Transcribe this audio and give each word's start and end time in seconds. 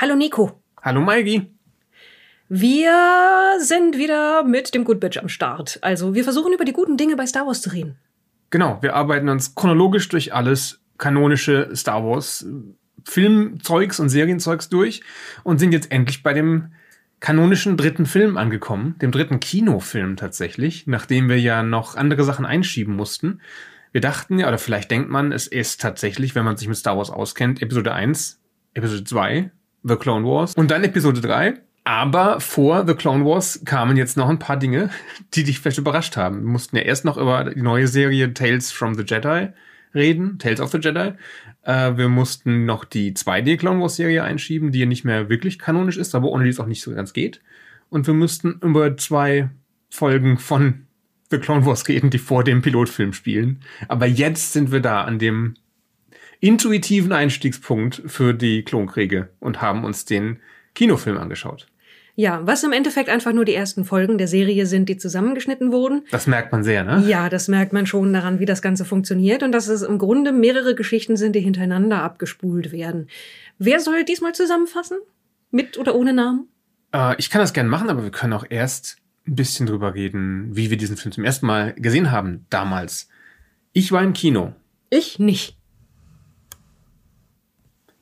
Hallo 0.00 0.14
Nico. 0.14 0.62
Hallo 0.80 1.00
Maigi. 1.00 1.50
Wir 2.48 3.56
sind 3.58 3.98
wieder 3.98 4.44
mit 4.44 4.72
dem 4.72 4.84
Good 4.84 5.00
Bitch 5.00 5.18
am 5.18 5.28
Start. 5.28 5.80
Also 5.82 6.14
wir 6.14 6.22
versuchen 6.22 6.52
über 6.52 6.64
die 6.64 6.72
guten 6.72 6.96
Dinge 6.96 7.16
bei 7.16 7.26
Star 7.26 7.48
Wars 7.48 7.62
zu 7.62 7.70
reden. 7.70 7.96
Genau, 8.50 8.78
wir 8.80 8.94
arbeiten 8.94 9.28
uns 9.28 9.56
chronologisch 9.56 10.08
durch 10.08 10.32
alles 10.32 10.80
kanonische 10.98 11.74
Star 11.74 12.04
Wars 12.04 12.46
Filmzeugs 13.04 13.98
und 13.98 14.08
Serienzeugs 14.08 14.68
durch 14.68 15.02
und 15.42 15.58
sind 15.58 15.72
jetzt 15.72 15.90
endlich 15.90 16.22
bei 16.22 16.32
dem 16.32 16.68
kanonischen 17.18 17.76
dritten 17.76 18.06
Film 18.06 18.36
angekommen, 18.36 18.94
dem 19.02 19.10
dritten 19.10 19.40
Kinofilm 19.40 20.14
tatsächlich, 20.14 20.86
nachdem 20.86 21.28
wir 21.28 21.40
ja 21.40 21.64
noch 21.64 21.96
andere 21.96 22.22
Sachen 22.22 22.46
einschieben 22.46 22.94
mussten. 22.94 23.40
Wir 23.90 24.00
dachten 24.00 24.38
ja, 24.38 24.46
oder 24.46 24.58
vielleicht 24.58 24.92
denkt 24.92 25.10
man, 25.10 25.32
es 25.32 25.48
ist 25.48 25.80
tatsächlich, 25.80 26.36
wenn 26.36 26.44
man 26.44 26.56
sich 26.56 26.68
mit 26.68 26.76
Star 26.76 26.96
Wars 26.96 27.10
auskennt, 27.10 27.60
Episode 27.62 27.92
1, 27.92 28.40
Episode 28.74 29.02
2, 29.02 29.50
The 29.82 29.96
Clone 29.96 30.26
Wars 30.26 30.54
und 30.54 30.70
dann 30.70 30.84
Episode 30.84 31.20
3. 31.20 31.54
Aber 31.84 32.40
vor 32.40 32.86
The 32.86 32.94
Clone 32.94 33.24
Wars 33.24 33.62
kamen 33.64 33.96
jetzt 33.96 34.18
noch 34.18 34.28
ein 34.28 34.38
paar 34.38 34.58
Dinge, 34.58 34.90
die 35.34 35.44
dich 35.44 35.60
vielleicht 35.60 35.78
überrascht 35.78 36.16
haben. 36.16 36.42
Wir 36.42 36.50
mussten 36.50 36.76
ja 36.76 36.82
erst 36.82 37.04
noch 37.04 37.16
über 37.16 37.44
die 37.44 37.62
neue 37.62 37.88
Serie 37.88 38.34
Tales 38.34 38.70
from 38.70 38.94
the 38.94 39.04
Jedi 39.04 39.48
reden, 39.94 40.38
Tales 40.38 40.60
of 40.60 40.70
the 40.70 40.78
Jedi. 40.78 41.14
Äh, 41.62 41.96
wir 41.96 42.08
mussten 42.08 42.66
noch 42.66 42.84
die 42.84 43.14
2D 43.14 43.56
Clone 43.56 43.80
Wars 43.80 43.96
Serie 43.96 44.22
einschieben, 44.22 44.70
die 44.70 44.80
ja 44.80 44.86
nicht 44.86 45.04
mehr 45.04 45.28
wirklich 45.28 45.58
kanonisch 45.58 45.96
ist, 45.96 46.14
aber 46.14 46.28
ohne 46.28 46.44
die 46.44 46.50
es 46.50 46.60
auch 46.60 46.66
nicht 46.66 46.82
so 46.82 46.94
ganz 46.94 47.12
geht. 47.12 47.40
Und 47.88 48.06
wir 48.06 48.14
mussten 48.14 48.60
über 48.62 48.96
zwei 48.96 49.48
Folgen 49.88 50.36
von 50.36 50.86
The 51.30 51.38
Clone 51.38 51.64
Wars 51.66 51.88
reden, 51.88 52.10
die 52.10 52.18
vor 52.18 52.44
dem 52.44 52.62
Pilotfilm 52.62 53.12
spielen. 53.12 53.60
Aber 53.88 54.06
jetzt 54.06 54.52
sind 54.52 54.72
wir 54.72 54.80
da 54.80 55.04
an 55.04 55.18
dem 55.18 55.54
intuitiven 56.40 57.12
Einstiegspunkt 57.12 58.02
für 58.06 58.34
die 58.34 58.62
Klonkriege 58.62 59.28
und 59.40 59.60
haben 59.60 59.84
uns 59.84 60.04
den 60.04 60.38
Kinofilm 60.74 61.18
angeschaut. 61.18 61.66
Ja, 62.14 62.40
was 62.44 62.64
im 62.64 62.72
Endeffekt 62.72 63.08
einfach 63.10 63.32
nur 63.32 63.44
die 63.44 63.54
ersten 63.54 63.84
Folgen 63.84 64.18
der 64.18 64.26
Serie 64.26 64.66
sind, 64.66 64.88
die 64.88 64.96
zusammengeschnitten 64.96 65.70
wurden. 65.70 66.02
Das 66.10 66.26
merkt 66.26 66.50
man 66.50 66.64
sehr, 66.64 66.82
ne? 66.82 67.04
Ja, 67.06 67.28
das 67.28 67.46
merkt 67.46 67.72
man 67.72 67.86
schon 67.86 68.12
daran, 68.12 68.40
wie 68.40 68.44
das 68.44 68.60
Ganze 68.60 68.84
funktioniert 68.84 69.44
und 69.44 69.52
dass 69.52 69.68
es 69.68 69.82
im 69.82 69.98
Grunde 69.98 70.32
mehrere 70.32 70.74
Geschichten 70.74 71.16
sind, 71.16 71.36
die 71.36 71.40
hintereinander 71.40 72.02
abgespult 72.02 72.72
werden. 72.72 73.06
Wer 73.58 73.78
soll 73.78 74.04
diesmal 74.04 74.34
zusammenfassen? 74.34 74.98
Mit 75.52 75.78
oder 75.78 75.94
ohne 75.94 76.12
Namen? 76.12 76.48
Äh, 76.92 77.14
ich 77.18 77.30
kann 77.30 77.40
das 77.40 77.52
gerne 77.52 77.68
machen, 77.68 77.88
aber 77.88 78.02
wir 78.02 78.10
können 78.10 78.32
auch 78.32 78.46
erst 78.48 78.96
ein 79.26 79.36
bisschen 79.36 79.66
drüber 79.66 79.94
reden, 79.94 80.56
wie 80.56 80.70
wir 80.70 80.76
diesen 80.76 80.96
Film 80.96 81.12
zum 81.12 81.24
ersten 81.24 81.46
Mal 81.46 81.74
gesehen 81.74 82.10
haben 82.10 82.46
damals. 82.50 83.08
Ich 83.72 83.92
war 83.92 84.02
im 84.02 84.12
Kino. 84.12 84.54
Ich 84.90 85.18
nicht. 85.18 85.57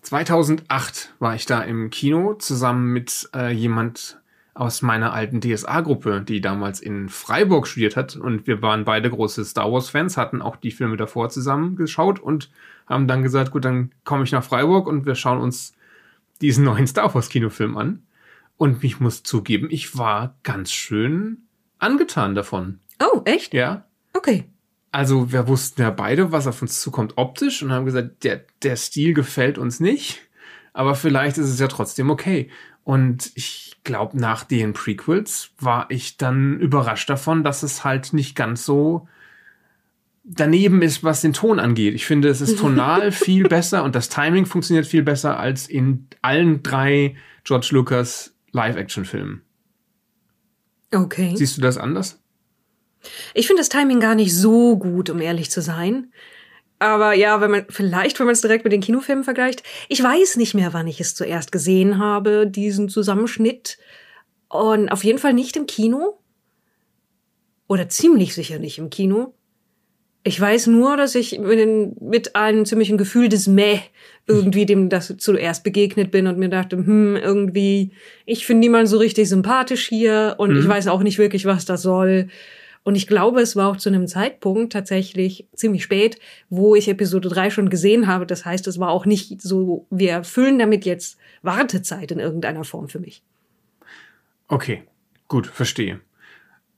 2008 0.07 1.15
war 1.19 1.35
ich 1.35 1.47
da 1.47 1.62
im 1.62 1.91
Kino 1.91 2.35
zusammen 2.35 2.93
mit 2.93 3.29
äh, 3.35 3.51
jemand 3.51 4.21
aus 4.55 4.81
meiner 4.81 5.12
alten 5.12 5.41
DSA-Gruppe, 5.41 6.21
die 6.21 6.41
damals 6.41 6.79
in 6.79 7.09
Freiburg 7.09 7.67
studiert 7.67 7.97
hat. 7.97 8.15
Und 8.15 8.47
wir 8.47 8.62
waren 8.62 8.84
beide 8.84 9.11
große 9.11 9.45
Star 9.45 9.73
Wars-Fans, 9.73 10.17
hatten 10.17 10.43
auch 10.43 10.55
die 10.55 10.71
Filme 10.71 10.97
davor 10.97 11.29
zusammen 11.29 11.75
geschaut 11.75 12.21
und 12.21 12.53
haben 12.87 13.09
dann 13.09 13.25
gesagt, 13.25 13.51
gut, 13.51 13.65
dann 13.65 13.91
komme 14.05 14.23
ich 14.23 14.31
nach 14.31 14.45
Freiburg 14.45 14.87
und 14.87 15.07
wir 15.07 15.17
schauen 15.17 15.41
uns 15.41 15.75
diesen 16.41 16.65
neuen 16.65 16.87
Star 16.87 17.12
Wars-Kinofilm 17.12 17.77
an. 17.77 18.07
Und 18.57 18.84
ich 18.84 19.01
muss 19.01 19.25
zugeben, 19.25 19.67
ich 19.73 19.99
war 19.99 20.37
ganz 20.45 20.71
schön 20.71 21.49
angetan 21.81 22.37
davon. 22.37 22.79
Oh, 23.01 23.23
echt? 23.25 23.55
Ja. 23.55 23.87
Okay. 24.12 24.45
Also 24.92 25.33
wir 25.33 25.48
wussten 25.48 25.83
ja 25.83 25.91
beide, 25.91 26.33
was 26.33 26.47
auf 26.47 26.62
uns 26.62 26.81
zukommt 26.81 27.15
optisch 27.17 27.62
und 27.62 27.73
haben 27.73 27.84
gesagt, 27.84 28.25
der, 28.25 28.45
der 28.62 28.77
Stil 28.77 29.15
gefällt 29.15 29.59
uns 29.59 29.81
nicht, 29.81 30.20
aber 30.73 30.95
vielleicht 30.95 31.39
ist 31.39 31.48
es 31.48 31.61
ja 31.61 31.69
trotzdem 31.69 32.11
okay. 32.11 32.51
Und 32.84 33.33
ich 33.34 33.77
glaube, 33.84 34.19
nach 34.19 34.45
den 34.45 34.73
Prequels 34.73 35.51
war 35.59 35.87
ich 35.91 36.17
dann 36.19 36.61
überrascht 36.61 37.11
davon, 37.11 37.43
dass 37.43 37.62
es 37.62 37.84
halt 37.84 38.12
nicht 38.12 38.37
ganz 38.37 38.65
so 38.65 39.09
daneben 40.22 40.83
ist, 40.83 41.05
was 41.05 41.21
den 41.21 41.33
Ton 41.33 41.59
angeht. 41.59 41.94
Ich 41.94 42.06
finde, 42.06 42.28
es 42.28 42.41
ist 42.41 42.59
tonal 42.60 43.12
viel 43.12 43.44
besser 43.44 43.84
und 43.84 43.94
das 43.94 44.09
Timing 44.09 44.47
funktioniert 44.47 44.87
viel 44.87 45.03
besser 45.03 45.39
als 45.39 45.69
in 45.69 46.06
allen 46.22 46.62
drei 46.62 47.16
George 47.44 47.69
Lucas 47.72 48.34
Live-Action-Filmen. 48.53 49.43
Okay. 50.93 51.34
Siehst 51.37 51.56
du 51.56 51.60
das 51.60 51.78
anders? 51.78 52.21
Ich 53.34 53.47
finde 53.47 53.61
das 53.61 53.69
Timing 53.69 54.01
gar 54.01 54.15
nicht 54.15 54.34
so 54.34 54.77
gut, 54.77 55.11
um 55.11 55.21
ehrlich 55.21 55.51
zu 55.51 55.61
sein. 55.61 56.12
Aber 56.79 57.15
ja, 57.15 57.41
wenn 57.41 57.51
man, 57.51 57.67
vielleicht, 57.69 58.19
wenn 58.19 58.27
man 58.27 58.34
es 58.34 58.43
direkt 58.43 58.65
mit 58.65 58.73
den 58.73 58.83
Kinofilmen 58.83 59.25
vergleicht. 59.25 59.62
Ich 59.89 60.03
weiß 60.03 60.37
nicht 60.37 60.55
mehr, 60.55 60.73
wann 60.73 60.87
ich 60.87 61.01
es 61.01 61.15
zuerst 61.15 61.53
gesehen 61.53 61.99
habe, 61.99 62.47
diesen 62.47 62.89
Zusammenschnitt. 62.89 63.79
Und 64.49 64.91
auf 64.91 65.03
jeden 65.03 65.19
Fall 65.19 65.33
nicht 65.33 65.57
im 65.57 65.67
Kino. 65.67 66.19
Oder 67.69 67.89
ziemlich 67.89 68.34
sicher 68.34 68.59
nicht 68.59 68.79
im 68.79 68.91
Kino. 68.91 69.34
Ich 70.23 70.41
weiß 70.41 70.67
nur, 70.67 70.97
dass 70.97 71.15
ich 71.15 71.39
mit, 71.39 72.01
mit 72.03 72.34
einem 72.34 72.67
ziemlichen 72.67 72.99
Gefühl 72.99 73.28
des 73.28 73.47
Meh 73.47 73.78
irgendwie 74.27 74.67
dem 74.67 74.89
das 74.89 75.15
zuerst 75.19 75.63
begegnet 75.63 76.11
bin 76.11 76.27
und 76.27 76.37
mir 76.37 76.49
dachte, 76.49 76.77
hm, 76.77 77.17
irgendwie, 77.17 77.93
ich 78.25 78.45
finde 78.45 78.61
niemanden 78.61 78.89
so 78.89 78.99
richtig 78.99 79.28
sympathisch 79.28 79.87
hier 79.87 80.34
und 80.39 80.53
mhm. 80.53 80.59
ich 80.59 80.69
weiß 80.69 80.89
auch 80.89 81.03
nicht 81.05 81.19
wirklich, 81.19 81.45
was 81.45 81.65
das 81.65 81.83
soll. 81.83 82.28
Und 82.86 82.94
ich 82.94 83.08
glaube, 83.08 83.41
es 83.41 83.56
war 83.56 83.69
auch 83.69 83.78
zu 83.78 83.88
einem 83.88 84.06
Zeitpunkt 84.06 84.72
tatsächlich 84.72 85.48
ziemlich 85.56 85.82
spät, 85.82 86.20
wo 86.50 86.76
ich 86.76 86.86
Episode 86.86 87.28
3 87.28 87.50
schon 87.50 87.69
gesehen 87.69 88.06
habe. 88.06 88.26
Das 88.26 88.44
heißt, 88.44 88.64
es 88.69 88.78
war 88.78 88.91
auch 88.91 89.06
nicht 89.06 89.42
so, 89.42 89.88
wir 89.91 90.12
erfüllen 90.12 90.56
damit 90.60 90.84
jetzt 90.84 91.19
Wartezeit 91.42 92.12
in 92.12 92.20
irgendeiner 92.20 92.62
Form 92.62 92.88
für 92.88 93.00
mich. 93.00 93.24
Okay, 94.47 94.84
gut, 95.26 95.48
verstehe. 95.48 95.98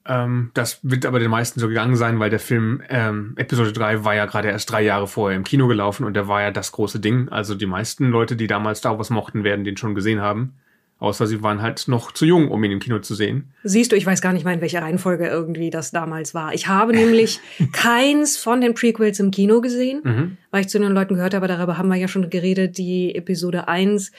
Ähm, 0.06 0.50
das 0.54 0.80
wird 0.82 1.04
aber 1.04 1.18
den 1.18 1.30
meisten 1.30 1.60
so 1.60 1.68
gegangen 1.68 1.96
sein, 1.96 2.18
weil 2.18 2.30
der 2.30 2.40
Film 2.40 2.82
ähm, 2.88 3.34
Episode 3.36 3.74
3 3.74 4.02
war 4.02 4.14
ja 4.14 4.24
gerade 4.24 4.48
erst 4.48 4.72
drei 4.72 4.80
Jahre 4.80 5.08
vorher 5.08 5.36
im 5.36 5.44
Kino 5.44 5.68
gelaufen 5.68 6.04
und 6.04 6.14
der 6.14 6.26
war 6.26 6.40
ja 6.40 6.50
das 6.50 6.72
große 6.72 7.00
Ding. 7.00 7.28
Also 7.28 7.54
die 7.54 7.66
meisten 7.66 8.06
Leute, 8.06 8.34
die 8.34 8.46
damals 8.46 8.78
Star 8.78 8.96
Wars 8.96 9.10
mochten, 9.10 9.44
werden 9.44 9.66
den 9.66 9.76
schon 9.76 9.94
gesehen 9.94 10.22
haben. 10.22 10.54
Außer 11.00 11.28
sie 11.28 11.42
waren 11.42 11.62
halt 11.62 11.86
noch 11.86 12.10
zu 12.10 12.26
jung, 12.26 12.50
um 12.50 12.62
ihn 12.64 12.72
im 12.72 12.80
Kino 12.80 12.98
zu 12.98 13.14
sehen. 13.14 13.52
Siehst 13.62 13.92
du, 13.92 13.96
ich 13.96 14.04
weiß 14.04 14.20
gar 14.20 14.32
nicht 14.32 14.44
mal, 14.44 14.54
in 14.54 14.60
welcher 14.60 14.82
Reihenfolge 14.82 15.28
irgendwie 15.28 15.70
das 15.70 15.92
damals 15.92 16.34
war. 16.34 16.54
Ich 16.54 16.66
habe 16.66 16.92
nämlich 16.92 17.38
keins 17.72 18.36
von 18.36 18.60
den 18.60 18.74
Prequels 18.74 19.20
im 19.20 19.30
Kino 19.30 19.60
gesehen, 19.60 20.00
mhm. 20.02 20.36
weil 20.50 20.62
ich 20.62 20.68
zu 20.68 20.78
den 20.78 20.92
Leuten 20.92 21.14
gehört 21.14 21.34
habe, 21.34 21.46
darüber 21.46 21.78
haben 21.78 21.88
wir 21.88 21.96
ja 21.96 22.08
schon 22.08 22.28
geredet, 22.30 22.78
die 22.78 23.14
Episode 23.14 23.68
1 23.68 24.10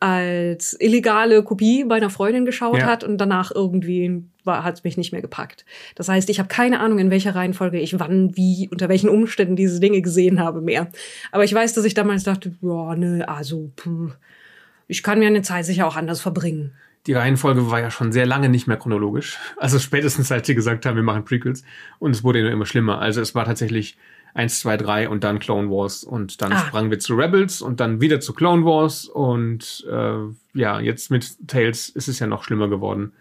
als 0.00 0.76
illegale 0.78 1.42
Kopie 1.42 1.82
bei 1.82 1.96
einer 1.96 2.10
Freundin 2.10 2.44
geschaut 2.44 2.78
ja. 2.78 2.86
hat 2.86 3.02
und 3.02 3.18
danach 3.18 3.50
irgendwie 3.52 4.22
hat 4.46 4.76
es 4.76 4.84
mich 4.84 4.96
nicht 4.96 5.12
mehr 5.12 5.20
gepackt. 5.20 5.64
Das 5.96 6.08
heißt, 6.08 6.30
ich 6.30 6.38
habe 6.38 6.48
keine 6.48 6.80
Ahnung, 6.80 7.00
in 7.00 7.10
welcher 7.10 7.34
Reihenfolge 7.34 7.80
ich 7.80 7.98
wann, 7.98 8.36
wie, 8.36 8.68
unter 8.70 8.88
welchen 8.88 9.10
Umständen 9.10 9.56
diese 9.56 9.80
Dinge 9.80 10.00
gesehen 10.00 10.40
habe 10.40 10.60
mehr. 10.60 10.88
Aber 11.32 11.44
ich 11.44 11.52
weiß, 11.52 11.74
dass 11.74 11.84
ich 11.84 11.94
damals 11.94 12.22
dachte, 12.22 12.52
ja, 12.62 12.94
ne, 12.94 13.28
also, 13.28 13.70
puh, 13.76 14.10
ich 14.88 15.02
kann 15.02 15.18
mir 15.18 15.28
eine 15.28 15.42
Zeit 15.42 15.66
sicher 15.66 15.86
auch 15.86 15.96
anders 15.96 16.20
verbringen. 16.20 16.72
Die 17.06 17.12
Reihenfolge 17.12 17.70
war 17.70 17.80
ja 17.80 17.90
schon 17.90 18.12
sehr 18.12 18.26
lange 18.26 18.48
nicht 18.48 18.66
mehr 18.66 18.76
chronologisch. 18.76 19.38
Also 19.56 19.78
spätestens, 19.78 20.32
als 20.32 20.46
sie 20.46 20.54
gesagt 20.54 20.84
haben, 20.84 20.96
wir 20.96 21.02
machen 21.02 21.24
Prequels. 21.24 21.62
Und 21.98 22.10
es 22.10 22.24
wurde 22.24 22.46
immer 22.48 22.66
schlimmer. 22.66 23.00
Also 23.00 23.20
es 23.20 23.34
war 23.34 23.44
tatsächlich 23.44 23.96
1, 24.34 24.60
2, 24.60 24.76
3 24.76 25.08
und 25.08 25.24
dann 25.24 25.38
Clone 25.38 25.70
Wars. 25.70 26.04
Und 26.04 26.42
dann 26.42 26.52
ah. 26.52 26.58
sprangen 26.58 26.90
wir 26.90 26.98
zu 26.98 27.14
Rebels 27.14 27.62
und 27.62 27.80
dann 27.80 28.00
wieder 28.00 28.20
zu 28.20 28.34
Clone 28.34 28.64
Wars. 28.64 29.06
Und 29.06 29.86
äh, 29.90 30.18
ja, 30.54 30.80
jetzt 30.80 31.10
mit 31.10 31.36
Tales 31.46 31.88
ist 31.88 32.08
es 32.08 32.18
ja 32.18 32.26
noch 32.26 32.44
schlimmer 32.44 32.68
geworden. 32.68 33.12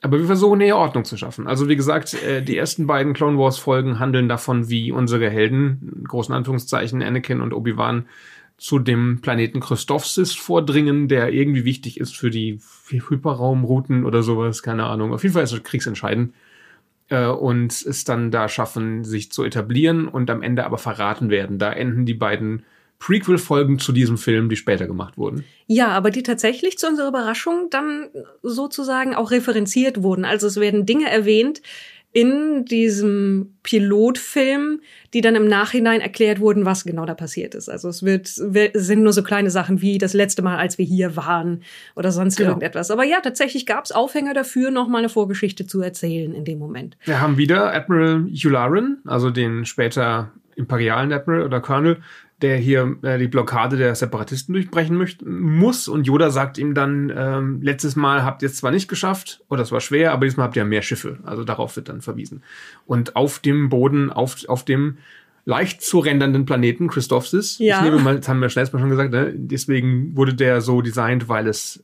Aber 0.00 0.18
wir 0.18 0.26
versuchen 0.26 0.60
eher 0.60 0.76
Ordnung 0.76 1.04
zu 1.04 1.16
schaffen. 1.16 1.48
Also 1.48 1.68
wie 1.68 1.74
gesagt, 1.76 2.14
äh, 2.22 2.40
die 2.40 2.56
ersten 2.56 2.86
beiden 2.86 3.14
Clone 3.14 3.36
Wars 3.36 3.58
Folgen 3.58 3.98
handeln 3.98 4.28
davon, 4.28 4.68
wie 4.68 4.92
unsere 4.92 5.28
Helden, 5.28 6.04
großen 6.06 6.34
Anführungszeichen, 6.34 7.02
Anakin 7.02 7.40
und 7.40 7.52
Obi-Wan, 7.52 8.06
zu 8.58 8.80
dem 8.80 9.20
Planeten 9.20 9.60
Christophsis 9.60 10.34
vordringen, 10.34 11.08
der 11.08 11.32
irgendwie 11.32 11.64
wichtig 11.64 11.98
ist 11.98 12.16
für 12.16 12.28
die 12.28 12.60
Hyperraumrouten 12.88 14.04
oder 14.04 14.22
sowas, 14.22 14.62
keine 14.62 14.84
Ahnung. 14.84 15.14
Auf 15.14 15.22
jeden 15.22 15.32
Fall 15.32 15.44
ist 15.44 15.52
es 15.52 15.62
kriegsentscheidend. 15.62 16.34
Äh, 17.08 17.26
und 17.26 17.72
es 17.72 18.04
dann 18.04 18.30
da 18.30 18.48
schaffen, 18.48 19.04
sich 19.04 19.32
zu 19.32 19.44
etablieren 19.44 20.08
und 20.08 20.30
am 20.30 20.42
Ende 20.42 20.64
aber 20.64 20.78
verraten 20.78 21.30
werden. 21.30 21.58
Da 21.58 21.72
enden 21.72 22.04
die 22.04 22.14
beiden 22.14 22.64
Prequel-Folgen 22.98 23.78
zu 23.78 23.92
diesem 23.92 24.18
Film, 24.18 24.48
die 24.48 24.56
später 24.56 24.86
gemacht 24.86 25.16
wurden. 25.16 25.44
Ja, 25.66 25.88
aber 25.88 26.10
die 26.10 26.24
tatsächlich 26.24 26.78
zu 26.78 26.88
unserer 26.88 27.08
Überraschung 27.08 27.68
dann 27.70 28.08
sozusagen 28.42 29.14
auch 29.14 29.30
referenziert 29.30 30.02
wurden. 30.02 30.24
Also 30.24 30.48
es 30.48 30.58
werden 30.58 30.84
Dinge 30.84 31.08
erwähnt, 31.08 31.62
in 32.12 32.64
diesem 32.64 33.58
Pilotfilm, 33.62 34.80
die 35.12 35.20
dann 35.20 35.34
im 35.34 35.46
Nachhinein 35.46 36.00
erklärt 36.00 36.40
wurden, 36.40 36.64
was 36.64 36.84
genau 36.84 37.04
da 37.04 37.14
passiert 37.14 37.54
ist. 37.54 37.68
Also 37.68 37.88
es 37.88 38.02
wird, 38.02 38.28
sind 38.28 39.02
nur 39.02 39.12
so 39.12 39.22
kleine 39.22 39.50
Sachen 39.50 39.82
wie 39.82 39.98
das 39.98 40.14
letzte 40.14 40.42
Mal, 40.42 40.56
als 40.56 40.78
wir 40.78 40.86
hier 40.86 41.16
waren 41.16 41.62
oder 41.96 42.10
sonst 42.10 42.36
genau. 42.36 42.50
irgendetwas. 42.50 42.90
Aber 42.90 43.04
ja, 43.04 43.20
tatsächlich 43.20 43.66
gab 43.66 43.84
es 43.84 43.92
Aufhänger 43.92 44.32
dafür, 44.32 44.70
noch 44.70 44.88
mal 44.88 44.98
eine 44.98 45.10
Vorgeschichte 45.10 45.66
zu 45.66 45.82
erzählen 45.82 46.32
in 46.32 46.44
dem 46.44 46.58
Moment. 46.58 46.96
Wir 47.04 47.20
haben 47.20 47.36
wieder 47.36 47.74
Admiral 47.74 48.26
Yularen, 48.28 48.98
also 49.04 49.30
den 49.30 49.66
später 49.66 50.32
imperialen 50.56 51.12
Admiral 51.12 51.44
oder 51.44 51.60
Colonel, 51.60 51.98
der 52.42 52.56
hier 52.56 52.96
äh, 53.02 53.18
die 53.18 53.26
Blockade 53.28 53.76
der 53.76 53.94
Separatisten 53.94 54.52
durchbrechen 54.52 54.96
möchte, 54.96 55.28
muss. 55.28 55.88
Und 55.88 56.06
Yoda 56.06 56.30
sagt 56.30 56.56
ihm 56.58 56.74
dann, 56.74 57.12
ähm, 57.14 57.60
letztes 57.62 57.96
Mal 57.96 58.22
habt 58.24 58.42
ihr 58.42 58.46
es 58.46 58.56
zwar 58.56 58.70
nicht 58.70 58.88
geschafft, 58.88 59.40
oder 59.48 59.62
es 59.62 59.72
war 59.72 59.80
schwer, 59.80 60.12
aber 60.12 60.24
diesmal 60.26 60.46
habt 60.46 60.56
ihr 60.56 60.64
mehr 60.64 60.82
Schiffe. 60.82 61.18
Also 61.24 61.42
darauf 61.44 61.74
wird 61.76 61.88
dann 61.88 62.00
verwiesen. 62.00 62.42
Und 62.86 63.16
auf 63.16 63.40
dem 63.40 63.68
Boden, 63.68 64.10
auf, 64.12 64.48
auf 64.48 64.64
dem 64.64 64.98
leicht 65.44 65.82
zu 65.82 65.98
rendernden 65.98 66.44
Planeten 66.46 66.88
Christophsis, 66.88 67.58
Ja. 67.58 67.78
ich 67.78 67.84
nehme 67.90 68.02
mal, 68.02 68.16
das 68.18 68.28
haben 68.28 68.40
wir 68.40 68.50
schnellst 68.50 68.72
mal 68.72 68.80
schon 68.80 68.90
gesagt, 68.90 69.10
ne? 69.12 69.32
deswegen 69.34 70.14
wurde 70.16 70.34
der 70.34 70.60
so 70.60 70.80
designt, 70.82 71.28
weil 71.28 71.48
es 71.48 71.82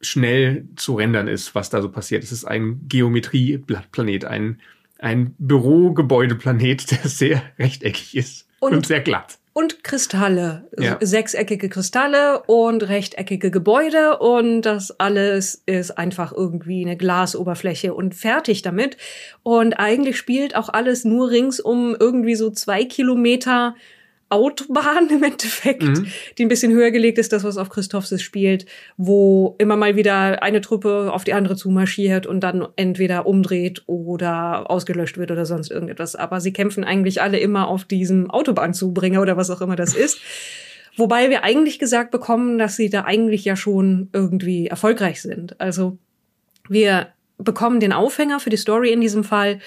schnell 0.00 0.66
zu 0.76 0.94
rendern 0.96 1.26
ist, 1.28 1.54
was 1.54 1.70
da 1.70 1.80
so 1.80 1.88
passiert. 1.88 2.22
Es 2.22 2.32
ist 2.32 2.44
ein 2.44 2.80
Geometrieplanet, 2.88 4.24
ein, 4.26 4.60
ein 4.98 5.34
Bürogebäudeplanet, 5.38 6.90
der 7.04 7.08
sehr 7.08 7.42
rechteckig 7.58 8.16
ist 8.16 8.46
und, 8.60 8.74
Und- 8.74 8.86
sehr 8.86 9.00
glatt. 9.00 9.38
Und 9.54 9.84
Kristalle. 9.84 10.68
Ja. 10.78 10.98
Sechseckige 11.00 11.68
Kristalle 11.68 12.42
und 12.46 12.88
rechteckige 12.88 13.50
Gebäude. 13.50 14.18
Und 14.18 14.62
das 14.62 14.98
alles 14.98 15.62
ist 15.66 15.90
einfach 15.98 16.32
irgendwie 16.32 16.82
eine 16.84 16.96
Glasoberfläche 16.96 17.92
und 17.92 18.14
fertig 18.14 18.62
damit. 18.62 18.96
Und 19.42 19.74
eigentlich 19.74 20.16
spielt 20.16 20.56
auch 20.56 20.70
alles 20.70 21.04
nur 21.04 21.30
rings 21.30 21.60
um 21.60 21.94
irgendwie 21.98 22.34
so 22.34 22.50
zwei 22.50 22.84
Kilometer 22.84 23.74
Autobahn 24.32 25.08
im 25.10 25.22
Endeffekt, 25.22 25.82
Mhm. 25.82 26.06
die 26.38 26.44
ein 26.44 26.48
bisschen 26.48 26.72
höher 26.72 26.90
gelegt 26.90 27.18
ist, 27.18 27.32
das, 27.32 27.44
was 27.44 27.56
auf 27.58 27.68
Christophsis 27.68 28.22
spielt, 28.22 28.66
wo 28.96 29.54
immer 29.58 29.76
mal 29.76 29.94
wieder 29.94 30.42
eine 30.42 30.60
Truppe 30.60 31.12
auf 31.12 31.24
die 31.24 31.34
andere 31.34 31.54
zumarschiert 31.54 32.26
und 32.26 32.40
dann 32.40 32.66
entweder 32.76 33.26
umdreht 33.26 33.82
oder 33.86 34.70
ausgelöscht 34.70 35.18
wird 35.18 35.30
oder 35.30 35.46
sonst 35.46 35.70
irgendetwas. 35.70 36.16
Aber 36.16 36.40
sie 36.40 36.52
kämpfen 36.52 36.82
eigentlich 36.84 37.20
alle 37.22 37.38
immer 37.38 37.68
auf 37.68 37.84
diesem 37.84 38.30
Autobahnzubringer 38.30 39.20
oder 39.20 39.36
was 39.36 39.50
auch 39.50 39.60
immer 39.60 39.76
das 39.76 39.94
ist. 39.94 40.18
Wobei 40.96 41.30
wir 41.30 41.44
eigentlich 41.44 41.78
gesagt 41.78 42.10
bekommen, 42.10 42.58
dass 42.58 42.76
sie 42.76 42.90
da 42.90 43.04
eigentlich 43.04 43.44
ja 43.44 43.56
schon 43.56 44.08
irgendwie 44.12 44.66
erfolgreich 44.66 45.22
sind. 45.22 45.60
Also 45.60 45.98
wir 46.68 47.08
bekommen 47.38 47.80
den 47.80 47.92
Aufhänger 47.92 48.40
für 48.40 48.50
die 48.50 48.56
Story 48.56 48.92
in 48.92 49.00
diesem 49.00 49.24
Fall 49.24 49.58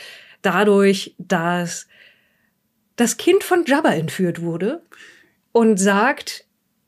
dadurch, 0.41 1.15
dass 1.17 1.87
das 2.95 3.17
Kind 3.17 3.43
von 3.43 3.65
Jabba 3.65 3.93
entführt 3.93 4.41
wurde 4.41 4.81
und 5.51 5.77
sagt, 5.79 6.45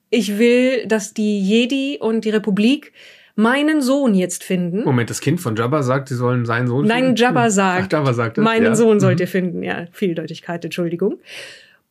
ich 0.10 0.38
will, 0.38 0.86
dass 0.88 1.14
die 1.14 1.40
Jedi 1.42 1.98
und 2.00 2.24
die 2.26 2.30
Republik 2.30 2.94
meinen 3.36 3.82
Sohn 3.82 4.16
jetzt 4.16 4.44
finden. 4.44 4.84
Moment, 4.84 5.10
das 5.10 5.22
Kind 5.22 5.40
von 5.40 5.56
Jabba 5.56 5.84
sagt, 5.84 6.10
sie 6.10 6.16
sollen 6.16 6.46
seinen 6.46 6.68
Sohn 6.68 6.86
Nein, 6.88 7.04
finden? 7.06 7.16
Jabba 7.18 7.50
sagt, 7.50 7.94
Ach, 7.94 7.98
Jabba 8.00 8.14
sagt 8.14 8.38
das, 8.38 8.44
meinen 8.44 8.64
ja. 8.66 8.76
Sohn 8.76 9.00
sollt 9.00 9.18
Mhm. 9.20 9.22
ihr 9.22 9.28
finden. 9.28 9.64
Ja, 9.64 9.86
Vieldeutigkeit, 9.92 10.64
Entschuldigung. 10.66 11.20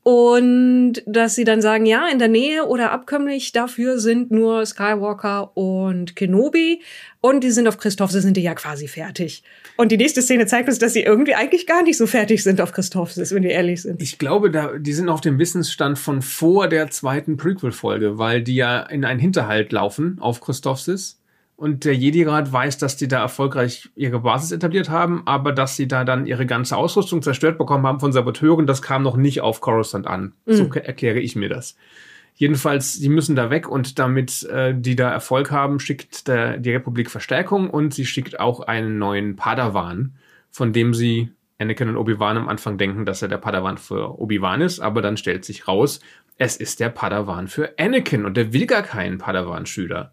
Und 0.07 1.03
dass 1.05 1.35
sie 1.35 1.43
dann 1.43 1.61
sagen, 1.61 1.85
ja, 1.85 2.07
in 2.07 2.21
der 2.21 2.29
Nähe 2.29 2.65
oder 2.65 2.93
abkömmlich 2.93 3.51
dafür 3.51 3.99
sind 3.99 4.31
nur 4.31 4.65
Skywalker 4.65 5.57
und 5.57 6.15
Kenobi. 6.15 6.81
Und 7.21 7.43
die 7.43 7.51
sind 7.51 7.67
auf 7.67 7.77
Christoph, 7.77 8.13
sie 8.13 8.21
sind 8.21 8.37
die 8.37 8.43
ja 8.45 8.55
quasi 8.55 8.87
fertig. 8.87 9.43
Und 9.77 9.91
die 9.91 9.97
nächste 9.97 10.23
Szene 10.23 10.47
zeigt 10.47 10.69
uns, 10.69 10.79
dass 10.79 10.93
sie 10.93 11.03
irgendwie 11.03 11.35
eigentlich 11.35 11.67
gar 11.67 11.83
nicht 11.83 11.97
so 11.99 12.07
fertig 12.07 12.45
sind 12.45 12.61
auf 12.61 12.71
Christoph, 12.71 13.17
wenn 13.17 13.43
wir 13.43 13.51
ehrlich 13.51 13.83
sind. 13.83 14.01
Ich 14.01 14.17
glaube, 14.17 14.53
da, 14.53 14.79
die 14.79 14.93
sind 14.93 15.09
auf 15.09 15.23
dem 15.23 15.41
Wissensstand 15.41 15.99
von 15.99 16.23
vor 16.23 16.69
der 16.69 16.89
zweiten 16.89 17.37
Prequel-Folge, 17.37 18.17
weil 18.17 18.43
die 18.43 18.55
ja 18.55 18.83
in 18.83 19.05
einen 19.05 19.19
Hinterhalt 19.19 19.73
laufen 19.73 20.19
auf 20.21 20.41
Christophsis. 20.41 21.19
Und 21.57 21.87
der 21.87 21.95
Jedi-Rat 21.95 22.53
weiß, 22.53 22.77
dass 22.77 22.99
die 22.99 23.09
da 23.09 23.21
erfolgreich 23.21 23.89
ihre 23.97 24.21
Basis 24.21 24.53
etabliert 24.53 24.91
haben, 24.91 25.23
aber 25.25 25.53
dass 25.53 25.75
sie 25.75 25.89
da 25.89 26.05
dann 26.05 26.27
ihre 26.27 26.45
ganze 26.45 26.77
Ausrüstung 26.77 27.23
zerstört 27.23 27.57
bekommen 27.57 27.87
haben 27.87 27.99
von 27.99 28.13
Saboteuren, 28.13 28.67
das 28.67 28.83
kam 28.83 29.03
noch 29.03 29.17
nicht 29.17 29.41
auf 29.41 29.63
Coruscant 29.63 30.07
an. 30.07 30.35
So 30.45 30.65
Mhm. 30.65 30.71
ke- 30.71 30.85
erkläre 30.85 31.19
ich 31.19 31.35
mir 31.35 31.49
das. 31.49 31.75
Jedenfalls, 32.35 33.01
die 33.01 33.09
müssen 33.09 33.35
da 33.37 33.49
weg 33.49 33.67
und 33.71 33.99
damit 33.99 34.43
äh, 34.51 34.75
die 34.79 34.95
da 34.97 35.11
Erfolg 35.11 35.51
haben, 35.51 35.81
schickt 35.81 36.29
der, 36.29 36.59
die 36.59 36.73
Republik 36.73 37.11
Verstärkung 37.11 37.71
und 37.71 37.95
sie 37.95 38.05
schickt 38.05 38.39
auch 38.39 38.61
einen 38.61 38.99
neuen 38.99 39.37
Padawan, 39.37 40.13
von 40.51 40.75
dem 40.75 40.93
sie 40.93 41.31
Anakin 41.59 41.89
und 41.89 41.97
Obi-Wan 41.97 42.37
am 42.37 42.49
Anfang 42.51 42.77
denken, 42.77 43.07
dass 43.07 43.23
er 43.23 43.29
der 43.29 43.39
Padawan 43.39 43.79
für 43.79 44.21
Obi-Wan 44.21 44.61
ist, 44.61 44.81
aber 44.81 45.01
dann 45.01 45.17
stellt 45.17 45.47
sich 45.47 45.67
raus, 45.67 46.01
es 46.37 46.59
ist 46.59 46.81
der 46.81 46.91
Padawan 46.91 47.49
für 47.49 47.73
Anakin 47.79 48.27
und 48.27 48.37
der 48.37 48.53
will 48.53 48.67
gar 48.67 48.83
keinen 48.83 49.17
Padawan-Schüler. 49.17 50.13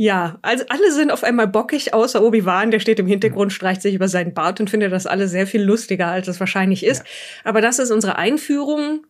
Ja, 0.00 0.38
also 0.42 0.64
alle 0.68 0.92
sind 0.92 1.10
auf 1.10 1.24
einmal 1.24 1.48
bockig, 1.48 1.92
außer 1.92 2.22
Obi-Wan, 2.22 2.70
der 2.70 2.78
steht 2.78 3.00
im 3.00 3.08
Hintergrund, 3.08 3.52
streicht 3.52 3.82
sich 3.82 3.96
über 3.96 4.06
seinen 4.06 4.32
Bart 4.32 4.60
und 4.60 4.70
findet 4.70 4.92
das 4.92 5.06
alles 5.06 5.32
sehr 5.32 5.44
viel 5.44 5.60
lustiger, 5.60 6.06
als 6.06 6.28
es 6.28 6.38
wahrscheinlich 6.38 6.86
ist. 6.86 7.02
Aber 7.42 7.60
das 7.60 7.80
ist 7.80 7.90
unsere 7.90 8.14
Einführung 8.14 9.04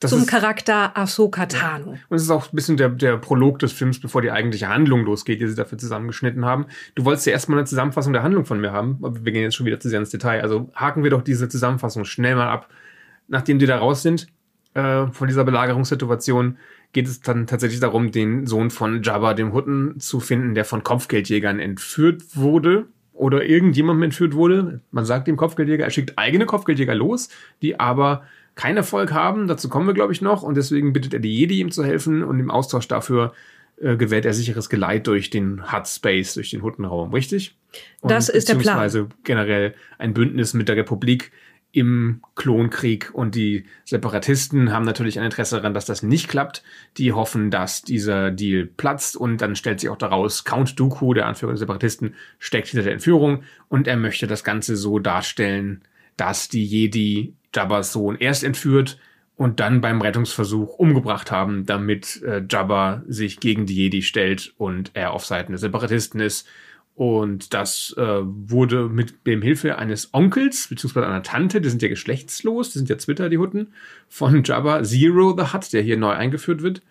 Das 0.00 0.10
zum 0.10 0.22
ist, 0.22 0.26
Charakter 0.26 0.96
Ahsoka 0.98 1.46
Tano. 1.46 1.92
und 2.08 2.16
es 2.16 2.24
ist 2.24 2.30
auch 2.30 2.46
ein 2.52 2.56
bisschen 2.56 2.76
der, 2.76 2.88
der 2.88 3.16
Prolog 3.18 3.60
des 3.60 3.72
Films, 3.72 4.00
bevor 4.00 4.22
die 4.22 4.32
eigentliche 4.32 4.68
Handlung 4.68 5.04
losgeht, 5.04 5.40
die 5.40 5.46
sie 5.46 5.54
dafür 5.54 5.78
zusammengeschnitten 5.78 6.44
haben. 6.44 6.66
Du 6.96 7.04
wolltest 7.04 7.26
ja 7.26 7.32
erstmal 7.32 7.58
eine 7.60 7.66
Zusammenfassung 7.68 8.12
der 8.12 8.24
Handlung 8.24 8.44
von 8.44 8.60
mir 8.60 8.72
haben, 8.72 8.98
aber 9.04 9.24
wir 9.24 9.30
gehen 9.30 9.42
jetzt 9.42 9.54
schon 9.54 9.66
wieder 9.66 9.78
zu 9.78 9.88
sehr 9.88 10.00
ins 10.00 10.10
Detail. 10.10 10.42
Also 10.42 10.68
haken 10.74 11.04
wir 11.04 11.10
doch 11.10 11.22
diese 11.22 11.48
Zusammenfassung 11.48 12.04
schnell 12.04 12.34
mal 12.34 12.48
ab. 12.48 12.68
Nachdem 13.28 13.60
die 13.60 13.66
da 13.66 13.78
raus 13.78 14.02
sind, 14.02 14.26
äh, 14.74 15.06
von 15.12 15.28
dieser 15.28 15.44
Belagerungssituation, 15.44 16.58
geht 16.94 17.06
es 17.06 17.20
dann 17.20 17.46
tatsächlich 17.46 17.80
darum, 17.80 18.10
den 18.10 18.46
Sohn 18.46 18.70
von 18.70 19.02
Jabba, 19.02 19.34
dem 19.34 19.52
Hutten, 19.52 20.00
zu 20.00 20.20
finden, 20.20 20.54
der 20.54 20.64
von 20.64 20.82
Kopfgeldjägern 20.82 21.60
entführt 21.60 22.22
wurde 22.34 22.86
oder 23.12 23.44
irgendjemandem 23.44 24.04
entführt 24.04 24.34
wurde. 24.34 24.80
Man 24.90 25.04
sagt 25.04 25.28
dem 25.28 25.36
Kopfgeldjäger, 25.36 25.84
er 25.84 25.90
schickt 25.90 26.14
eigene 26.16 26.46
Kopfgeldjäger 26.46 26.94
los, 26.94 27.28
die 27.60 27.78
aber 27.78 28.22
keinen 28.54 28.76
Erfolg 28.78 29.12
haben. 29.12 29.48
Dazu 29.48 29.68
kommen 29.68 29.86
wir, 29.86 29.94
glaube 29.94 30.12
ich, 30.12 30.22
noch. 30.22 30.42
Und 30.42 30.56
deswegen 30.56 30.92
bittet 30.92 31.14
er 31.14 31.20
die 31.20 31.36
Jedi, 31.36 31.60
ihm 31.60 31.70
zu 31.70 31.84
helfen. 31.84 32.22
Und 32.22 32.38
im 32.38 32.50
Austausch 32.50 32.88
dafür 32.88 33.32
äh, 33.80 33.96
gewährt 33.96 34.24
er 34.24 34.32
sicheres 34.32 34.68
Geleit 34.68 35.06
durch 35.06 35.30
den 35.30 35.72
Hut 35.72 35.88
Space, 35.88 36.34
durch 36.34 36.50
den 36.50 36.62
Huttenraum, 36.62 37.12
richtig? 37.12 37.56
Und 38.00 38.10
Das 38.10 38.28
ist 38.28 38.48
der 38.48 38.54
Plan. 38.54 38.78
Beziehungsweise 38.78 39.08
generell 39.24 39.74
ein 39.98 40.14
Bündnis 40.14 40.54
mit 40.54 40.68
der 40.68 40.76
Republik 40.76 41.32
im 41.74 42.22
Klonkrieg 42.36 43.10
und 43.12 43.34
die 43.34 43.64
Separatisten 43.84 44.72
haben 44.72 44.84
natürlich 44.84 45.18
ein 45.18 45.24
Interesse 45.24 45.56
daran, 45.56 45.74
dass 45.74 45.86
das 45.86 46.04
nicht 46.04 46.28
klappt. 46.28 46.62
Die 46.98 47.12
hoffen, 47.12 47.50
dass 47.50 47.82
dieser 47.82 48.30
Deal 48.30 48.66
platzt 48.66 49.16
und 49.16 49.38
dann 49.38 49.56
stellt 49.56 49.80
sich 49.80 49.90
auch 49.90 49.98
daraus, 49.98 50.44
Count 50.44 50.78
Dooku, 50.78 51.14
der 51.14 51.26
Anführer 51.26 51.50
der 51.50 51.58
Separatisten, 51.58 52.14
steckt 52.38 52.68
hinter 52.68 52.84
der 52.84 52.92
Entführung 52.92 53.42
und 53.68 53.88
er 53.88 53.96
möchte 53.96 54.28
das 54.28 54.44
Ganze 54.44 54.76
so 54.76 55.00
darstellen, 55.00 55.82
dass 56.16 56.48
die 56.48 56.64
Jedi 56.64 57.34
Jabbas 57.52 57.92
Sohn 57.92 58.16
erst 58.16 58.44
entführt 58.44 58.96
und 59.36 59.58
dann 59.58 59.80
beim 59.80 60.00
Rettungsversuch 60.00 60.78
umgebracht 60.78 61.32
haben, 61.32 61.66
damit 61.66 62.22
äh, 62.22 62.40
Jabba 62.48 63.02
sich 63.08 63.40
gegen 63.40 63.66
die 63.66 63.74
Jedi 63.74 64.02
stellt 64.02 64.54
und 64.58 64.92
er 64.94 65.12
auf 65.12 65.26
Seiten 65.26 65.50
der 65.50 65.58
Separatisten 65.58 66.20
ist. 66.20 66.46
Und 66.94 67.54
das 67.54 67.92
äh, 67.98 68.20
wurde 68.22 68.88
mit 68.88 69.26
dem 69.26 69.42
Hilfe 69.42 69.78
eines 69.78 70.14
Onkels, 70.14 70.68
beziehungsweise 70.68 71.06
einer 71.06 71.24
Tante, 71.24 71.60
die 71.60 71.68
sind 71.68 71.82
ja 71.82 71.88
geschlechtslos, 71.88 72.70
die 72.70 72.78
sind 72.78 72.88
ja 72.88 72.94
Twitter, 72.94 73.28
die 73.28 73.38
Hutten, 73.38 73.72
von 74.08 74.44
Jabba 74.44 74.84
Zero 74.84 75.36
the 75.36 75.52
Hutt, 75.52 75.72
der 75.72 75.82
hier 75.82 75.96
neu 75.96 76.12
eingeführt 76.12 76.62
wird, 76.62 76.82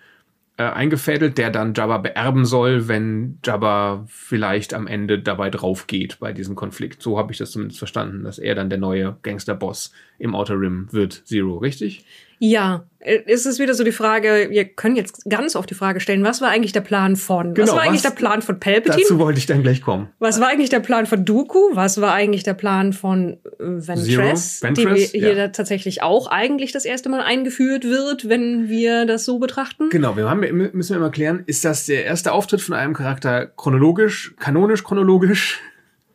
äh, 0.57 0.63
eingefädelt, 0.63 1.38
der 1.38 1.51
dann 1.51 1.74
Jabba 1.74 2.00
beerben 2.00 2.43
soll, 2.43 2.89
wenn 2.89 3.39
Jabba 3.45 4.03
vielleicht 4.07 4.74
am 4.74 4.88
Ende 4.88 5.19
dabei 5.19 5.50
drauf 5.50 5.88
geht 5.88 6.19
bei 6.19 6.33
diesem 6.33 6.55
Konflikt. 6.55 7.01
So 7.01 7.17
habe 7.17 7.31
ich 7.31 7.38
das 7.38 7.51
zumindest 7.51 7.79
verstanden, 7.79 8.25
dass 8.25 8.39
er 8.39 8.55
dann 8.55 8.69
der 8.69 8.79
neue 8.79 9.17
Gangsterboss 9.22 9.93
im 10.19 10.36
Outer 10.36 10.60
Rim 10.60 10.91
wird. 10.91 11.13
Zero, 11.25 11.57
richtig? 11.57 12.05
Ja, 12.46 12.84
äh, 13.00 13.20
es 13.28 13.46
ist 13.46 13.58
wieder 13.60 13.74
so 13.74 13.86
die 13.86 13.94
Frage, 13.94 14.48
wir 14.50 14.66
können 14.66 14.98
jetzt 14.98 15.24
ganz 15.30 15.56
oft 15.56 15.70
die 15.70 15.76
Frage 15.76 16.02
stellen, 16.02 16.26
was 16.26 16.42
war 16.42 16.50
eigentlich 16.50 16.74
der 16.74 16.82
Plan 16.82 17.16
von? 17.16 17.54
Genau, 17.54 17.68
was 17.68 17.74
war 17.74 17.84
eigentlich 17.84 18.04
was- 18.04 18.12
der 18.12 18.18
Plan 18.18 18.42
von 18.42 18.60
Palpatine? 18.60 18.98
Dazu 18.98 19.18
wollte 19.18 19.40
ich 19.40 19.46
dann 19.46 19.64
gleich 19.64 19.82
kommen. 19.82 20.10
Was 20.20 20.42
war 20.42 20.50
eigentlich 20.50 20.70
der 20.70 20.82
Plan 20.82 21.06
von 21.06 21.24
Dooku? 21.24 21.58
Was 21.72 22.02
war 22.02 22.14
eigentlich 22.14 22.44
der 22.44 22.54
Plan 22.54 22.92
von 22.92 23.38
äh, 23.38 23.38
Ventress, 23.60 24.60
Zero? 24.60 24.74
die 24.74 24.84
Ventress, 24.84 25.12
hier 25.12 25.36
ja. 25.36 25.48
tatsächlich 25.48 26.02
auch 26.02 26.28
eigentlich 26.28 26.74
das 26.74 26.84
erste 26.84 27.08
Mal 27.08 27.22
eingeführt 27.22 27.86
wird, 27.86 28.28
wenn 28.28 28.68
wir 28.68 29.06
das 29.06 29.24
so 29.24 29.40
betrachten? 29.40 29.88
Genau, 29.90 30.18
wir 30.18 30.30
haben, 30.30 30.42
müssen 30.42 30.90
wir 30.90 30.98
immer 30.98 31.12
klären, 31.12 31.44
ist 31.46 31.64
das 31.64 31.86
der 31.86 32.04
erste 32.04 32.34
Auftritt 32.34 32.60
von 32.60 32.76
einem 32.76 32.94
Charakter 32.94 33.48
chronologisch, 33.48 34.36
kanonisch 34.38 34.84
chronologisch 34.84 35.62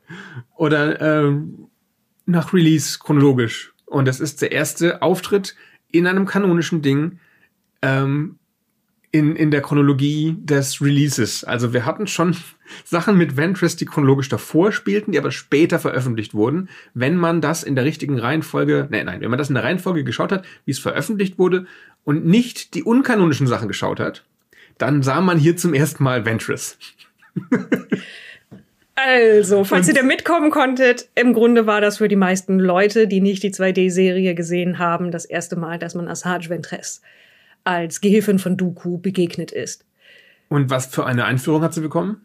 oder 0.58 1.00
ähm, 1.00 1.68
nach 2.26 2.52
Release 2.52 2.98
chronologisch? 2.98 3.72
Und 3.86 4.06
das 4.06 4.20
ist 4.20 4.42
der 4.42 4.52
erste 4.52 5.00
Auftritt 5.00 5.54
in 5.90 6.06
einem 6.06 6.26
kanonischen 6.26 6.82
Ding 6.82 7.18
ähm, 7.82 8.38
in, 9.10 9.36
in 9.36 9.50
der 9.50 9.62
Chronologie 9.62 10.36
des 10.38 10.82
Releases. 10.82 11.44
Also 11.44 11.72
wir 11.72 11.86
hatten 11.86 12.06
schon 12.06 12.36
Sachen 12.84 13.16
mit 13.16 13.36
Ventress, 13.36 13.76
die 13.76 13.86
chronologisch 13.86 14.28
davor 14.28 14.72
spielten, 14.72 15.12
die 15.12 15.18
aber 15.18 15.30
später 15.30 15.78
veröffentlicht 15.78 16.34
wurden. 16.34 16.68
Wenn 16.94 17.16
man 17.16 17.40
das 17.40 17.62
in 17.62 17.74
der 17.74 17.84
richtigen 17.84 18.18
Reihenfolge, 18.18 18.86
nein, 18.90 19.06
nein, 19.06 19.20
wenn 19.20 19.30
man 19.30 19.38
das 19.38 19.48
in 19.48 19.54
der 19.54 19.64
Reihenfolge 19.64 20.04
geschaut 20.04 20.32
hat, 20.32 20.44
wie 20.66 20.72
es 20.72 20.78
veröffentlicht 20.78 21.38
wurde 21.38 21.66
und 22.04 22.26
nicht 22.26 22.74
die 22.74 22.82
unkanonischen 22.82 23.46
Sachen 23.46 23.68
geschaut 23.68 24.00
hat, 24.00 24.24
dann 24.76 25.02
sah 25.02 25.20
man 25.20 25.38
hier 25.38 25.56
zum 25.56 25.74
ersten 25.74 26.04
Mal 26.04 26.24
Ventress. 26.24 26.78
Also, 29.06 29.62
falls 29.64 29.86
Und- 29.86 29.94
ihr 29.94 30.00
da 30.00 30.06
mitkommen 30.06 30.50
konntet, 30.50 31.08
im 31.14 31.32
Grunde 31.32 31.66
war 31.66 31.80
das 31.80 31.98
für 31.98 32.08
die 32.08 32.16
meisten 32.16 32.58
Leute, 32.58 33.06
die 33.06 33.20
nicht 33.20 33.42
die 33.42 33.52
2D-Serie 33.52 34.34
gesehen 34.34 34.78
haben, 34.78 35.10
das 35.10 35.24
erste 35.24 35.56
Mal, 35.56 35.78
dass 35.78 35.94
man 35.94 36.08
Asajj 36.08 36.48
Ventress 36.48 37.00
als 37.62 38.00
Gehilfin 38.00 38.38
von 38.38 38.56
Dooku 38.56 38.98
begegnet 38.98 39.52
ist. 39.52 39.84
Und 40.48 40.70
was 40.70 40.86
für 40.86 41.06
eine 41.06 41.26
Einführung 41.26 41.62
hat 41.62 41.74
sie 41.74 41.80
bekommen? 41.80 42.22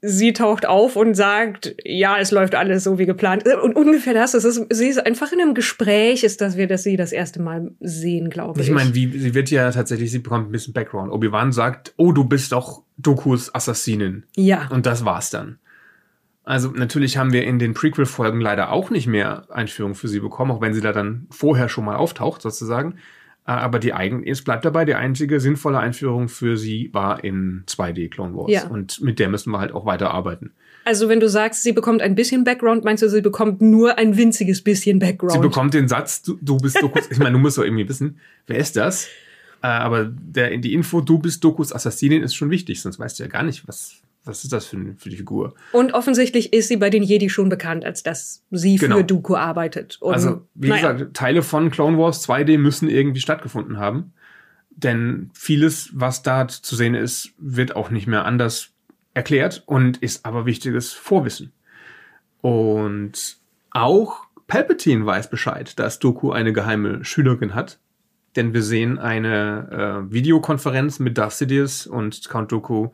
sie 0.00 0.32
taucht 0.32 0.66
auf 0.66 0.96
und 0.96 1.14
sagt, 1.14 1.74
ja, 1.84 2.16
es 2.18 2.30
läuft 2.30 2.54
alles 2.54 2.84
so 2.84 2.98
wie 2.98 3.06
geplant. 3.06 3.44
Und 3.62 3.76
ungefähr 3.76 4.14
das, 4.14 4.34
es 4.34 4.44
ist, 4.44 4.66
sie 4.70 4.88
ist 4.88 5.04
einfach 5.04 5.32
in 5.32 5.40
einem 5.40 5.54
Gespräch, 5.54 6.24
ist 6.24 6.40
das 6.40 6.56
wir 6.56 6.66
das 6.66 6.82
sie 6.82 6.96
das 6.96 7.12
erste 7.12 7.42
Mal 7.42 7.72
sehen, 7.80 8.30
glaube 8.30 8.60
ich. 8.60 8.68
Ich 8.68 8.74
meine, 8.74 8.94
wie, 8.94 9.18
sie 9.18 9.34
wird 9.34 9.50
ja 9.50 9.70
tatsächlich, 9.70 10.10
sie 10.10 10.20
bekommt 10.20 10.48
ein 10.48 10.52
bisschen 10.52 10.72
Background. 10.72 11.12
Obi-Wan 11.12 11.52
sagt, 11.52 11.92
oh, 11.96 12.12
du 12.12 12.24
bist 12.24 12.52
doch 12.52 12.82
Dokus 12.96 13.54
Assassinin. 13.54 14.24
Ja. 14.36 14.68
Und 14.70 14.86
das 14.86 15.04
war's 15.04 15.30
dann. 15.30 15.58
Also 16.44 16.70
natürlich 16.70 17.16
haben 17.16 17.32
wir 17.32 17.44
in 17.44 17.58
den 17.58 17.72
Prequel-Folgen 17.72 18.40
leider 18.40 18.70
auch 18.70 18.90
nicht 18.90 19.06
mehr 19.06 19.44
Einführung 19.48 19.94
für 19.94 20.08
sie 20.08 20.20
bekommen, 20.20 20.50
auch 20.50 20.60
wenn 20.60 20.74
sie 20.74 20.82
da 20.82 20.92
dann 20.92 21.26
vorher 21.30 21.68
schon 21.68 21.86
mal 21.86 21.96
auftaucht, 21.96 22.42
sozusagen. 22.42 22.96
Äh, 23.46 23.52
aber 23.52 23.78
die 23.78 23.94
eigen, 23.94 24.26
es 24.26 24.42
bleibt 24.42 24.64
dabei, 24.64 24.84
die 24.84 24.94
einzige 24.94 25.40
sinnvolle 25.40 25.78
Einführung 25.78 26.28
für 26.28 26.56
sie 26.56 26.90
war 26.92 27.24
in 27.24 27.64
2D 27.66 28.10
Clone 28.10 28.36
Wars. 28.36 28.50
Ja. 28.50 28.66
Und 28.66 29.00
mit 29.00 29.18
der 29.18 29.28
müssen 29.28 29.50
wir 29.50 29.58
halt 29.58 29.72
auch 29.72 29.86
weiter 29.86 30.10
arbeiten. 30.12 30.52
Also 30.84 31.08
wenn 31.08 31.18
du 31.18 31.30
sagst, 31.30 31.62
sie 31.62 31.72
bekommt 31.72 32.02
ein 32.02 32.14
bisschen 32.14 32.44
Background, 32.44 32.84
meinst 32.84 33.02
du, 33.02 33.08
sie 33.08 33.22
bekommt 33.22 33.62
nur 33.62 33.96
ein 33.96 34.18
winziges 34.18 34.62
bisschen 34.62 34.98
Background? 34.98 35.32
Sie 35.32 35.38
bekommt 35.38 35.72
den 35.72 35.88
Satz, 35.88 36.20
du, 36.22 36.38
du 36.42 36.58
bist 36.58 36.80
Dokus, 36.80 37.10
ich 37.10 37.18
meine, 37.18 37.32
du 37.32 37.38
musst 37.38 37.56
doch 37.56 37.64
irgendwie 37.64 37.88
wissen, 37.88 38.18
wer 38.46 38.58
ist 38.58 38.76
das? 38.76 39.08
Äh, 39.62 39.68
aber 39.68 40.04
der, 40.04 40.58
die 40.58 40.74
Info, 40.74 41.00
du 41.00 41.18
bist 41.18 41.42
Dokus 41.42 41.74
Assassinin 41.74 42.22
ist 42.22 42.34
schon 42.34 42.50
wichtig, 42.50 42.82
sonst 42.82 42.98
weißt 42.98 43.18
du 43.18 43.22
ja 43.22 43.30
gar 43.30 43.42
nicht, 43.42 43.66
was, 43.66 44.02
was 44.24 44.44
ist 44.44 44.52
das 44.52 44.66
für, 44.66 44.94
für 44.96 45.10
die 45.10 45.16
Figur. 45.16 45.54
Und 45.72 45.92
offensichtlich 45.92 46.52
ist 46.52 46.68
sie 46.68 46.76
bei 46.76 46.90
den 46.90 47.02
Jedi 47.02 47.28
schon 47.28 47.48
bekannt, 47.48 47.84
als 47.84 48.02
dass 48.02 48.42
sie 48.50 48.76
Genau. 48.76 48.96
für 48.96 49.04
Dooku 49.04 49.36
arbeitet. 49.36 49.98
Und, 50.00 50.14
Also, 50.14 50.46
wie 50.54 50.68
naja, 50.68 50.92
gesagt, 50.92 51.14
Teile 51.14 51.42
von 51.42 51.70
Clone 51.70 51.98
Wars 51.98 52.26
2D 52.26 52.58
müssen 52.58 52.88
irgendwie 52.88 53.20
stattgefunden 53.20 53.78
haben. 53.78 54.12
Denn 54.70 55.30
vieles, 55.34 55.90
was 55.94 56.22
da 56.22 56.48
zu 56.48 56.74
sehen 56.74 56.94
ist, 56.94 57.32
wird 57.38 57.76
auch 57.76 57.90
nicht 57.90 58.06
mehr 58.06 58.24
anders 58.24 58.70
erklärt 59.12 59.62
und 59.66 59.98
ist 59.98 60.24
aber 60.26 60.46
wichtiges 60.46 60.92
Vorwissen. 60.92 61.52
Und 62.40 63.36
auch 63.70 64.26
Palpatine 64.46 65.06
weiß 65.06 65.30
Bescheid, 65.30 65.78
dass 65.78 65.98
Doku 65.98 66.32
eine 66.32 66.52
geheime 66.52 67.04
Schülerin 67.04 67.54
hat. 67.54 67.78
Denn 68.36 68.52
wir 68.52 68.62
sehen 68.62 68.98
eine 68.98 70.06
äh, 70.08 70.12
Videokonferenz 70.12 70.98
mit 70.98 71.16
Darth 71.16 71.34
Sidious 71.34 71.86
und 71.86 72.28
Count 72.28 72.50
Dooku, 72.50 72.88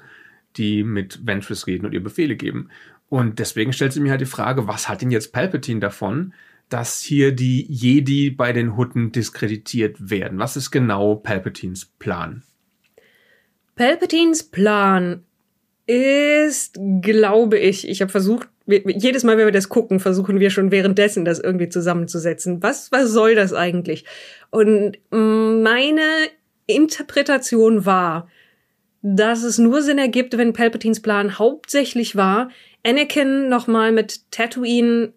die 0.57 0.83
mit 0.83 1.27
Ventress 1.27 1.67
reden 1.67 1.87
und 1.87 1.93
ihr 1.93 2.03
Befehle 2.03 2.37
geben. 2.37 2.71
Und 3.09 3.39
deswegen 3.39 3.73
stellt 3.73 3.93
sie 3.93 4.01
mir 4.01 4.11
halt 4.11 4.21
die 4.21 4.27
Frage, 4.27 4.69
was 4.69 4.89
hat 4.89 5.03
denn 5.03 5.11
jetzt 5.11 5.33
Palpatine 5.33 5.81
davon, 5.81 6.33
dass 6.69 7.01
hier 7.01 7.33
die 7.33 7.67
Jedi 7.69 8.31
bei 8.31 8.53
den 8.53 8.77
Hutten 8.77 9.11
diskreditiert 9.11 10.11
werden? 10.11 10.39
Was 10.39 10.57
ist 10.57 10.71
genau 10.71 11.17
Palpatines 11.17 11.87
Plan? 11.87 12.43
Palpatines 13.75 14.45
Plan 14.45 15.25
ist, 15.87 16.79
glaube 17.01 17.59
ich, 17.59 17.89
ich 17.89 18.01
habe 18.01 18.13
versucht, 18.13 18.49
jedes 18.67 19.25
Mal, 19.25 19.37
wenn 19.37 19.47
wir 19.47 19.53
das 19.53 19.69
gucken, 19.69 19.99
versuchen 19.99 20.39
wir 20.39 20.51
schon 20.51 20.71
währenddessen 20.71 21.25
das 21.25 21.41
irgendwie 21.41 21.69
zusammenzusetzen. 21.69 22.63
Was, 22.63 22.93
was 22.93 23.11
soll 23.11 23.35
das 23.35 23.53
eigentlich? 23.53 24.05
Und 24.51 24.99
meine 25.11 26.03
Interpretation 26.67 27.85
war, 27.85 28.29
dass 29.03 29.43
es 29.43 29.59
nur 29.59 29.83
Sinn 29.83 29.99
ergibt, 29.99 30.37
wenn 30.37 30.53
Palpatines 30.53 31.01
Plan 31.01 31.39
hauptsächlich 31.39 32.17
war, 32.17 32.51
Anakin 32.85 33.49
nochmal 33.49 33.93
mit 33.93 34.31
Tatooine 34.31 35.13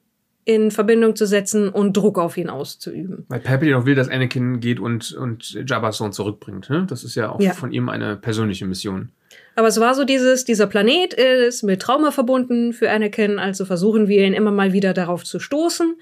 in 0.46 0.72
Verbindung 0.72 1.16
zu 1.16 1.26
setzen 1.26 1.70
und 1.70 1.96
Druck 1.96 2.20
auf 2.20 2.36
ihn 2.36 2.50
auszuüben. 2.50 3.26
Weil 3.30 3.40
Palpatine 3.40 3.78
auch 3.78 3.86
will, 3.86 3.96
dass 3.96 4.10
Anakin 4.10 4.60
geht 4.60 4.80
und, 4.80 5.14
und 5.14 5.58
Jabba's 5.66 5.98
Sohn 5.98 6.12
zurückbringt. 6.12 6.70
Ne? 6.70 6.86
Das 6.90 7.04
ist 7.06 7.16
ja 7.16 7.30
auch 7.32 7.40
Ja. 7.40 7.54
von 7.54 7.72
ihm 7.72 7.88
eine 7.88 8.18
persönliche 8.18 8.66
Mission. 8.66 9.10
Aber 9.56 9.68
es 9.68 9.80
war 9.80 9.96
so 9.96 10.04
dieses, 10.04 10.44
dieser 10.46 10.68
Planet 10.68 11.14
ist 11.14 11.64
mit 11.64 11.82
Trauma 11.82 12.12
verbunden 12.12 12.74
für 12.74 12.90
Anakin, 12.92 13.40
also 13.40 13.64
versuchen 13.66 14.08
wir 14.08 14.26
ihn 14.26 14.34
immer 14.34 14.52
mal 14.52 14.74
wieder 14.74 14.94
darauf 14.94 15.24
zu 15.24 15.40
stoßen. 15.40 15.96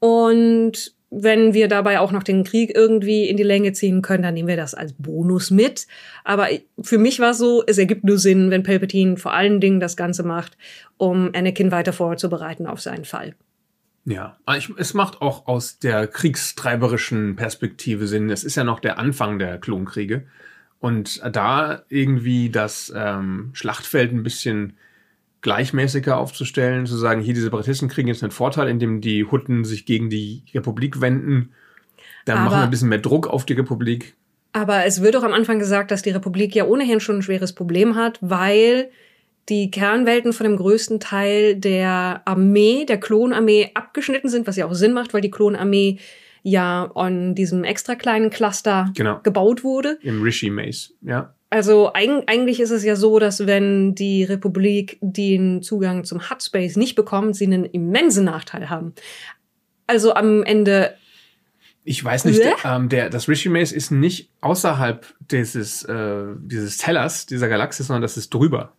Und 0.00 0.94
wenn 1.14 1.52
wir 1.52 1.68
dabei 1.68 2.00
auch 2.00 2.10
noch 2.10 2.22
den 2.22 2.42
Krieg 2.42 2.74
irgendwie 2.74 3.28
in 3.28 3.36
die 3.36 3.42
Länge 3.42 3.72
ziehen 3.72 4.00
können, 4.00 4.22
dann 4.22 4.32
nehmen 4.32 4.48
wir 4.48 4.56
das 4.56 4.72
als 4.72 4.94
Bonus 4.94 5.50
mit. 5.50 5.86
Aber 6.24 6.48
für 6.80 6.96
mich 6.96 7.20
war 7.20 7.32
es 7.32 7.38
so, 7.38 7.62
es 7.66 7.76
ergibt 7.76 8.04
nur 8.04 8.18
Sinn, 8.18 8.50
wenn 8.50 8.62
Palpatine 8.62 9.18
vor 9.18 9.34
allen 9.34 9.60
Dingen 9.60 9.78
das 9.78 9.96
Ganze 9.96 10.22
macht, 10.22 10.56
um 10.96 11.30
Anakin 11.34 11.70
weiter 11.70 11.92
vorzubereiten 11.92 12.66
auf 12.66 12.80
seinen 12.80 13.04
Fall. 13.04 13.34
Ja, 14.06 14.38
ich, 14.56 14.70
es 14.78 14.94
macht 14.94 15.20
auch 15.20 15.46
aus 15.46 15.78
der 15.78 16.06
kriegstreiberischen 16.06 17.36
Perspektive 17.36 18.06
Sinn. 18.06 18.30
Es 18.30 18.42
ist 18.42 18.56
ja 18.56 18.64
noch 18.64 18.80
der 18.80 18.98
Anfang 18.98 19.38
der 19.38 19.58
Klonkriege. 19.58 20.24
Und 20.80 21.20
da 21.30 21.82
irgendwie 21.90 22.48
das 22.48 22.92
ähm, 22.96 23.50
Schlachtfeld 23.52 24.12
ein 24.12 24.22
bisschen 24.22 24.78
gleichmäßiger 25.42 26.16
aufzustellen, 26.16 26.86
zu 26.86 26.96
sagen, 26.96 27.20
hier 27.20 27.34
die 27.34 27.40
Separatisten 27.40 27.88
kriegen 27.88 28.08
jetzt 28.08 28.22
einen 28.22 28.32
Vorteil, 28.32 28.68
indem 28.68 29.00
die 29.00 29.24
Hutten 29.24 29.64
sich 29.64 29.84
gegen 29.86 30.08
die 30.08 30.44
Republik 30.54 31.00
wenden. 31.00 31.50
Dann 32.24 32.38
Aber- 32.38 32.46
machen 32.46 32.58
wir 32.60 32.64
ein 32.64 32.70
bisschen 32.70 32.88
mehr 32.88 32.98
Druck 32.98 33.26
auf 33.26 33.44
die 33.44 33.52
Republik. 33.54 34.14
Aber 34.52 34.84
es 34.84 35.02
wird 35.02 35.16
auch 35.16 35.22
am 35.22 35.32
Anfang 35.32 35.58
gesagt, 35.58 35.90
dass 35.90 36.02
die 36.02 36.10
Republik 36.10 36.54
ja 36.54 36.64
ohnehin 36.66 37.00
schon 37.00 37.16
ein 37.16 37.22
schweres 37.22 37.54
Problem 37.54 37.96
hat, 37.96 38.18
weil 38.20 38.90
die 39.48 39.70
Kernwelten 39.70 40.32
von 40.32 40.44
dem 40.44 40.56
größten 40.56 41.00
Teil 41.00 41.56
der 41.56 42.22
Armee, 42.26 42.84
der 42.84 43.00
Klonarmee, 43.00 43.70
abgeschnitten 43.74 44.28
sind, 44.28 44.46
was 44.46 44.56
ja 44.56 44.66
auch 44.66 44.74
Sinn 44.74 44.92
macht, 44.92 45.14
weil 45.14 45.20
die 45.22 45.30
Klonarmee 45.30 45.98
ja 46.44 46.90
an 46.94 47.34
diesem 47.34 47.64
extra 47.64 47.94
kleinen 47.94 48.30
Cluster 48.30 48.90
Genau. 48.94 49.18
gebaut 49.22 49.64
wurde. 49.64 49.98
Im 50.02 50.22
Rishi 50.22 50.50
Maze, 50.50 50.90
ja. 51.00 51.34
Also 51.52 51.92
eig 51.92 52.08
eigentlich 52.28 52.60
ist 52.60 52.70
es 52.70 52.82
ja 52.82 52.96
so, 52.96 53.18
dass 53.18 53.46
wenn 53.46 53.94
die 53.94 54.24
Republik 54.24 54.96
den 55.02 55.60
Zugang 55.60 56.04
zum 56.04 56.30
Hutspace 56.30 56.76
nicht 56.76 56.94
bekommt, 56.94 57.36
sie 57.36 57.44
einen 57.44 57.66
immensen 57.66 58.24
Nachteil 58.24 58.70
haben. 58.70 58.94
Also 59.86 60.14
am 60.14 60.42
Ende 60.44 60.94
Ich 61.84 62.02
weiß 62.02 62.24
nicht, 62.24 62.40
der, 62.40 62.56
ähm, 62.64 62.88
der, 62.88 63.10
das 63.10 63.28
Rishi 63.28 63.50
Maze 63.50 63.76
ist 63.76 63.90
nicht 63.90 64.30
außerhalb 64.40 65.04
dieses, 65.30 65.82
äh, 65.84 66.24
dieses 66.38 66.78
Tellers, 66.78 67.26
dieser 67.26 67.50
Galaxis, 67.50 67.88
sondern 67.88 68.00
das 68.00 68.16
ist 68.16 68.32
drüber. 68.32 68.72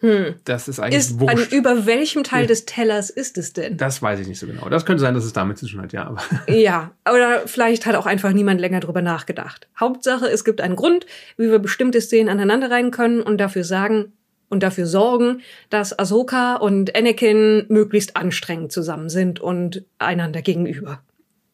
Hm, 0.00 0.36
Das 0.44 0.68
ist 0.68 0.78
eigentlich 0.80 0.98
ist 0.98 1.12
an, 1.14 1.20
wurscht. 1.20 1.52
über 1.52 1.86
welchem 1.86 2.22
Teil 2.24 2.46
des 2.46 2.64
Tellers 2.66 3.10
ist 3.10 3.36
es 3.38 3.52
denn? 3.52 3.76
Das 3.76 4.00
weiß 4.00 4.20
ich 4.20 4.28
nicht 4.28 4.38
so 4.38 4.46
genau. 4.46 4.68
Das 4.68 4.84
könnte 4.86 5.00
sein, 5.00 5.14
dass 5.14 5.24
es 5.24 5.32
damit 5.32 5.58
zu 5.58 5.66
tun 5.66 5.82
hat, 5.82 5.92
ja. 5.92 6.06
Aber 6.06 6.20
Ja, 6.52 6.92
oder 7.10 7.46
vielleicht 7.46 7.86
hat 7.86 7.96
auch 7.96 8.06
einfach 8.06 8.32
niemand 8.32 8.60
länger 8.60 8.80
drüber 8.80 9.02
nachgedacht. 9.02 9.68
Hauptsache, 9.78 10.26
es 10.28 10.44
gibt 10.44 10.60
einen 10.60 10.76
Grund, 10.76 11.06
wie 11.36 11.50
wir 11.50 11.58
bestimmte 11.58 12.00
Szenen 12.00 12.28
aneinander 12.28 12.70
rein 12.70 12.90
können 12.90 13.20
und 13.20 13.38
dafür 13.38 13.64
sagen 13.64 14.12
und 14.50 14.62
dafür 14.62 14.86
sorgen, 14.86 15.42
dass 15.68 15.98
Ahsoka 15.98 16.56
und 16.56 16.96
Anakin 16.96 17.66
möglichst 17.68 18.16
anstrengend 18.16 18.72
zusammen 18.72 19.08
sind 19.10 19.40
und 19.40 19.84
einander 19.98 20.40
gegenüber. 20.42 21.02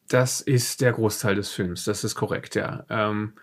das 0.07 0.39
ist 0.39 0.81
der 0.81 0.93
Großteil 0.93 1.35
des 1.35 1.49
Films. 1.49 1.83
Das 1.85 2.03
ist 2.03 2.15
korrekt, 2.15 2.55
ja. 2.55 2.85
Ähm, 2.89 3.33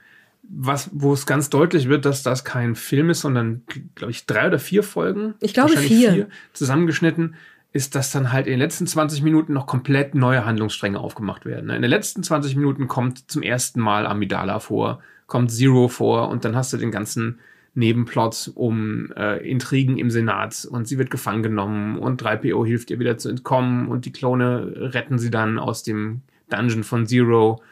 was, 0.42 0.90
wo 0.92 1.12
es 1.12 1.26
ganz 1.26 1.50
deutlich 1.50 1.88
wird, 1.88 2.04
dass 2.04 2.22
das 2.22 2.44
kein 2.44 2.74
Film 2.74 3.10
ist, 3.10 3.20
sondern, 3.20 3.62
glaube 3.94 4.10
ich, 4.10 4.26
drei 4.26 4.48
oder 4.48 4.58
vier 4.58 4.82
Folgen. 4.82 5.34
Ich 5.40 5.54
glaube, 5.54 5.70
wahrscheinlich 5.70 6.08
vier. 6.08 6.28
zusammengeschnitten, 6.52 7.36
ist, 7.72 7.94
dass 7.94 8.10
dann 8.10 8.32
halt 8.32 8.46
in 8.46 8.52
den 8.52 8.58
letzten 8.58 8.86
20 8.86 9.22
Minuten 9.22 9.54
noch 9.54 9.66
komplett 9.66 10.14
neue 10.14 10.44
Handlungsstränge 10.44 10.98
aufgemacht 10.98 11.46
werden. 11.46 11.70
In 11.70 11.80
den 11.80 11.90
letzten 11.90 12.22
20 12.22 12.56
Minuten 12.56 12.86
kommt 12.86 13.30
zum 13.30 13.42
ersten 13.42 13.80
Mal 13.80 14.06
Amidala 14.06 14.58
vor, 14.58 15.00
kommt 15.26 15.50
Zero 15.50 15.88
vor 15.88 16.28
und 16.28 16.44
dann 16.44 16.54
hast 16.54 16.72
du 16.72 16.76
den 16.76 16.90
ganzen 16.90 17.38
Nebenplot 17.74 18.52
um 18.54 19.10
äh, 19.16 19.38
Intrigen 19.48 19.96
im 19.96 20.10
Senat 20.10 20.68
und 20.70 20.86
sie 20.86 20.98
wird 20.98 21.10
gefangen 21.10 21.42
genommen 21.42 21.98
und 21.98 22.22
3PO 22.22 22.66
hilft 22.66 22.90
ihr 22.90 22.98
wieder 22.98 23.16
zu 23.16 23.30
entkommen 23.30 23.88
und 23.88 24.04
die 24.04 24.12
Klone 24.12 24.92
retten 24.92 25.18
sie 25.18 25.30
dann 25.30 25.58
aus 25.58 25.82
dem 25.82 26.20
Dungeon 26.50 26.84
von 26.84 27.06
Zero 27.06 27.62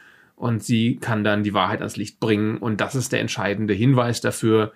und 0.40 0.64
sie 0.64 0.96
kann 0.96 1.22
dann 1.22 1.44
die 1.44 1.52
Wahrheit 1.52 1.80
ans 1.80 1.98
Licht 1.98 2.18
bringen 2.18 2.56
und 2.56 2.80
das 2.80 2.94
ist 2.94 3.12
der 3.12 3.20
entscheidende 3.20 3.74
Hinweis 3.74 4.22
dafür, 4.22 4.72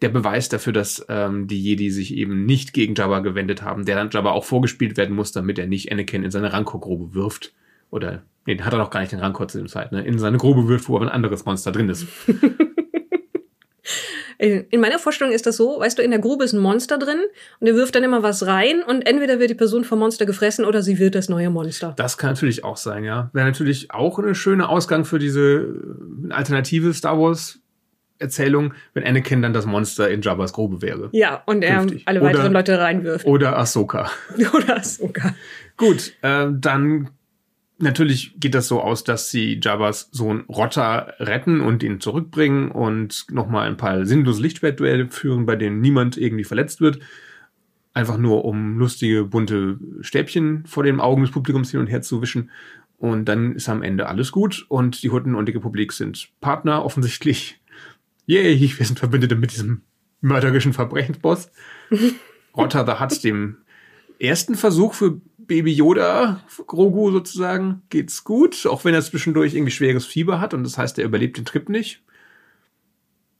der 0.00 0.10
Beweis 0.10 0.48
dafür, 0.48 0.72
dass 0.72 1.04
ähm, 1.08 1.48
die 1.48 1.60
Jedi 1.60 1.90
sich 1.90 2.14
eben 2.14 2.46
nicht 2.46 2.72
gegen 2.72 2.94
Jabba 2.94 3.18
gewendet 3.18 3.62
haben, 3.62 3.84
der 3.84 3.96
dann 3.96 4.10
Jabba 4.10 4.30
auch 4.30 4.44
vorgespielt 4.44 4.96
werden 4.96 5.16
muss, 5.16 5.32
damit 5.32 5.58
er 5.58 5.66
nicht 5.66 5.90
Anakin 5.90 6.22
in 6.22 6.30
seine 6.30 6.52
Rancor-Grube 6.52 7.14
wirft. 7.14 7.52
Oder, 7.90 8.22
nee, 8.46 8.56
hat 8.60 8.72
er 8.72 8.78
noch 8.78 8.90
gar 8.90 9.00
nicht 9.00 9.10
den 9.10 9.18
Rancor 9.18 9.48
zu 9.48 9.58
dem 9.58 9.66
Zeit, 9.66 9.90
ne? 9.90 10.02
In 10.02 10.20
seine 10.20 10.38
Grube 10.38 10.68
wirft, 10.68 10.88
wo 10.88 10.94
aber 10.94 11.06
ein 11.06 11.12
anderes 11.12 11.44
Monster 11.44 11.72
drin 11.72 11.88
ist. 11.88 12.06
In 14.38 14.64
in 14.70 14.80
meiner 14.80 14.98
Vorstellung 14.98 15.32
ist 15.34 15.46
das 15.46 15.56
so, 15.56 15.80
weißt 15.80 15.98
du, 15.98 16.02
in 16.02 16.10
der 16.12 16.20
Grube 16.20 16.44
ist 16.44 16.52
ein 16.52 16.60
Monster 16.60 16.96
drin 16.98 17.18
und 17.60 17.66
er 17.66 17.74
wirft 17.74 17.94
dann 17.96 18.04
immer 18.04 18.22
was 18.22 18.46
rein 18.46 18.82
und 18.86 19.02
entweder 19.06 19.40
wird 19.40 19.50
die 19.50 19.54
Person 19.56 19.84
vom 19.84 19.98
Monster 19.98 20.26
gefressen 20.26 20.64
oder 20.64 20.80
sie 20.82 20.98
wird 20.98 21.14
das 21.16 21.28
neue 21.28 21.50
Monster. 21.50 21.92
Das 21.96 22.16
kann 22.18 22.30
natürlich 22.30 22.62
auch 22.64 22.76
sein, 22.76 23.02
ja. 23.04 23.30
Wäre 23.32 23.46
natürlich 23.46 23.90
auch 23.90 24.18
ein 24.20 24.34
schöner 24.34 24.68
Ausgang 24.68 25.04
für 25.04 25.18
diese 25.18 25.40
äh, 26.30 26.32
alternative 26.32 26.94
Star 26.94 27.18
Wars 27.18 27.58
Erzählung, 28.20 28.74
wenn 28.94 29.04
Anakin 29.04 29.42
dann 29.42 29.52
das 29.52 29.64
Monster 29.64 30.10
in 30.10 30.22
Jabbas 30.22 30.52
Grube 30.52 30.82
wäre. 30.82 31.08
Ja, 31.12 31.42
und 31.46 31.62
er 31.62 31.78
Künftig. 31.78 32.02
alle 32.06 32.20
Oder- 32.20 32.28
weiteren 32.30 32.56
Ahsoka. 32.56 32.74
reinwirft. 32.82 33.26
Oder 33.26 33.56
Ahsoka. 33.58 34.10
Oder 34.54 34.76
Ahsoka. 34.76 35.34
Gut, 35.76 36.12
äh, 36.22 36.46
dann 36.50 37.10
natürlich 37.78 38.38
geht 38.38 38.54
das 38.54 38.68
so 38.68 38.80
aus, 38.80 39.04
dass 39.04 39.30
sie 39.30 39.58
Jabba's 39.62 40.08
Sohn 40.12 40.40
Rotta 40.48 41.12
retten 41.18 41.60
und 41.60 41.82
ihn 41.82 42.00
zurückbringen 42.00 42.70
und 42.70 43.26
nochmal 43.30 43.66
ein 43.66 43.76
paar 43.76 44.04
sinnlose 44.04 44.42
Lichtschwertduelle 44.42 45.08
führen, 45.10 45.46
bei 45.46 45.56
denen 45.56 45.80
niemand 45.80 46.16
irgendwie 46.16 46.44
verletzt 46.44 46.80
wird. 46.80 46.98
Einfach 47.94 48.18
nur, 48.18 48.44
um 48.44 48.78
lustige, 48.78 49.24
bunte 49.24 49.78
Stäbchen 50.00 50.66
vor 50.66 50.82
den 50.82 51.00
Augen 51.00 51.22
des 51.22 51.30
Publikums 51.30 51.70
hin 51.70 51.80
und 51.80 51.86
her 51.86 52.02
zu 52.02 52.20
wischen. 52.22 52.50
Und 52.98 53.26
dann 53.26 53.54
ist 53.54 53.68
am 53.68 53.82
Ende 53.82 54.08
alles 54.08 54.32
gut 54.32 54.66
und 54.68 55.02
die 55.02 55.10
Hutten 55.10 55.34
und 55.34 55.46
die 55.46 55.52
Republik 55.52 55.92
sind 55.92 56.30
Partner 56.40 56.84
offensichtlich. 56.84 57.60
Yay, 58.26 58.60
wir 58.60 58.86
sind 58.86 58.98
Verbündete 58.98 59.36
mit 59.36 59.52
diesem 59.52 59.82
mörderischen 60.20 60.72
Verbrechensboss. 60.72 61.50
Rotta 62.56 62.84
the 62.84 63.00
Hutt, 63.02 63.22
dem 63.22 63.58
ersten 64.18 64.56
Versuch 64.56 64.94
für 64.94 65.20
Baby 65.48 65.72
Yoda, 65.72 66.40
Grogu 66.66 67.10
sozusagen, 67.10 67.82
geht's 67.88 68.22
gut, 68.22 68.66
auch 68.66 68.84
wenn 68.84 68.94
er 68.94 69.02
zwischendurch 69.02 69.54
irgendwie 69.54 69.72
schweres 69.72 70.06
Fieber 70.06 70.40
hat 70.40 70.54
und 70.54 70.62
das 70.62 70.78
heißt, 70.78 70.98
er 70.98 71.04
überlebt 71.06 71.36
den 71.38 71.44
Trip 71.44 71.68
nicht. 71.68 72.02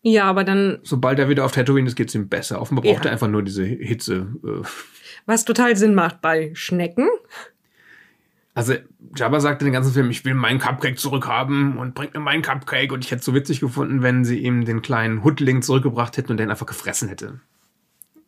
Ja, 0.03 0.25
aber 0.25 0.43
dann. 0.45 0.79
Sobald 0.83 1.19
er 1.19 1.29
wieder 1.29 1.45
auf 1.45 1.53
Tatooine 1.53 1.87
ist, 1.88 1.97
geht's 1.97 2.15
ihm 2.15 2.29
besser. 2.29 2.61
Offenbar 2.61 2.85
braucht 2.85 3.05
Ja. 3.05 3.11
er 3.11 3.12
einfach 3.12 3.29
nur 3.29 3.43
diese 3.43 3.65
Hitze. 3.65 4.29
äh. 4.45 4.62
Was 5.27 5.45
total 5.45 5.77
Sinn 5.77 5.95
macht 5.95 6.21
bei 6.23 6.50
Schnecken. 6.55 7.09
Also, 8.55 8.75
Jabba 9.15 9.41
sagte 9.41 9.65
den 9.65 9.73
ganzen 9.75 9.93
Film, 9.93 10.11
ich 10.11 10.25
will 10.25 10.35
meinen 10.35 10.59
Cupcake 10.59 10.97
zurückhaben 10.99 11.77
und 11.79 11.95
bringt 11.95 12.15
mir 12.15 12.21
meinen 12.21 12.43
Cupcake. 12.43 12.93
Und 12.93 13.05
ich 13.05 13.11
hätte 13.11 13.21
es 13.21 13.25
so 13.25 13.35
witzig 13.35 13.61
gefunden, 13.61 14.03
wenn 14.03 14.25
sie 14.25 14.38
ihm 14.38 14.65
den 14.65 14.83
kleinen 14.83 15.23
Huttling 15.23 15.62
zurückgebracht 15.62 16.17
hätten 16.17 16.31
und 16.33 16.38
den 16.38 16.50
einfach 16.50 16.67
gefressen 16.67 17.09
hätte. 17.09 17.41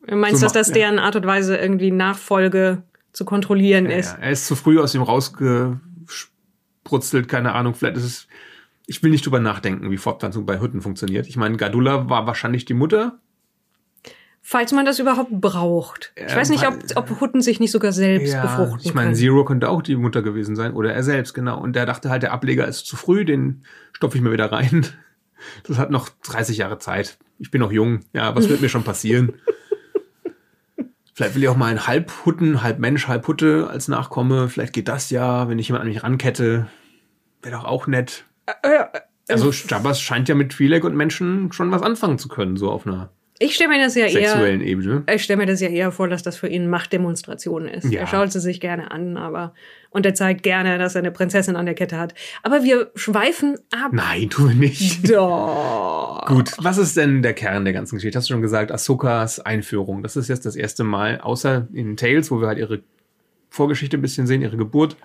Du 0.07 0.17
meinst, 0.17 0.41
So 0.41 0.47
dass 0.47 0.53
das 0.53 0.69
ja. 0.69 0.75
deren 0.75 0.99
Art 0.99 1.17
und 1.17 1.27
Weise 1.27 1.57
irgendwie 1.57 1.91
Nachfolge 1.91 2.83
zu 3.13 3.25
kontrollieren 3.25 3.87
ist? 3.87 4.13
Ja, 4.13 4.19
er 4.25 4.31
ist 4.31 4.47
zu 4.47 4.57
früh 4.57 4.79
aus 4.81 4.95
ihm 4.95 5.03
rausgesputzelt, 5.03 7.29
keine 7.29 7.53
Ahnung. 7.55 7.75
Vielleicht 7.75 7.97
ist 7.97 8.05
es. 8.05 8.27
Ich 8.87 9.03
will 9.03 9.11
nicht 9.11 9.25
drüber 9.25 9.41
nachdenken, 9.41 9.91
wie 9.91 9.99
Fortpflanzung 9.99 10.47
bei 10.47 10.59
Hutten 10.59 10.81
funktioniert. 10.81 11.29
Ich 11.29 11.37
meine, 11.37 11.57
Gadula 11.57 12.09
war 12.09 12.27
wahrscheinlich 12.27 12.65
die 12.65 12.75
Mutter. 12.75 13.19
Falls 14.43 14.73
man 14.73 14.87
das 14.87 14.99
überhaupt 14.99 15.31
braucht. 15.41 16.13
Ich 16.17 16.31
Ja, 16.31 16.37
weiß 16.37 16.49
nicht, 16.49 16.67
ob, 16.67 16.75
weil- 16.75 16.97
ob 16.97 17.21
Hutten 17.21 17.43
sich 17.43 17.61
nicht 17.61 17.71
sogar 17.71 17.93
selbst 17.93 18.41
befruchten 18.41 18.81
ich 18.83 18.95
meine. 18.95 19.13
Zero 19.13 19.45
könnte 19.45 19.69
auch 19.69 19.83
die 19.83 19.95
Mutter 19.97 20.23
gewesen 20.23 20.57
sein 20.57 20.73
oder 20.73 20.93
er 20.95 21.03
selbst, 21.05 21.35
genau. 21.35 21.61
Und 21.61 21.77
der 21.77 21.87
dachte 21.87 22.11
halt, 22.11 22.23
der 22.23 22.33
Ableger 22.33 22.67
ist 22.67 22.87
zu 22.87 22.97
früh, 22.97 23.25
den 23.25 23.65
stopfe 23.93 24.17
ich 24.17 24.23
mir 24.25 24.33
wieder 24.33 24.51
rein. 24.51 24.87
Das 25.67 25.79
hat 25.79 25.91
noch 25.91 26.11
30 26.25 26.59
Jahre 26.59 26.79
Zeit. 26.79 27.17
Ich 27.39 27.51
bin 27.51 27.63
noch 27.63 27.73
jung. 27.73 28.01
Ja, 28.13 28.35
was 28.37 28.51
wird 28.51 28.61
mir 28.61 28.69
schon 28.69 28.85
passieren? 28.85 29.33
Vielleicht 31.21 31.35
will 31.35 31.43
ich 31.43 31.51
auch 31.51 31.57
mal 31.57 31.67
ein 31.67 31.87
Halbhutten, 31.87 32.63
halb 32.63 32.79
Mensch, 32.79 33.07
halb 33.07 33.29
Hutte 33.29 33.69
als 33.69 33.89
Nachkomme. 33.89 34.49
Vielleicht 34.49 34.73
geht 34.73 34.89
das 34.89 35.11
ja, 35.11 35.51
wenn 35.51 35.59
ich 35.59 35.69
jemand 35.69 35.83
an 35.83 35.89
mich 35.91 36.03
rankette. 36.03 36.67
Wäre 37.43 37.57
doch 37.57 37.67
auch 37.67 37.87
nett. 37.87 38.25
Äh, 38.63 38.85
Also 39.29 39.51
Jabbas 39.51 40.01
scheint 40.01 40.31
ja 40.31 40.35
mit 40.35 40.55
Twi'lek 40.55 40.81
und 40.81 40.97
Menschen 40.97 41.53
schon 41.53 41.71
was 41.73 41.83
anfangen 41.83 42.17
zu 42.17 42.29
können, 42.29 42.57
so 42.57 42.71
auf 42.71 42.87
einer 42.87 43.11
ich 43.39 43.55
stelle 43.55 43.69
mir 43.69 43.83
das 43.83 43.95
ja 43.97 44.07
eher. 44.07 44.31
sexuellen 44.31 44.63
Ebene. 44.63 45.03
Ich 45.15 45.23
stelle 45.25 45.37
mir 45.39 45.47
das 45.47 45.61
ja 45.61 45.69
eher 45.69 45.93
vor, 45.93 46.09
dass 46.09 46.23
das 46.23 46.39
für 46.39 46.49
ihn 46.49 46.69
Machtdemonstration 46.71 47.69
ist. 47.69 47.91
Ja. 47.93 48.01
Er 48.01 48.07
schaut 48.07 48.33
sie 48.33 48.41
sich 48.41 48.59
gerne 48.61 48.91
an, 48.91 49.19
aber 49.19 49.53
und 49.91 50.07
er 50.07 50.15
zeigt 50.15 50.43
gerne, 50.43 50.79
dass 50.79 50.95
er 50.95 51.01
eine 51.01 51.11
Prinzessin 51.11 51.57
an 51.57 51.67
der 51.67 51.75
Kette 51.75 51.99
hat. 51.99 52.15
Aber 52.43 52.63
wir 52.63 52.91
schweifen 52.95 53.57
ab. 53.73 53.93
Nein, 53.93 54.31
tu 54.31 54.49
nicht. 54.49 55.11
Doch. 55.11 56.25
Gut, 56.27 56.53
was 56.59 56.79
ist 56.79 56.97
denn 56.97 57.23
der 57.23 57.35
Kern 57.35 57.65
der 57.65 57.75
ganzen 57.75 57.97
Geschichte? 57.97 58.17
Hast 58.19 58.31
du 58.31 58.35
schon 58.35 58.43
gesagt, 58.43 58.73
Ahsokas 58.73 59.41
Einführung. 59.41 60.03
Das 60.03 60.17
ist 60.17 60.29
jetzt 60.29 60.47
das 60.47 60.57
erste 60.57 60.85
Mal, 60.85 61.21
außer 61.21 61.69
in 61.73 61.97
Tales, 61.97 62.31
wo 62.31 62.41
wir 62.41 62.49
halt 62.49 62.59
ihre 62.59 62.83
Vorgeschichte 63.51 63.99
ein 63.99 64.03
bisschen 64.03 64.27
sehen, 64.27 64.43
ihre 64.43 64.57
Geburt, 64.57 64.97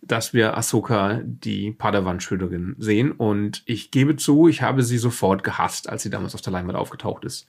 dass 0.00 0.32
wir 0.32 0.56
Ahsoka, 0.56 1.20
die 1.24 1.70
Padawan-Schülerin, 1.70 2.74
sehen. 2.78 3.12
Und 3.12 3.62
ich 3.66 3.90
gebe 3.90 4.16
zu, 4.16 4.48
ich 4.48 4.62
habe 4.62 4.82
sie 4.82 4.98
sofort 4.98 5.44
gehasst, 5.44 5.88
als 5.88 6.02
sie 6.02 6.10
damals 6.10 6.34
auf 6.34 6.40
der 6.40 6.52
Leinwand 6.52 6.78
aufgetaucht 6.78 7.24
ist. 7.24 7.46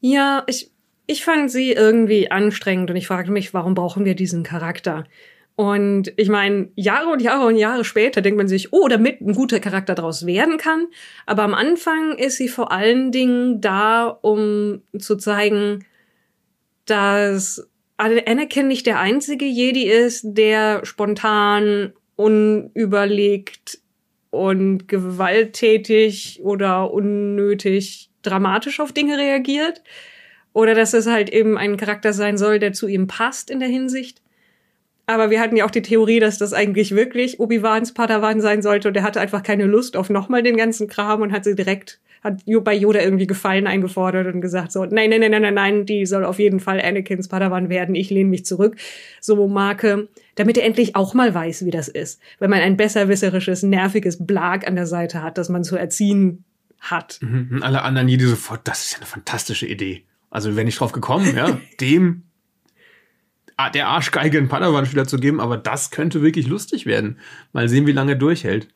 Ja, 0.00 0.42
ich, 0.46 0.70
ich 1.06 1.24
fand 1.24 1.50
sie 1.50 1.72
irgendwie 1.72 2.30
anstrengend 2.30 2.90
und 2.90 2.96
ich 2.96 3.06
fragte 3.06 3.30
mich, 3.30 3.54
warum 3.54 3.74
brauchen 3.74 4.04
wir 4.04 4.14
diesen 4.14 4.42
Charakter? 4.42 5.04
Und 5.56 6.12
ich 6.16 6.28
meine, 6.28 6.70
Jahre 6.74 7.10
und 7.10 7.22
Jahre 7.22 7.46
und 7.46 7.56
Jahre 7.56 7.84
später 7.84 8.20
denkt 8.20 8.38
man 8.38 8.48
sich, 8.48 8.72
oh, 8.72 8.88
damit 8.88 9.20
ein 9.20 9.34
guter 9.34 9.60
Charakter 9.60 9.94
daraus 9.94 10.26
werden 10.26 10.56
kann. 10.58 10.88
Aber 11.26 11.44
am 11.44 11.54
Anfang 11.54 12.18
ist 12.18 12.38
sie 12.38 12.48
vor 12.48 12.72
allen 12.72 13.12
Dingen 13.12 13.60
da, 13.60 14.08
um 14.08 14.82
zu 14.98 15.16
zeigen, 15.16 15.84
dass 16.86 17.68
Anakin 17.96 18.66
nicht 18.66 18.86
der 18.86 18.98
einzige 18.98 19.44
Jedi 19.44 19.84
ist, 19.84 20.24
der 20.24 20.84
spontan, 20.84 21.92
unüberlegt 22.16 23.78
und 24.30 24.88
gewalttätig 24.88 26.40
oder 26.42 26.92
unnötig 26.92 28.10
dramatisch 28.22 28.80
auf 28.80 28.92
Dinge 28.92 29.18
reagiert. 29.18 29.82
Oder 30.52 30.74
dass 30.74 30.94
es 30.94 31.06
halt 31.06 31.30
eben 31.30 31.58
ein 31.58 31.76
Charakter 31.76 32.12
sein 32.12 32.38
soll, 32.38 32.58
der 32.58 32.72
zu 32.72 32.86
ihm 32.86 33.06
passt 33.06 33.50
in 33.50 33.60
der 33.60 33.68
Hinsicht. 33.68 34.23
Aber 35.06 35.30
wir 35.30 35.40
hatten 35.40 35.56
ja 35.56 35.66
auch 35.66 35.70
die 35.70 35.82
Theorie, 35.82 36.18
dass 36.18 36.38
das 36.38 36.54
eigentlich 36.54 36.94
wirklich 36.94 37.38
Obi-Wans 37.38 37.92
Padawan 37.92 38.40
sein 38.40 38.62
sollte 38.62 38.88
und 38.88 38.96
er 38.96 39.02
hatte 39.02 39.20
einfach 39.20 39.42
keine 39.42 39.66
Lust 39.66 39.96
auf 39.96 40.08
nochmal 40.08 40.42
den 40.42 40.56
ganzen 40.56 40.88
Kram 40.88 41.20
und 41.20 41.32
hat 41.32 41.44
sie 41.44 41.54
direkt, 41.54 42.00
hat 42.22 42.40
bei 42.46 42.74
Yoda 42.74 43.00
irgendwie 43.00 43.26
Gefallen 43.26 43.66
eingefordert 43.66 44.32
und 44.32 44.40
gesagt 44.40 44.72
so, 44.72 44.86
nein, 44.86 45.10
nein, 45.10 45.20
nein, 45.20 45.30
nein, 45.30 45.42
nein, 45.42 45.54
nein, 45.54 45.86
die 45.86 46.06
soll 46.06 46.24
auf 46.24 46.38
jeden 46.38 46.58
Fall 46.58 46.80
Anakins 46.80 47.28
Padawan 47.28 47.68
werden, 47.68 47.94
ich 47.94 48.08
lehne 48.08 48.30
mich 48.30 48.46
zurück. 48.46 48.76
So 49.20 49.46
Marke, 49.46 50.08
damit 50.36 50.56
er 50.56 50.64
endlich 50.64 50.96
auch 50.96 51.12
mal 51.12 51.34
weiß, 51.34 51.66
wie 51.66 51.70
das 51.70 51.88
ist. 51.88 52.20
Wenn 52.38 52.50
man 52.50 52.60
ein 52.60 52.78
besserwisserisches, 52.78 53.62
nerviges 53.62 54.24
Blag 54.26 54.66
an 54.66 54.74
der 54.74 54.86
Seite 54.86 55.22
hat, 55.22 55.36
das 55.36 55.50
man 55.50 55.64
zu 55.64 55.76
erziehen 55.76 56.44
hat. 56.80 57.18
Mhm. 57.20 57.62
Alle 57.62 57.82
anderen 57.82 58.08
Jedi 58.08 58.24
sofort, 58.24 58.62
das 58.64 58.86
ist 58.86 58.92
ja 58.92 58.98
eine 58.98 59.06
fantastische 59.06 59.66
Idee. 59.66 60.04
Also 60.30 60.56
wäre 60.56 60.64
nicht 60.64 60.80
drauf 60.80 60.92
gekommen, 60.92 61.36
ja, 61.36 61.60
dem 61.80 62.22
der 63.72 63.88
Arschgeige 63.88 64.38
einen 64.38 64.48
Padawan-Schüler 64.48 65.06
zu 65.06 65.18
geben, 65.18 65.40
aber 65.40 65.56
das 65.56 65.90
könnte 65.90 66.22
wirklich 66.22 66.46
lustig 66.46 66.86
werden. 66.86 67.18
Mal 67.52 67.68
sehen, 67.68 67.86
wie 67.86 67.92
lange 67.92 68.12
er 68.12 68.18
durchhält. 68.18 68.68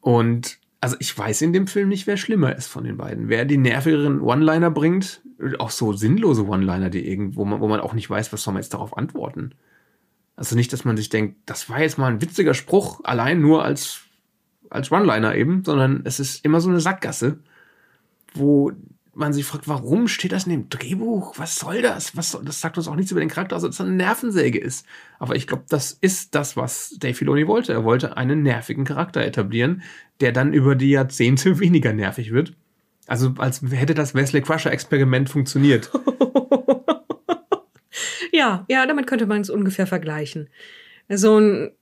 Und 0.00 0.58
also 0.80 0.96
ich 0.98 1.16
weiß 1.16 1.42
in 1.42 1.52
dem 1.52 1.68
Film 1.68 1.88
nicht, 1.88 2.06
wer 2.06 2.16
schlimmer 2.16 2.56
ist 2.56 2.66
von 2.66 2.84
den 2.84 2.96
beiden. 2.96 3.28
Wer 3.28 3.44
die 3.44 3.56
nervigeren 3.56 4.20
One-Liner 4.20 4.70
bringt, 4.70 5.22
auch 5.58 5.70
so 5.70 5.92
sinnlose 5.92 6.46
One-Liner, 6.46 6.90
die 6.90 7.08
irgendwo 7.08 7.48
wo 7.48 7.68
man 7.68 7.80
auch 7.80 7.94
nicht 7.94 8.10
weiß, 8.10 8.32
was 8.32 8.42
soll 8.42 8.54
man 8.54 8.62
jetzt 8.62 8.74
darauf 8.74 8.96
antworten. 8.96 9.54
Also 10.34 10.56
nicht, 10.56 10.72
dass 10.72 10.84
man 10.84 10.96
sich 10.96 11.08
denkt, 11.08 11.36
das 11.46 11.68
war 11.70 11.80
jetzt 11.80 11.98
mal 11.98 12.10
ein 12.10 12.20
witziger 12.20 12.54
Spruch, 12.54 13.00
allein 13.04 13.40
nur 13.40 13.64
als, 13.64 14.00
als 14.70 14.90
One-Liner 14.90 15.36
eben, 15.36 15.62
sondern 15.64 16.02
es 16.04 16.18
ist 16.18 16.44
immer 16.44 16.60
so 16.60 16.68
eine 16.68 16.80
Sackgasse, 16.80 17.38
wo 18.34 18.72
man 19.14 19.32
sich 19.32 19.44
fragt, 19.44 19.68
warum 19.68 20.08
steht 20.08 20.32
das 20.32 20.44
in 20.44 20.50
dem 20.50 20.68
Drehbuch? 20.68 21.38
Was 21.38 21.56
soll 21.56 21.82
das? 21.82 22.16
Was 22.16 22.30
soll, 22.30 22.44
das 22.44 22.60
sagt 22.60 22.78
uns 22.78 22.88
auch 22.88 22.96
nichts 22.96 23.10
über 23.10 23.20
den 23.20 23.28
Charakter, 23.28 23.54
also 23.56 23.66
dass 23.66 23.80
er 23.80 23.86
eine 23.86 23.94
Nervensäge 23.94 24.58
ist. 24.58 24.86
Aber 25.18 25.36
ich 25.36 25.46
glaube, 25.46 25.64
das 25.68 25.92
ist 26.00 26.34
das, 26.34 26.56
was 26.56 26.96
Dave 26.98 27.14
Filoni 27.14 27.46
wollte. 27.46 27.72
Er 27.72 27.84
wollte 27.84 28.16
einen 28.16 28.42
nervigen 28.42 28.84
Charakter 28.84 29.22
etablieren, 29.22 29.82
der 30.20 30.32
dann 30.32 30.52
über 30.52 30.74
die 30.74 30.90
Jahrzehnte 30.90 31.58
weniger 31.60 31.92
nervig 31.92 32.32
wird. 32.32 32.54
Also 33.06 33.34
als 33.38 33.62
hätte 33.62 33.94
das 33.94 34.14
Wesley 34.14 34.42
Crusher 34.42 34.72
Experiment 34.72 35.28
funktioniert. 35.28 35.90
Ja, 38.32 38.64
ja, 38.68 38.86
damit 38.86 39.06
könnte 39.06 39.26
man 39.26 39.42
es 39.42 39.50
ungefähr 39.50 39.86
vergleichen. 39.86 40.48
So 41.08 41.38
ein, 41.38 41.72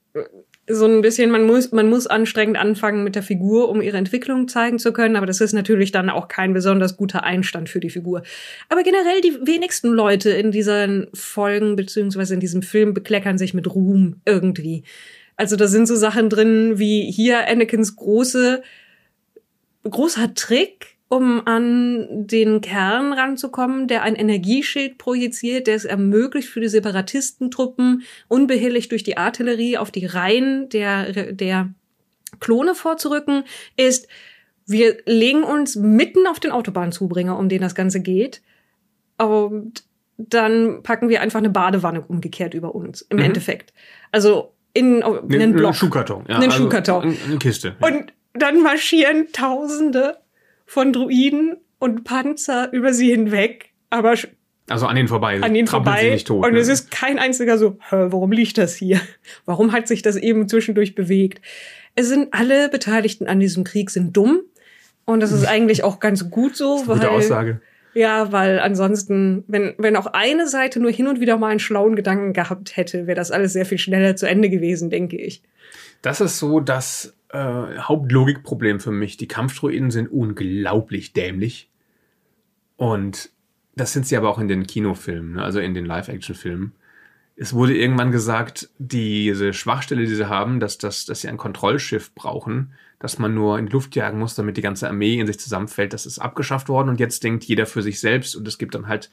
so 0.70 0.87
ein 0.87 1.02
bisschen, 1.02 1.30
man 1.30 1.44
muss, 1.44 1.72
man 1.72 1.88
muss 1.88 2.06
anstrengend 2.06 2.59
anfangen 2.59 3.04
mit 3.04 3.14
der 3.14 3.22
Figur, 3.22 3.68
um 3.68 3.83
ihre 3.83 3.96
Entwicklung 3.96 4.48
zeigen 4.48 4.78
zu 4.78 4.92
können, 4.92 5.16
aber 5.16 5.26
das 5.26 5.40
ist 5.40 5.52
natürlich 5.52 5.92
dann 5.92 6.11
auch 6.11 6.28
kein 6.28 6.52
besonders 6.52 6.96
guter 6.96 7.24
Einstand 7.24 7.68
für 7.68 7.80
die 7.80 7.90
Figur. 7.90 8.22
Aber 8.68 8.83
generell 8.83 9.20
die 9.20 9.46
wenigsten 9.46 9.88
Leute 9.88 10.30
in 10.30 10.50
diesen 10.50 11.09
Folgen 11.14 11.76
beziehungsweise 11.76 12.35
in 12.35 12.40
diesem 12.40 12.62
Film 12.62 12.94
bekleckern 12.94 13.38
sich 13.38 13.54
mit 13.54 13.72
Ruhm 13.74 14.20
irgendwie. 14.24 14.85
Also 15.37 15.56
da 15.56 15.68
sind 15.68 15.87
so 15.87 15.96
Sachen 15.96 16.28
drin 16.28 16.78
wie 16.78 17.11
hier 17.11 17.48
Anakins 17.48 17.96
große, 17.96 18.62
großer 19.85 20.35
Trick, 20.35 20.98
um 21.12 21.44
an 21.44 22.07
den 22.29 22.61
Kern 22.61 23.12
ranzukommen, 23.12 23.88
der 23.88 24.03
ein 24.05 24.14
Energieschild 24.14 24.96
projiziert, 24.96 25.66
der 25.66 25.75
es 25.75 25.85
ermöglicht 25.85 26.49
für 26.49 26.61
die 26.61 26.68
Separatistentruppen 26.68 28.05
unbehelligt 28.29 28.92
durch 28.92 29.03
die 29.03 29.16
Artillerie 29.16 29.77
auf 29.77 29.90
die 29.90 30.07
Reihen 30.07 30.68
der, 30.68 31.33
der 31.33 31.68
Klone 32.38 32.77
vorzurücken, 32.77 33.42
ist, 33.77 34.07
wir 34.66 34.99
legen 35.05 35.42
uns 35.42 35.75
mitten 35.75 36.29
auf 36.29 36.38
den 36.38 36.53
Autobahnzubringer, 36.53 37.37
um 37.37 37.49
den 37.49 37.61
das 37.61 37.75
Ganze 37.75 38.01
geht. 38.01 38.40
Und 39.18 39.83
dann 40.16 40.85
packen 40.85 41.09
wir 41.09 41.23
einfach 41.23 41.40
eine 41.40 41.51
Badewanne 41.51 42.03
umgekehrt 42.03 42.55
über 42.55 42.73
uns, 42.73 43.03
im 43.03 43.16
Mhm. 43.16 43.25
Endeffekt. 43.25 43.73
Also 44.12 44.55
in, 44.75 45.03
in 45.29 45.42
einen 45.42 45.55
Block. 45.55 45.75
Schuhkarton. 45.75 46.25
Ja, 46.29 46.37
Einen 46.37 46.44
also 46.53 46.62
Schuhkarton. 46.62 47.03
Eine, 47.03 47.16
eine 47.27 47.38
Kiste. 47.38 47.75
ja. 47.81 47.87
Und 47.88 48.12
dann 48.33 48.62
marschieren 48.62 49.27
Tausende 49.33 50.18
von 50.70 50.92
Druiden 50.92 51.56
und 51.80 52.04
Panzer 52.04 52.72
über 52.72 52.94
sie 52.94 53.11
hinweg. 53.11 53.72
Aber 53.90 54.14
Also 54.68 54.87
an 54.87 54.94
denen 54.94 55.09
vorbei. 55.09 55.40
an 55.42 55.52
ihnen 55.52 55.66
vorbei. 55.66 56.02
Sie 56.02 56.11
nicht 56.11 56.28
tot, 56.28 56.46
und 56.46 56.52
ne? 56.52 56.61
es 56.61 56.68
ist 56.68 56.92
kein 56.92 57.18
einziger 57.18 57.59
so, 57.59 57.76
warum 57.90 58.30
liegt 58.30 58.56
das 58.56 58.76
hier? 58.76 59.00
Warum 59.46 59.72
hat 59.72 59.88
sich 59.88 60.02
das 60.02 60.14
eben 60.14 60.48
zwischendurch 60.48 60.94
bewegt? 60.94 61.42
Es 61.96 62.06
sind 62.06 62.33
alle 62.33 62.68
Beteiligten 62.68 63.26
an 63.26 63.40
diesem 63.40 63.64
Krieg 63.64 63.90
sind 63.90 64.16
dumm. 64.16 64.42
Und 65.06 65.18
das 65.18 65.33
ist 65.33 65.44
eigentlich 65.48 65.83
auch 65.83 65.98
ganz 65.98 66.30
gut 66.30 66.54
so, 66.54 66.85
weil. 66.87 66.98
Gute 66.98 67.11
Aussage. 67.11 67.61
Ja, 67.92 68.30
weil 68.30 68.61
ansonsten, 68.61 69.42
wenn, 69.48 69.74
wenn 69.76 69.96
auch 69.96 70.06
eine 70.06 70.46
Seite 70.46 70.78
nur 70.78 70.92
hin 70.92 71.09
und 71.09 71.18
wieder 71.18 71.37
mal 71.37 71.48
einen 71.48 71.59
schlauen 71.59 71.96
Gedanken 71.96 72.33
gehabt 72.33 72.76
hätte, 72.76 73.09
wäre 73.09 73.16
das 73.16 73.33
alles 73.33 73.52
sehr 73.52 73.66
viel 73.66 73.78
schneller 73.78 74.14
zu 74.14 74.28
Ende 74.28 74.48
gewesen, 74.48 74.88
denke 74.88 75.16
ich. 75.16 75.42
Das 76.00 76.20
ist 76.20 76.38
so 76.38 76.61
das 76.61 77.12
äh, 77.33 77.79
Hauptlogikproblem 77.79 78.81
für 78.81 78.93
mich. 78.93 79.16
Die 79.16 79.29
Kampfdroiden 79.29 79.90
sind 79.90 80.09
unglaublich 80.09 81.12
dämlich. 81.12 81.71
Und 82.77 83.31
das 83.77 83.93
sind 83.93 84.07
sie 84.07 84.16
aber 84.16 84.29
auch 84.29 84.38
in 84.38 84.49
den 84.49 84.66
Kinofilmen, 84.66 85.33
ne? 85.33 85.43
also 85.43 85.61
in 85.61 85.75
den 85.75 85.85
Live-Action-Filmen. 85.85 86.73
Es 87.37 87.55
wurde 87.55 87.77
irgendwann 87.77 88.11
gesagt, 88.11 88.69
diese 88.79 89.53
Schwachstelle, 89.53 90.05
die 90.05 90.14
sie 90.14 90.29
haben, 90.29 90.61
dass, 90.61 90.77
dass, 90.77 91.07
dass 91.07 91.23
sie 91.23 91.29
ein 91.29 91.38
Kontrollschiff 91.38 92.14
brauchen, 92.14 92.73
dass 92.99 93.19
man 93.19 93.35
nur 93.35 93.59
in 93.59 93.66
die 93.66 93.73
Luft 93.73 93.97
jagen 93.97 94.19
muss, 94.19 94.35
damit 94.35 94.59
die 94.59 94.62
ganze 94.62 94.88
Armee 94.88 95.19
in 95.19 95.27
sich 95.27 95.40
zusammenfällt, 95.40 95.95
das 95.95 96.05
ist 96.05 96.19
abgeschafft 96.19 96.69
worden 96.69 96.90
und 96.90 97.01
jetzt 97.01 97.25
denkt 97.25 97.45
jeder 97.45 97.64
für 97.64 97.81
sich 97.81 98.01
selbst 98.01 98.37
und 98.37 98.47
es 98.47 98.59
gibt 98.59 98.75
dann 98.75 98.88
halt 98.88 99.11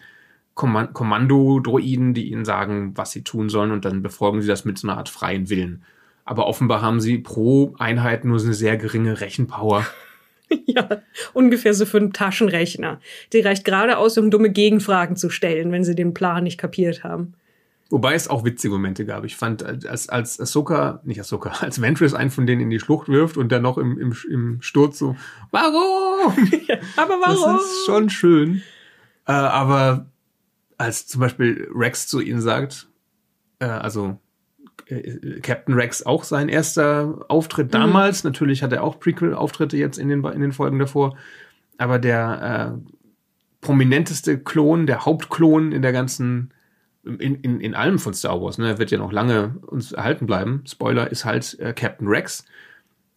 Komman- 0.55 0.91
Kommando-Droiden, 0.91 2.13
die 2.13 2.29
ihnen 2.29 2.43
sagen, 2.43 2.97
was 2.97 3.11
sie 3.11 3.23
tun 3.23 3.47
sollen 3.47 3.71
und 3.71 3.85
dann 3.85 4.01
befolgen 4.01 4.41
sie 4.41 4.47
das 4.47 4.65
mit 4.65 4.77
so 4.77 4.87
einer 4.87 4.97
Art 4.97 5.07
freien 5.07 5.49
Willen. 5.49 5.83
Aber 6.27 6.45
offenbar 6.45 6.81
haben 6.81 6.99
sie 6.99 7.17
pro 7.17 7.73
Einheit 7.79 8.25
nur 8.25 8.37
so 8.37 8.47
eine 8.47 8.53
sehr 8.53 8.75
geringe 8.75 9.21
Rechenpower. 9.21 9.85
ja, 10.65 11.01
ungefähr 11.33 11.73
so 11.73 11.85
für 11.85 11.97
einen 11.97 12.11
Taschenrechner. 12.11 12.99
Die 13.31 13.39
reicht 13.39 13.63
gerade 13.63 13.97
aus, 13.97 14.17
um 14.17 14.29
dumme 14.29 14.49
Gegenfragen 14.49 15.15
zu 15.15 15.29
stellen, 15.29 15.71
wenn 15.71 15.85
sie 15.85 15.95
den 15.95 16.13
Plan 16.13 16.43
nicht 16.43 16.57
kapiert 16.57 17.05
haben. 17.05 17.33
Wobei 17.89 18.13
es 18.13 18.27
auch 18.27 18.43
witzige 18.43 18.73
Momente 18.73 19.05
gab. 19.05 19.23
Ich 19.23 19.37
fand, 19.37 19.63
als, 19.63 20.09
als 20.09 20.37
Ahsoka, 20.41 20.99
nicht 21.05 21.21
Ahsoka, 21.21 21.49
als 21.61 21.81
Ventress 21.81 22.13
einen 22.13 22.29
von 22.29 22.45
denen 22.45 22.61
in 22.63 22.69
die 22.69 22.81
Schlucht 22.81 23.07
wirft 23.07 23.37
und 23.37 23.49
dann 23.49 23.61
noch 23.61 23.77
im, 23.77 23.97
im, 23.97 24.13
im 24.29 24.61
Sturz 24.61 24.99
so, 24.99 25.15
warum? 25.51 26.33
Aber 26.97 27.15
Das 27.25 27.39
warum? 27.39 27.55
ist 27.55 27.85
schon 27.85 28.09
schön. 28.09 28.61
Äh, 29.25 29.31
aber 29.31 30.07
als 30.77 31.07
zum 31.07 31.21
Beispiel 31.21 31.69
Rex 31.73 32.07
zu 32.07 32.19
ihnen 32.19 32.41
sagt, 32.41 32.89
äh, 33.59 33.65
also 33.65 34.19
äh, 34.89 35.39
Captain 35.41 35.73
Rex 35.73 36.03
auch 36.03 36.23
sein 36.23 36.49
erster 36.49 37.25
Auftritt 37.27 37.73
damals, 37.73 38.23
natürlich 38.23 38.63
hat 38.63 38.73
er 38.73 38.83
auch 38.83 38.99
Prequel-Auftritte 38.99 39.77
jetzt 39.77 39.97
in 39.97 40.09
den, 40.09 40.23
in 40.23 40.41
den 40.41 40.51
Folgen 40.51 40.79
davor, 40.79 41.17
aber 41.77 41.99
der 41.99 42.77
äh, 42.83 42.91
prominenteste 43.61 44.37
Klon, 44.39 44.87
der 44.87 45.05
Hauptklon 45.05 45.71
in 45.71 45.81
der 45.81 45.91
ganzen, 45.91 46.53
in, 47.03 47.35
in, 47.35 47.59
in 47.59 47.75
allem 47.75 47.99
von 47.99 48.13
Star 48.13 48.41
Wars, 48.41 48.57
ne, 48.57 48.77
wird 48.77 48.91
ja 48.91 48.97
noch 48.97 49.11
lange 49.11 49.55
uns 49.67 49.91
erhalten 49.91 50.25
bleiben, 50.25 50.63
Spoiler, 50.67 51.11
ist 51.11 51.25
halt 51.25 51.59
äh, 51.59 51.73
Captain 51.73 52.07
Rex, 52.07 52.45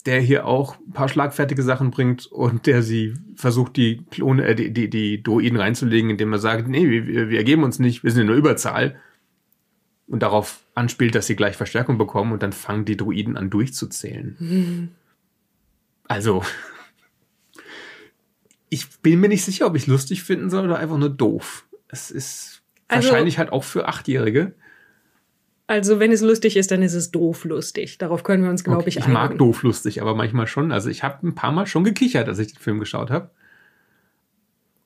der 0.07 0.21
hier 0.21 0.47
auch 0.47 0.77
ein 0.79 0.93
paar 0.93 1.09
schlagfertige 1.09 1.63
Sachen 1.63 1.91
bringt 1.91 2.27
und 2.27 2.67
der 2.67 2.83
sie 2.83 3.15
versucht, 3.37 3.77
die 3.77 4.03
Klone, 4.11 4.45
äh, 4.45 4.55
die, 4.55 4.73
die, 4.73 4.89
die 4.89 5.23
Droiden 5.23 5.59
reinzulegen, 5.59 6.11
indem 6.11 6.33
er 6.33 6.39
sagt, 6.39 6.69
nee, 6.69 6.89
wir, 6.89 7.29
wir 7.29 7.39
ergeben 7.39 7.63
uns 7.63 7.79
nicht, 7.79 8.03
wir 8.03 8.11
sind 8.11 8.23
in 8.23 8.29
der 8.29 8.37
Überzahl. 8.37 8.97
Und 10.11 10.23
darauf 10.25 10.65
anspielt, 10.75 11.15
dass 11.15 11.27
sie 11.29 11.37
gleich 11.37 11.57
Verstärkung 11.57 11.97
bekommen 11.97 12.33
und 12.33 12.43
dann 12.43 12.53
fangen 12.53 12.85
die 12.85 12.97
Droiden 12.97 13.37
an 13.37 13.49
durchzuzählen. 13.49 14.91
Also, 16.09 16.43
ich 18.69 18.89
bin 19.01 19.21
mir 19.21 19.29
nicht 19.29 19.45
sicher, 19.45 19.67
ob 19.67 19.77
ich 19.77 19.87
lustig 19.87 20.23
finden 20.23 20.51
soll 20.51 20.65
oder 20.65 20.79
einfach 20.79 20.99
nur 20.99 21.11
doof. 21.11 21.65
Es 21.89 22.11
ist 22.11 22.63
Also- 22.89 23.09
wahrscheinlich 23.09 23.39
halt 23.39 23.53
auch 23.53 23.65
für 23.65 23.89
Achtjährige. 23.89 24.55
Also, 25.69 26.01
wenn 26.01 26.11
es 26.11 26.21
lustig 26.21 26.57
ist, 26.57 26.73
dann 26.73 26.83
ist 26.83 26.95
es 26.95 27.13
doof 27.13 27.45
lustig. 27.45 27.99
Darauf 27.99 28.25
können 28.25 28.43
wir 28.43 28.51
uns, 28.51 28.65
glaube 28.65 28.81
Okay, 28.81 28.89
ich, 28.89 28.97
ich 28.97 29.07
mag 29.07 29.27
einigen. 29.31 29.39
doof 29.39 29.63
lustig, 29.63 30.03
aber 30.03 30.17
manchmal 30.17 30.49
schon. 30.49 30.73
Also 30.73 30.91
ich 30.91 31.05
habe 31.05 31.25
ein 31.27 31.37
paar 31.37 31.53
Mal 31.53 31.67
schon 31.69 31.85
gekichert, 31.85 32.27
als 32.29 32.41
ich 32.41 32.49
den 32.53 32.59
Film 32.59 32.81
geschaut 32.81 33.11
habe. 33.13 33.31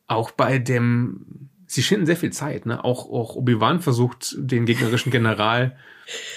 Auch 0.07 0.31
bei 0.33 0.59
dem, 0.59 1.49
sie 1.75 1.83
schinden 1.83 2.07
sehr 2.07 2.17
viel 2.17 2.33
Zeit. 2.33 2.67
Ne? 2.67 2.83
Auch, 2.85 3.11
auch 3.11 3.37
Obi-Wan 3.37 3.81
versucht, 3.81 4.35
den 4.39 4.65
gegnerischen 4.67 5.13
General 5.13 5.77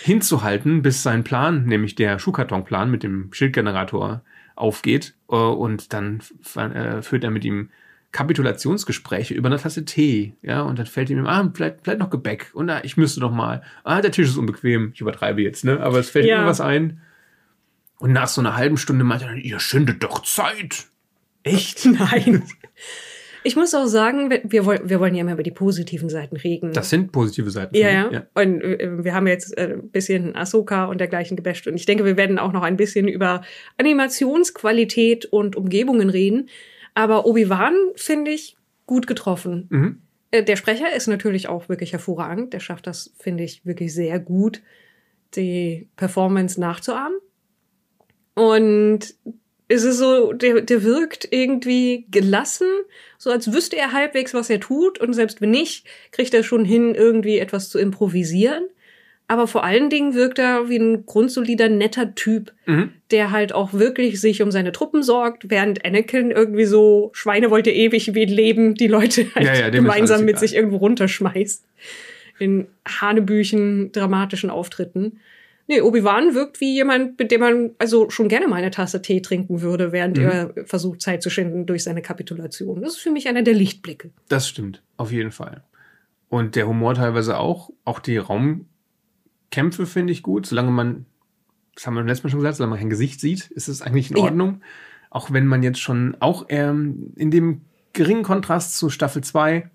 hinzuhalten, 0.03 0.81
bis 0.81 1.03
sein 1.03 1.23
Plan, 1.23 1.65
nämlich 1.65 1.95
der 1.95 2.19
Schuhkartonplan 2.19 2.89
mit 2.91 3.03
dem 3.03 3.31
Schildgenerator, 3.33 4.21
aufgeht. 4.55 5.13
Äh, 5.29 5.35
Und 5.35 5.93
dann 5.93 6.21
äh, 6.55 7.01
führt 7.01 7.23
er 7.23 7.29
mit 7.31 7.45
ihm 7.45 7.69
Kapitulationsgespräche 8.11 9.33
über 9.33 9.47
eine 9.49 9.57
Tasse 9.57 9.85
Tee, 9.85 10.33
ja, 10.41 10.61
und 10.61 10.79
dann 10.79 10.85
fällt 10.85 11.09
ihm, 11.09 11.27
ah, 11.27 11.51
vielleicht, 11.53 11.79
vielleicht 11.83 11.99
noch 11.99 12.09
Gebäck, 12.09 12.51
und 12.53 12.69
ah, 12.69 12.79
ich 12.83 12.95
müsste 12.97 13.19
doch 13.19 13.31
mal, 13.31 13.61
ah, 13.83 14.01
der 14.01 14.11
Tisch 14.11 14.29
ist 14.29 14.37
unbequem, 14.37 14.91
ich 14.93 15.01
übertreibe 15.01 15.41
jetzt, 15.41 15.65
ne, 15.65 15.79
aber 15.81 15.99
es 15.99 16.09
fällt 16.09 16.25
Ja. 16.25 16.41
ihm 16.41 16.47
was 16.47 16.61
ein. 16.61 17.01
Und 17.99 18.13
nach 18.13 18.27
so 18.27 18.41
einer 18.41 18.55
halben 18.55 18.77
Stunde 18.77 19.03
meint 19.03 19.23
er 19.23 19.35
ihr 19.35 19.59
schündet 19.59 20.03
doch 20.03 20.23
Zeit. 20.23 20.85
Echt? 21.43 21.85
Nein. 21.85 22.43
Ich 23.43 23.55
muss 23.55 23.73
auch 23.75 23.85
sagen, 23.85 24.29
wir, 24.29 24.41
wir, 24.45 24.65
woll- 24.65 24.81
wir 24.83 24.99
wollen 24.99 25.15
ja 25.15 25.21
immer 25.21 25.33
über 25.33 25.43
die 25.43 25.51
positiven 25.51 26.09
Seiten 26.09 26.35
reden. 26.37 26.73
Das 26.73 26.89
sind 26.89 27.11
positive 27.11 27.49
Seiten. 27.51 27.75
ja, 27.75 27.89
ja, 27.89 28.09
ich. 28.11 28.19
Und 28.41 28.61
äh, 28.61 29.03
wir 29.03 29.13
haben 29.13 29.27
jetzt 29.27 29.57
äh, 29.57 29.73
ein 29.73 29.89
bisschen 29.89 30.35
Ahsoka 30.35 30.85
und 30.85 30.99
dergleichen 30.99 31.37
gebasht. 31.37 31.67
Und 31.67 31.75
ich 31.75 31.85
denke, 31.85 32.03
wir 32.05 32.17
werden 32.17 32.39
auch 32.39 32.51
noch 32.53 32.63
ein 32.63 32.77
bisschen 32.77 33.07
über 33.07 33.41
Animationsqualität 33.77 35.25
und 35.25 35.55
Umgebungen 35.55 36.09
reden. 36.09 36.49
Aber 36.93 37.25
Obi-Wan 37.25 37.73
finde 37.95 38.31
ich 38.31 38.57
gut 38.85 39.07
getroffen. 39.07 39.67
Mhm. 39.69 40.01
Äh, 40.31 40.43
Der 40.43 40.55
Sprecher 40.55 40.93
ist 40.95 41.07
natürlich 41.07 41.47
auch 41.47 41.69
wirklich 41.69 41.93
hervorragend. 41.93 42.53
Der 42.53 42.59
schafft 42.59 42.87
das, 42.87 43.13
finde 43.19 43.43
ich, 43.43 43.65
wirklich 43.65 43.93
sehr 43.93 44.19
gut, 44.19 44.61
die 45.35 45.87
Performance 45.95 46.59
nachzuahmen. 46.59 47.17
Und 48.33 49.15
es 49.67 49.83
ist 49.83 49.97
so, 49.97 50.31
der, 50.33 50.61
der 50.61 50.83
wirkt 50.83 51.27
irgendwie 51.31 52.05
gelassen, 52.09 52.67
so 53.17 53.29
als 53.31 53.51
wüsste 53.51 53.75
er 53.77 53.91
halbwegs, 53.91 54.33
was 54.33 54.49
er 54.49 54.59
tut. 54.59 54.99
Und 54.99 55.13
selbst 55.13 55.41
wenn 55.41 55.51
nicht, 55.51 55.85
kriegt 56.11 56.33
er 56.33 56.43
schon 56.43 56.63
hin, 56.65 56.95
irgendwie 56.95 57.39
etwas 57.39 57.69
zu 57.69 57.77
improvisieren. 57.79 58.63
Aber 59.29 59.45
vor 59.47 59.65
allen 59.65 59.89
Dingen 59.89 60.13
wirkt 60.13 60.39
er 60.39 60.69
wie 60.69 60.77
ein 60.77 61.05
grundsolider, 61.05 61.67
netter 61.67 62.15
Typ, 62.15 62.53
Mhm. 62.65 62.91
der 63.11 63.31
halt 63.31 63.51
auch 63.51 63.73
wirklich 63.73 64.21
sich 64.21 64.41
um 64.41 64.51
seine 64.51 64.71
Truppen 64.71 65.03
sorgt, 65.03 65.49
während 65.49 65.83
Anakin 65.83 66.31
irgendwie 66.31 66.63
so 66.63 67.09
Schweine 67.13 67.49
wollte 67.51 67.69
ewig 67.71 68.13
wie 68.15 68.23
leben, 68.23 68.75
die 68.75 68.87
Leute 68.87 69.25
halt 69.35 69.45
Ja, 69.47 69.53
ja, 69.53 69.69
gemeinsam 69.69 70.21
mit 70.21 70.29
egal. 70.37 70.39
sich 70.39 70.55
irgendwo 70.55 70.77
runterschmeißt. 70.77 71.65
In 72.39 72.67
Hanebüchen, 72.87 73.91
dramatischen 73.91 74.49
Auftritten. 74.49 75.19
Nee, 75.69 75.81
Obi-Wan 75.81 76.33
wirkt 76.33 76.61
wie 76.61 76.73
jemand, 76.75 77.19
mit 77.19 77.29
dem 77.31 77.41
man 77.41 77.71
also 77.77 78.09
schon 78.09 78.29
gerne 78.29 78.47
mal 78.47 78.55
eine 78.55 78.71
Tasse 78.71 79.01
Tee 79.01 79.21
trinken 79.21 79.61
würde, 79.61 79.91
während 79.91 80.17
Mhm. 80.17 80.23
er 80.23 80.53
versucht, 80.65 81.01
Zeit 81.01 81.21
zu 81.21 81.29
schinden 81.29 81.65
durch 81.65 81.83
seine 81.83 82.01
Kapitulation. 82.01 82.81
Das 82.81 82.93
ist 82.93 82.99
für 82.99 83.11
mich 83.11 83.27
einer 83.27 83.41
der 83.43 83.53
Lichtblicke. 83.53 84.11
Das 84.29 84.47
stimmt, 84.47 84.81
auf 84.95 85.11
jeden 85.11 85.31
Fall. 85.31 85.63
Und 86.29 86.55
der 86.55 86.67
Humor 86.67 86.93
teilweise 86.93 87.37
auch. 87.37 87.69
Auch 87.85 87.99
die 87.99 88.17
Raumkämpfe 88.17 89.85
finde 89.85 90.13
ich 90.13 90.23
gut. 90.23 90.45
Solange 90.45 90.71
man, 90.71 91.05
das 91.75 91.85
haben 91.87 91.95
wir 91.95 92.03
letztes 92.03 92.23
Mal 92.23 92.29
schon 92.31 92.39
gesagt, 92.39 92.57
solange 92.57 92.71
man 92.71 92.79
kein 92.79 92.89
Gesicht 92.89 93.19
sieht, 93.19 93.47
ist 93.51 93.67
es 93.67 93.81
eigentlich 93.81 94.11
in 94.11 94.17
Ja. 94.17 94.23
Ordnung. 94.23 94.61
Auch 95.09 95.31
wenn 95.31 95.47
man 95.47 95.63
jetzt 95.63 95.79
schon, 95.79 96.15
auch 96.19 96.45
ähm, 96.49 97.13
in 97.15 97.31
dem 97.31 97.61
geringen 97.93 98.23
Kontrast 98.23 98.77
zu 98.77 98.89
Staffel 98.89 99.23
2 99.23 99.69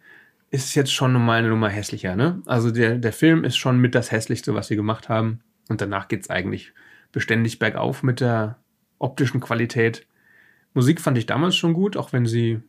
ist 0.51 0.67
es 0.67 0.75
jetzt 0.75 0.93
schon 0.93 1.13
nochmal 1.15 1.39
eine 1.39 1.49
Nummer 1.49 1.69
hässlicher. 1.71 2.15
Ne? 2.17 2.43
Also 2.47 2.71
der, 2.71 2.97
der 2.99 3.13
Film 3.13 3.45
ist 3.45 3.57
schon 3.57 3.79
mit 3.79 3.95
das 3.95 4.13
Hässlichste, 4.13 4.55
was 4.55 4.69
sie 4.69 4.77
gemacht 4.77 5.09
haben. 5.09 5.41
Und 5.73 5.81
danach 5.81 6.07
geht's 6.09 6.29
eigentlich 6.29 6.75
beständig 7.13 7.59
bergauf 7.59 8.03
mit 8.03 8.21
der 8.21 8.59
optischen 8.99 9.41
Qualität. 9.41 10.07
Musik 10.75 11.01
fand 11.01 11.17
ich 11.17 11.25
damals 11.25 11.57
schon 11.57 11.73
gut, 11.73 11.97
auch 11.97 12.13
wenn 12.13 12.27
sie 12.27 12.61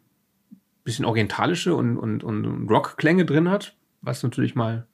bisschen 0.85 1.03
orientalische 1.03 1.75
und, 1.75 1.97
und, 1.97 2.23
und 2.23 2.69
Rock-Klänge 2.69 3.25
drin 3.25 3.49
hat, 3.49 3.75
was 4.01 4.23
natürlich 4.23 4.55
mal 4.55 4.87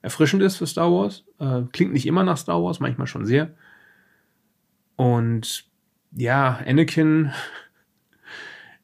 erfrischend 0.00 0.44
ist 0.44 0.56
für 0.56 0.66
Star 0.68 0.92
Wars. 0.92 1.24
Äh, 1.40 1.62
klingt 1.72 1.92
nicht 1.92 2.06
immer 2.06 2.22
nach 2.22 2.36
Star 2.36 2.62
Wars, 2.62 2.78
manchmal 2.78 3.08
schon 3.08 3.26
sehr. 3.26 3.52
Und 4.94 5.64
ja, 6.12 6.60
Anakin, 6.64 7.32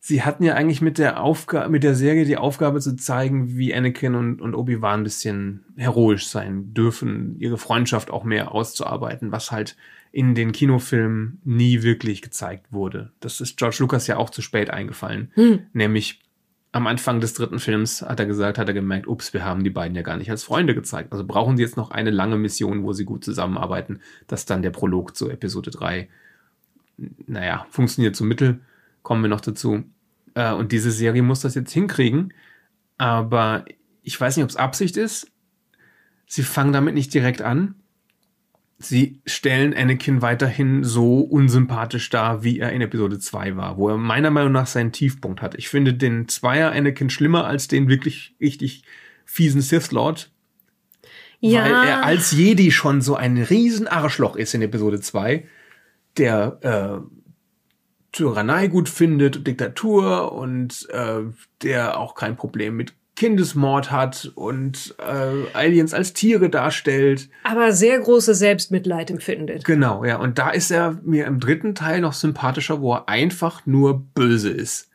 sie 0.05 0.23
hatten 0.23 0.43
ja 0.43 0.55
eigentlich 0.55 0.83
mit 0.83 0.99
der 0.99 1.23
Aufgabe, 1.23 1.71
mit 1.71 1.85
der 1.85 1.95
Serie 1.95 2.25
die 2.25 2.37
Aufgabe 2.37 2.81
zu 2.81 2.97
zeigen, 2.97 3.57
wie 3.57 3.73
Anakin 3.73 4.17
und, 4.17 4.43
und 4.43 4.55
Obi-Wan 4.55 5.01
ein 5.01 5.05
bisschen 5.05 5.65
heroisch 5.77 6.27
sein 6.27 6.75
dürfen, 6.75 7.37
ihre 7.39 7.57
Freundschaft 7.57 8.11
auch 8.11 8.25
mehr 8.25 8.53
auszuarbeiten, 8.53 9.31
was 9.31 9.53
halt 9.53 9.77
in 10.11 10.35
den 10.35 10.51
Kinofilmen 10.51 11.41
nie 11.45 11.83
wirklich 11.83 12.21
gezeigt 12.21 12.73
wurde. 12.73 13.13
Das 13.21 13.41
ist 13.41 13.57
George 13.57 13.77
Lucas 13.79 14.09
ja 14.09 14.17
auch 14.17 14.31
zu 14.31 14.43
spät 14.43 14.71
eingefallen. 14.71 15.31
Hm. 15.35 15.61
Nämlich 15.73 16.21
am 16.73 16.89
Anfang 16.89 17.21
des 17.21 17.35
dritten 17.35 17.61
Films 17.61 18.03
hat 18.03 18.19
er 18.19 18.27
gesagt, 18.27 18.59
hat 18.59 18.67
er 18.67 18.75
gemerkt, 18.75 19.07
ups, 19.07 19.33
wir 19.33 19.45
haben 19.45 19.63
die 19.63 19.71
beiden 19.71 19.95
ja 19.95 20.03
gar 20.03 20.17
nicht 20.17 20.33
als 20.33 20.43
Freunde 20.43 20.75
gezeigt. 20.75 21.13
Also 21.13 21.25
brauchen 21.25 21.57
sie 21.57 21.63
jetzt 21.63 21.77
noch 21.77 21.93
eine 21.93 22.11
lange 22.11 22.39
Mission, 22.39 22.83
wo 22.83 22.93
sie 22.93 23.05
gut 23.05 23.25
zusammenarbeiten. 23.25 24.01
Das 24.27 24.41
ist 24.41 24.51
dann 24.51 24.63
der 24.63 24.71
Prolog 24.71 25.17
zu 25.17 25.31
Episode 25.31 25.71
3. 25.71 26.09
Naja, 27.27 27.67
funktioniert 27.71 28.17
zum 28.17 28.27
Mittel. 28.27 28.61
Kommen 29.03 29.23
wir 29.23 29.29
noch 29.29 29.41
dazu. 29.41 29.85
Äh, 30.35 30.53
und 30.53 30.73
diese 30.73 30.91
Serie 30.91 31.23
muss 31.23 31.41
das 31.41 31.55
jetzt 31.55 31.73
hinkriegen. 31.73 32.33
Aber 32.99 33.65
ich 34.03 34.21
weiß 34.21 34.37
nicht, 34.37 34.45
ob 34.45 34.51
es 34.51 34.57
Absicht 34.57 34.97
ist. 34.97 35.31
Sie 36.27 36.43
fangen 36.43 36.73
damit 36.73 36.95
nicht 36.95 37.13
direkt 37.13 37.43
an. 37.43 37.75
Sie 38.79 39.21
stellen 39.27 39.75
Anakin 39.75 40.23
weiterhin 40.23 40.83
so 40.83 41.21
unsympathisch 41.21 42.11
dar, 42.11 42.43
wie 42.43 42.59
er 42.59 42.73
in 42.73 42.81
Episode 42.81 43.19
2 43.19 43.57
war, 43.57 43.77
wo 43.77 43.91
er 43.91 43.97
meiner 43.97 44.31
Meinung 44.31 44.53
nach 44.53 44.67
seinen 44.67 44.93
Tiefpunkt 44.93 45.41
hat. 45.41 45.55
Ich 45.55 45.69
finde 45.69 45.95
den 45.95 46.27
Zweier 46.29 46.73
Anakin 46.73 47.11
schlimmer 47.11 47.45
als 47.45 47.69
den 47.69 47.89
wirklich 47.89 48.35
richtig 48.41 48.83
fiesen 49.25 49.61
Sith 49.61 49.93
Lord. 49.93 50.31
Ja. 51.39 51.65
Weil 51.65 51.89
er 51.89 52.05
als 52.05 52.33
Jedi 52.33 52.71
schon 52.71 53.03
so 53.03 53.15
ein 53.15 53.37
riesen 53.37 53.89
Arschloch 53.89 54.37
ist 54.37 54.55
in 54.55 54.63
Episode 54.63 55.01
2, 55.01 55.47
der 56.17 56.59
äh, 56.63 57.22
Tyrannei 58.13 58.69
gut 58.69 58.89
findet, 58.89 59.47
Diktatur 59.47 60.33
und 60.33 60.89
äh, 60.91 61.21
der 61.63 61.99
auch 61.99 62.15
kein 62.15 62.37
Problem 62.37 62.77
mit 62.77 62.95
Kindesmord 63.15 63.91
hat 63.91 64.33
und 64.35 64.95
äh, 64.99 65.57
Aliens 65.57 65.93
als 65.95 66.13
Tiere 66.13 66.49
darstellt. 66.49 67.29
Aber 67.45 67.73
sehr 67.73 67.99
große 68.01 68.35
Selbstmitleid 68.35 69.11
empfindet. 69.11 69.65
Genau, 69.65 70.05
ja. 70.05 70.17
Und 70.17 70.39
da 70.39 70.51
ist 70.51 70.71
er 70.71 70.99
mir 71.05 71.27
im 71.27 71.39
dritten 71.39 71.75
Teil 71.75 72.01
noch 72.01 72.15
sympathischer, 72.15 72.81
wo 72.81 72.95
er 72.95 73.09
einfach 73.09 73.67
nur 73.67 74.01
böse 74.15 74.51
ist. 74.51 74.91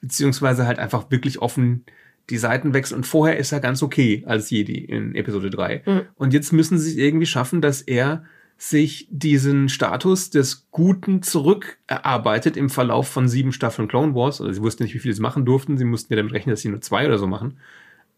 Beziehungsweise 0.00 0.66
halt 0.66 0.80
einfach 0.80 1.10
wirklich 1.10 1.40
offen 1.40 1.84
die 2.30 2.38
Seiten 2.38 2.74
wechselt. 2.74 2.98
Und 2.98 3.06
vorher 3.06 3.36
ist 3.36 3.52
er 3.52 3.60
ganz 3.60 3.82
okay 3.82 4.24
als 4.26 4.50
Jedi 4.50 4.84
in 4.84 5.14
Episode 5.14 5.50
3. 5.50 5.82
Mhm. 5.86 6.00
Und 6.16 6.34
jetzt 6.34 6.52
müssen 6.52 6.78
sie 6.78 6.90
es 6.90 6.96
irgendwie 6.96 7.26
schaffen, 7.26 7.60
dass 7.60 7.82
er 7.82 8.24
sich 8.62 9.08
diesen 9.10 9.68
Status 9.68 10.30
des 10.30 10.68
Guten 10.70 11.22
zurückerarbeitet 11.22 12.56
im 12.56 12.70
Verlauf 12.70 13.08
von 13.08 13.26
sieben 13.26 13.52
Staffeln 13.52 13.88
Clone 13.88 14.14
Wars. 14.14 14.40
Also 14.40 14.52
sie 14.52 14.62
wussten 14.62 14.84
nicht, 14.84 14.94
wie 14.94 15.00
viele 15.00 15.14
sie 15.14 15.20
machen 15.20 15.44
durften. 15.44 15.76
Sie 15.78 15.84
mussten 15.84 16.12
ja 16.12 16.16
damit 16.16 16.32
rechnen, 16.32 16.52
dass 16.52 16.60
sie 16.60 16.68
nur 16.68 16.80
zwei 16.80 17.06
oder 17.06 17.18
so 17.18 17.26
machen. 17.26 17.58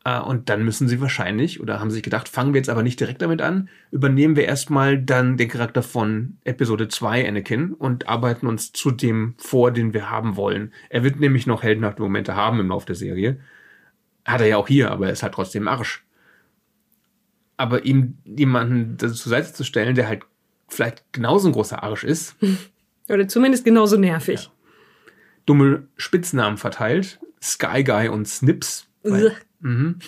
Äh, 0.05 0.21
Und 0.21 0.51
dann 0.51 0.63
müssen 0.63 0.87
sie 0.87 1.01
wahrscheinlich, 1.01 1.61
oder 1.61 1.81
haben 1.81 1.91
sich 1.91 2.03
gedacht, 2.03 2.29
fangen 2.29 2.53
wir 2.53 2.59
jetzt 2.59 2.69
aber 2.69 2.83
nicht 2.83 3.01
direkt 3.01 3.23
damit 3.23 3.41
an, 3.41 3.71
übernehmen 3.91 4.37
wir 4.37 4.45
erstmal 4.45 5.01
dann 5.01 5.39
den 5.39 5.49
Charakter 5.49 5.83
von 5.83 6.37
Episode 6.45 6.89
2 6.89 7.27
Anakin 7.27 7.73
und 7.73 8.07
arbeiten 8.07 8.47
uns 8.47 8.71
zu 8.73 8.91
dem 8.91 9.35
vor, 9.39 9.71
den 9.71 9.95
wir 9.95 10.11
haben 10.11 10.37
wollen. 10.37 10.75
Er 10.91 11.05
wird 11.05 11.21
nämlich 11.21 11.47
noch 11.47 11.63
heldenhafte 11.63 12.03
Momente 12.03 12.37
haben 12.37 12.61
im 12.61 12.69
Laufe 12.69 12.87
der 12.87 12.97
Serie. 12.97 13.41
Hat 14.27 14.43
er 14.43 14.49
ja 14.49 14.57
auch 14.59 14.69
hier, 14.69 14.91
aber 14.91 15.07
er 15.07 15.13
ist 15.13 15.23
halt 15.23 15.33
trotzdem 15.33 15.69
Arsch. 15.69 16.05
Aber 17.57 17.87
ihm 17.87 18.19
jemanden 18.27 18.99
zur 18.99 19.09
Seite 19.09 19.55
zu 19.55 19.65
stellen, 19.65 19.95
der 19.95 20.07
halt 20.09 20.25
vielleicht 20.69 21.05
genauso 21.13 21.49
ein 21.49 21.53
großer 21.53 21.83
Arsch 21.83 22.05
ist, 22.05 22.37
Oder 23.09 23.29
zumindest 23.29 23.65
genauso 23.67 23.99
nervig. 23.99 24.51
dumme 25.47 25.87
Spitznamen 25.97 26.57
verteilt, 26.57 27.21
Sky 27.43 27.85
Guy 27.85 28.09
und 28.09 28.27
Snips. 28.27 28.87
Weil, 29.03 29.35
mhm. 29.61 29.99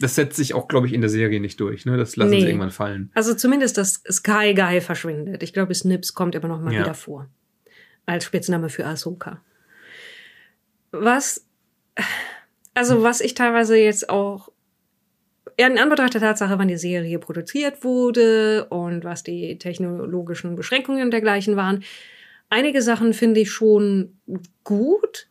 Das 0.00 0.16
setzt 0.16 0.36
sich 0.36 0.52
auch, 0.54 0.68
glaube 0.68 0.86
ich, 0.86 0.92
in 0.92 1.00
der 1.00 1.08
Serie 1.08 1.40
nicht 1.40 1.58
durch. 1.60 1.86
Ne? 1.86 1.96
Das 1.96 2.16
lassen 2.16 2.30
Nee. 2.30 2.40
sie 2.40 2.46
irgendwann 2.48 2.72
fallen. 2.72 3.10
Also 3.14 3.32
zumindest 3.34 3.78
das 3.78 4.02
Sky 4.10 4.52
Guy 4.54 4.80
verschwindet. 4.82 5.42
Ich 5.42 5.52
glaube, 5.54 5.74
Snips 5.74 6.12
kommt 6.14 6.34
immer 6.34 6.48
noch 6.48 6.60
mal 6.60 6.74
Ja. 6.74 6.80
wieder 6.80 6.94
vor. 6.94 7.30
Als 8.04 8.24
Spitzname 8.24 8.68
für 8.68 8.84
Ahsoka. 8.84 9.40
Was, 10.90 11.46
also 12.74 13.02
was 13.02 13.20
ich 13.22 13.34
teilweise 13.34 13.76
jetzt 13.78 14.10
auch 14.10 14.50
in 15.56 15.78
Anbetracht 15.78 16.14
der 16.14 16.20
Tatsache, 16.20 16.58
wann 16.58 16.68
die 16.68 16.76
Serie 16.76 17.18
produziert 17.18 17.84
wurde 17.84 18.66
und 18.70 19.04
was 19.04 19.22
die 19.22 19.58
technologischen 19.58 20.56
Beschränkungen 20.56 21.02
und 21.04 21.10
dergleichen 21.10 21.56
waren, 21.56 21.84
einige 22.50 22.82
Sachen 22.82 23.12
finde 23.12 23.40
ich 23.40 23.50
schon 23.50 24.18
gut. 24.64 25.26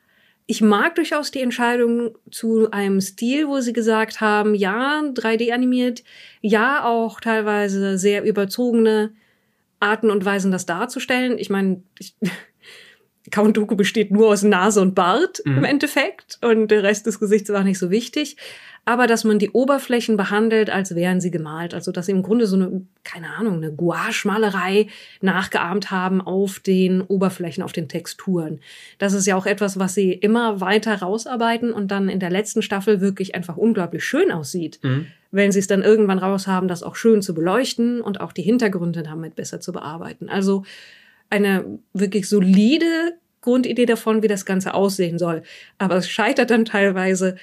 Ich 0.46 0.62
mag 0.62 0.96
durchaus 0.96 1.32
die 1.32 1.42
Entscheidung 1.42 2.18
zu 2.30 2.70
einem 2.72 3.00
Stil, 3.02 3.48
wo 3.48 3.62
sie 3.62 3.74
gesagt 3.74 4.20
haben, 4.22 4.56
ja, 4.56 5.02
3D 5.14 5.52
animiert, 5.54 6.04
ja, 6.42 6.84
auch 6.84 7.20
teilweise 7.22 7.98
sehr 7.98 8.24
überzogene 8.24 9.14
Arten 9.80 10.10
und 10.12 10.26
Weisen, 10.26 10.52
das 10.52 10.66
darzustellen. 10.66 11.38
Ich 11.38 11.50
meine, 11.50 11.84
ich, 11.98 12.16
Count 13.32 13.56
Dooku 13.56 13.76
besteht 13.78 14.12
nur 14.12 14.28
aus 14.28 14.44
Nase 14.44 14.82
und 14.82 14.96
Bart 14.96 15.42
Mhm. 15.46 15.60
im 15.60 15.64
Endeffekt 15.64 16.40
und 16.42 16.68
der 16.70 16.84
Rest 16.84 17.06
des 17.06 17.20
Gesichts 17.20 17.50
war 17.52 17.64
nicht 17.64 17.80
so 17.80 17.90
wichtig. 17.90 18.36
Aber 18.86 19.08
dass 19.08 19.24
man 19.24 19.40
die 19.40 19.52
Oberflächen 19.52 20.18
behandelt, 20.18 20.70
als 20.70 20.94
wären 20.94 21.22
sie 21.22 21.32
gemalt. 21.32 21.74
Also 21.74 21.94
dass 21.94 22.08
sie 22.08 22.12
im 22.12 22.22
Grunde 22.22 22.48
so 22.48 22.58
eine, 22.58 22.82
keine 23.06 23.30
Ahnung, 23.30 23.56
eine 23.56 23.72
Gouache-Malerei 23.72 24.88
nachgeahmt 25.22 25.90
haben 25.90 26.20
auf 26.20 26.60
den 26.60 27.02
Oberflächen, 27.02 27.64
auf 27.64 27.72
den 27.72 27.88
Texturen. 27.88 28.60
Das 28.98 29.14
ist 29.14 29.26
ja 29.26 29.38
auch 29.38 29.46
etwas, 29.46 29.80
was 29.80 29.94
sie 29.94 30.12
immer 30.12 30.60
weiter 30.60 30.96
rausarbeiten 31.00 31.72
und 31.72 31.92
dann 31.92 32.10
in 32.10 32.20
der 32.20 32.30
letzten 32.30 32.62
Staffel 32.62 33.00
wirklich 33.00 33.36
einfach 33.36 33.56
unglaublich 33.56 34.04
schön 34.04 34.32
aussieht 34.32 34.80
Mhm. 34.84 35.08
wenn 35.32 35.52
sie 35.52 35.60
es 35.60 35.68
dann 35.68 35.82
irgendwann 35.82 36.20
raus 36.20 36.46
haben, 36.46 36.68
das 36.68 36.84
auch 36.84 36.96
schön 36.96 37.22
zu 37.22 37.34
beleuchten 37.34 38.02
und 38.02 38.22
auch 38.22 38.34
die 38.34 38.44
Hintergründe 38.44 39.02
damit 39.02 39.36
besser 39.36 39.60
zu 39.60 39.72
bearbeiten. 39.72 40.30
Also 40.30 40.64
eine 41.30 41.80
wirklich 41.94 42.30
solide 42.30 43.14
Grundidee 43.42 43.86
davon, 43.86 44.22
wie 44.22 44.28
das 44.28 44.46
Ganze 44.46 44.74
aussehen 44.74 45.18
soll. 45.18 45.42
Aber 45.80 45.96
es 45.96 46.08
scheitert 46.10 46.52
dann 46.52 46.66
teilweise, 46.66 47.36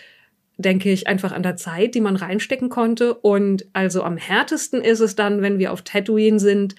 denke 0.62 0.90
ich, 0.90 1.06
einfach 1.06 1.32
an 1.32 1.42
der 1.42 1.56
Zeit, 1.56 1.94
die 1.94 2.00
man 2.00 2.16
reinstecken 2.16 2.68
konnte. 2.68 3.14
Und 3.14 3.66
also 3.72 4.02
am 4.02 4.16
härtesten 4.16 4.80
ist 4.82 5.00
es 5.00 5.14
dann, 5.16 5.42
wenn 5.42 5.58
wir 5.58 5.72
auf 5.72 5.82
Tatooine 5.82 6.38
sind 6.38 6.74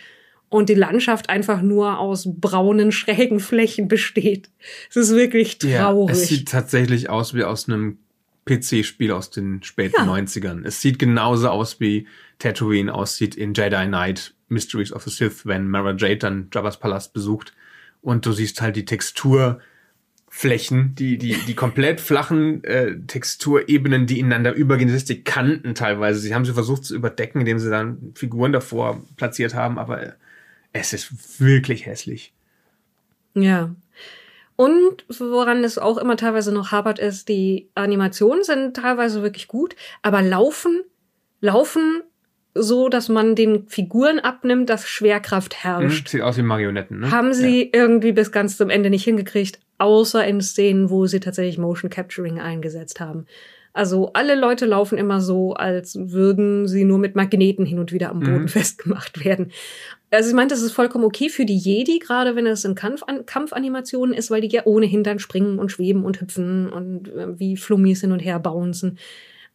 und 0.49 0.69
die 0.69 0.73
Landschaft 0.75 1.29
einfach 1.29 1.61
nur 1.61 1.99
aus 1.99 2.27
braunen, 2.29 2.91
schrägen 2.91 3.39
Flächen 3.39 3.87
besteht. 3.87 4.49
Es 4.89 4.95
ist 4.97 5.15
wirklich 5.15 5.57
Ja, 5.63 5.83
traurig. 5.85 6.15
es 6.15 6.27
sieht 6.27 6.49
tatsächlich 6.49 7.09
aus 7.09 7.33
wie 7.33 7.43
aus 7.43 7.67
einem 7.69 7.97
PC-Spiel 8.45 9.11
aus 9.11 9.29
den 9.29 9.61
späten 9.63 9.95
Ja. 9.97 10.03
90ern. 10.11 10.65
Es 10.65 10.81
sieht 10.81 10.97
genauso 10.99 11.49
aus, 11.49 11.79
wie 11.79 12.07
Tatooine 12.39 12.93
aussieht 12.93 13.35
in 13.35 13.53
Jedi 13.53 13.85
Knight 13.85 14.33
Mysteries 14.49 14.91
of 14.91 15.03
the 15.03 15.09
Sith, 15.11 15.45
wenn 15.45 15.67
Mara 15.69 15.91
Jade 15.97 16.17
dann 16.17 16.49
Jabba's 16.51 16.79
Palast 16.79 17.13
besucht. 17.13 17.53
Und 18.01 18.25
du 18.25 18.31
siehst 18.31 18.59
halt 18.61 18.75
die 18.75 18.83
Texturflächen, 20.31 20.95
die, 20.95 21.17
die, 21.17 21.33
die 21.33 21.53
komplett 21.53 21.99
flachen 22.01 22.63
äh, 22.63 22.97
Texturebenen, 23.05 24.07
die 24.07 24.19
ineinander 24.19 24.53
übergehen. 24.53 24.87
Das 24.87 24.97
ist 24.97 25.09
die 25.09 25.23
Kanten 25.23 25.75
teilweise. 25.75 26.19
Sie 26.19 26.33
haben 26.33 26.45
sie 26.45 26.53
versucht 26.53 26.85
zu 26.85 26.95
überdecken, 26.95 27.41
indem 27.41 27.59
sie 27.59 27.69
dann 27.69 28.13
Figuren 28.15 28.53
davor 28.53 29.03
platziert 29.17 29.53
haben, 29.53 29.77
aber 29.77 30.01
äh, 30.01 30.11
es 30.73 30.93
ist 30.93 31.39
wirklich 31.39 31.85
hässlich. 31.85 32.33
Ja. 33.33 33.75
Und 34.55 35.05
woran 35.19 35.63
es 35.63 35.77
auch 35.77 35.97
immer 35.97 36.17
teilweise 36.17 36.53
noch 36.53 36.71
hapert, 36.71 36.99
ist, 36.99 37.27
die 37.29 37.69
Animationen 37.75 38.43
sind 38.43 38.75
teilweise 38.75 39.21
wirklich 39.21 39.47
gut, 39.47 39.75
aber 40.01 40.21
laufen, 40.21 40.81
laufen 41.39 42.03
so, 42.53 42.89
dass 42.89 43.07
man 43.09 43.35
den 43.35 43.67
Figuren 43.67 44.19
abnimmt, 44.19 44.69
dass 44.69 44.87
Schwerkraft 44.87 45.53
Mhm. 45.53 45.57
herrscht. 45.61 46.07
Sieht 46.09 46.21
aus 46.21 46.37
wie 46.37 46.41
Marionetten, 46.43 46.99
ne? 46.99 47.11
Haben 47.11 47.33
sie 47.33 47.69
irgendwie 47.73 48.11
bis 48.11 48.31
ganz 48.31 48.57
zum 48.57 48.69
Ende 48.69 48.89
nicht 48.89 49.03
hingekriegt, 49.05 49.59
außer 49.77 50.25
in 50.25 50.41
Szenen, 50.41 50.89
wo 50.89 51.05
sie 51.05 51.19
tatsächlich 51.19 51.57
Motion 51.57 51.89
Capturing 51.89 52.39
eingesetzt 52.39 52.99
haben. 52.99 53.25
Also 53.73 54.11
alle 54.11 54.35
Leute 54.35 54.65
laufen 54.65 54.97
immer 54.97 55.21
so, 55.21 55.53
als 55.53 55.95
würden 55.97 56.67
sie 56.67 56.83
nur 56.83 56.97
mit 56.99 57.15
Magneten 57.15 57.65
hin 57.65 57.79
und 57.79 57.93
wieder 57.93 58.09
am 58.09 58.19
Boden 58.19 58.41
Mhm. 58.43 58.47
festgemacht 58.49 59.23
werden. 59.23 59.51
Also 60.09 60.27
ich 60.27 60.35
meine, 60.35 60.49
das 60.49 60.61
ist 60.61 60.73
vollkommen 60.73 61.05
okay 61.05 61.29
für 61.29 61.45
die 61.45 61.57
Jedi, 61.57 61.99
gerade 61.99 62.35
wenn 62.35 62.45
es 62.45 62.65
in 62.65 62.75
Kampf 62.75 63.03
Kampfanimationen 63.25 64.13
ist, 64.13 64.29
weil 64.29 64.41
die 64.41 64.49
ja 64.49 64.63
ohnehin 64.65 65.03
dann 65.05 65.19
springen 65.19 65.57
und 65.57 65.71
schweben 65.71 66.03
und 66.03 66.19
hüpfen 66.19 66.67
und 66.67 67.07
äh, 67.07 67.39
wie 67.39 67.55
Flummis 67.55 68.01
hin 68.01 68.11
und 68.11 68.19
her 68.19 68.39
bouncen. 68.39 68.97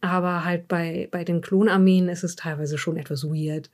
Aber 0.01 0.45
halt 0.45 0.67
bei, 0.67 1.07
bei 1.11 1.23
den 1.23 1.41
Klonarmeen 1.41 2.07
ist 2.09 2.23
es 2.23 2.35
teilweise 2.35 2.77
schon 2.77 2.97
etwas 2.97 3.23
weird. 3.23 3.69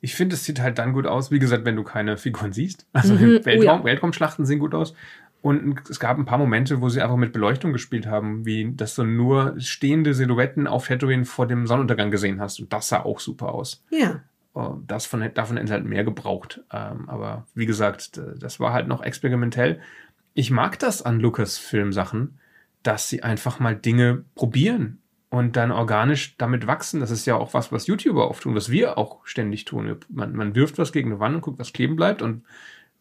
Ich 0.00 0.14
finde, 0.14 0.34
es 0.34 0.44
sieht 0.44 0.60
halt 0.60 0.78
dann 0.78 0.92
gut 0.92 1.06
aus, 1.06 1.30
wie 1.30 1.38
gesagt, 1.38 1.64
wenn 1.64 1.76
du 1.76 1.82
keine 1.82 2.16
Figuren 2.16 2.52
siehst. 2.52 2.86
Also 2.92 3.14
Mhm, 3.14 3.38
oh 3.40 3.44
Weltraum, 3.44 3.80
ja. 3.80 3.84
Weltraumschlachten 3.84 4.46
sehen 4.46 4.60
gut 4.60 4.74
aus. 4.74 4.94
Und 5.42 5.90
es 5.90 6.00
gab 6.00 6.16
ein 6.16 6.24
paar 6.24 6.38
Momente, 6.38 6.80
wo 6.80 6.88
sie 6.88 7.02
einfach 7.02 7.16
mit 7.16 7.34
Beleuchtung 7.34 7.74
gespielt 7.74 8.06
haben, 8.06 8.46
wie 8.46 8.72
dass 8.74 8.94
du 8.94 9.04
nur 9.04 9.54
stehende 9.58 10.14
Silhouetten 10.14 10.66
auf 10.66 10.86
Tatooine 10.88 11.26
vor 11.26 11.46
dem 11.46 11.66
Sonnenuntergang 11.66 12.10
gesehen 12.10 12.40
hast. 12.40 12.60
Und 12.60 12.72
das 12.72 12.88
sah 12.88 13.02
auch 13.02 13.20
super 13.20 13.52
aus. 13.52 13.84
Ja. 13.90 14.22
Oh, 14.54 14.76
Das 14.86 15.04
von, 15.04 15.28
davon 15.34 15.56
hätten 15.56 15.66
sie 15.66 15.72
halt 15.74 15.84
mehr 15.84 16.04
gebraucht. 16.04 16.62
Ähm, 16.72 17.08
aber 17.10 17.46
wie 17.54 17.66
gesagt, 17.66 18.20
das 18.38 18.58
war 18.58 18.72
halt 18.72 18.88
noch 18.88 19.02
experimentell. 19.02 19.80
Ich 20.32 20.50
mag 20.50 20.78
das 20.78 21.02
an 21.02 21.20
Lucas-Film-Sachen, 21.20 22.38
dass 22.84 23.08
sie 23.08 23.22
einfach 23.22 23.58
mal 23.58 23.74
Dinge 23.74 24.24
probieren 24.36 25.00
und 25.30 25.56
dann 25.56 25.72
organisch 25.72 26.36
damit 26.38 26.68
wachsen. 26.68 27.00
Das 27.00 27.10
ist 27.10 27.26
ja 27.26 27.34
auch 27.34 27.54
was, 27.54 27.72
was 27.72 27.88
YouTuber 27.88 28.30
oft 28.30 28.44
tun, 28.44 28.54
was 28.54 28.70
wir 28.70 28.96
auch 28.96 29.26
ständig 29.26 29.64
tun. 29.64 29.96
Man, 30.08 30.36
man 30.36 30.54
wirft 30.54 30.78
was 30.78 30.92
gegen 30.92 31.10
eine 31.10 31.20
Wand 31.20 31.34
und 31.34 31.40
guckt, 31.40 31.58
was 31.58 31.72
kleben 31.72 31.96
bleibt 31.96 32.22
und 32.22 32.44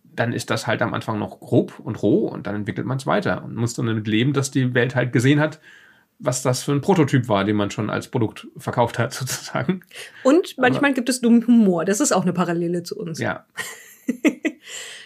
dann 0.03 0.33
ist 0.33 0.49
das 0.49 0.67
halt 0.67 0.81
am 0.81 0.93
Anfang 0.93 1.19
noch 1.19 1.39
grob 1.39 1.79
und 1.79 2.01
roh 2.01 2.27
und 2.27 2.47
dann 2.47 2.55
entwickelt 2.55 2.87
man 2.87 2.97
es 2.97 3.05
weiter 3.05 3.43
und 3.43 3.55
muss 3.55 3.73
dann 3.73 3.87
damit 3.87 4.07
leben, 4.07 4.33
dass 4.33 4.51
die 4.51 4.73
Welt 4.73 4.95
halt 4.95 5.11
gesehen 5.11 5.39
hat, 5.39 5.59
was 6.19 6.43
das 6.43 6.63
für 6.63 6.71
ein 6.71 6.81
Prototyp 6.81 7.27
war, 7.27 7.43
den 7.43 7.55
man 7.55 7.71
schon 7.71 7.89
als 7.89 8.07
Produkt 8.07 8.47
verkauft 8.57 8.99
hat, 8.99 9.13
sozusagen. 9.13 9.81
Und 10.23 10.57
manchmal 10.57 10.93
gibt 10.93 11.09
es 11.09 11.21
dummen 11.21 11.45
Humor. 11.45 11.85
Das 11.85 11.99
ist 11.99 12.11
auch 12.11 12.23
eine 12.23 12.33
Parallele 12.33 12.83
zu 12.83 12.97
uns. 12.97 13.19
Ja, 13.19 13.45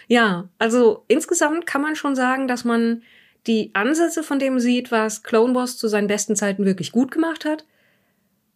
Ja, 0.08 0.48
also 0.58 1.04
insgesamt 1.06 1.66
kann 1.66 1.82
man 1.82 1.94
schon 1.94 2.16
sagen, 2.16 2.48
dass 2.48 2.64
man 2.64 3.02
die 3.48 3.70
Ansätze 3.72 4.22
von 4.22 4.38
dem 4.38 4.60
sieht, 4.60 4.92
was 4.92 5.22
Clone 5.22 5.54
Wars 5.54 5.76
zu 5.76 5.88
seinen 5.88 6.06
besten 6.06 6.36
Zeiten 6.36 6.64
wirklich 6.64 6.92
gut 6.92 7.10
gemacht 7.10 7.44
hat. 7.44 7.64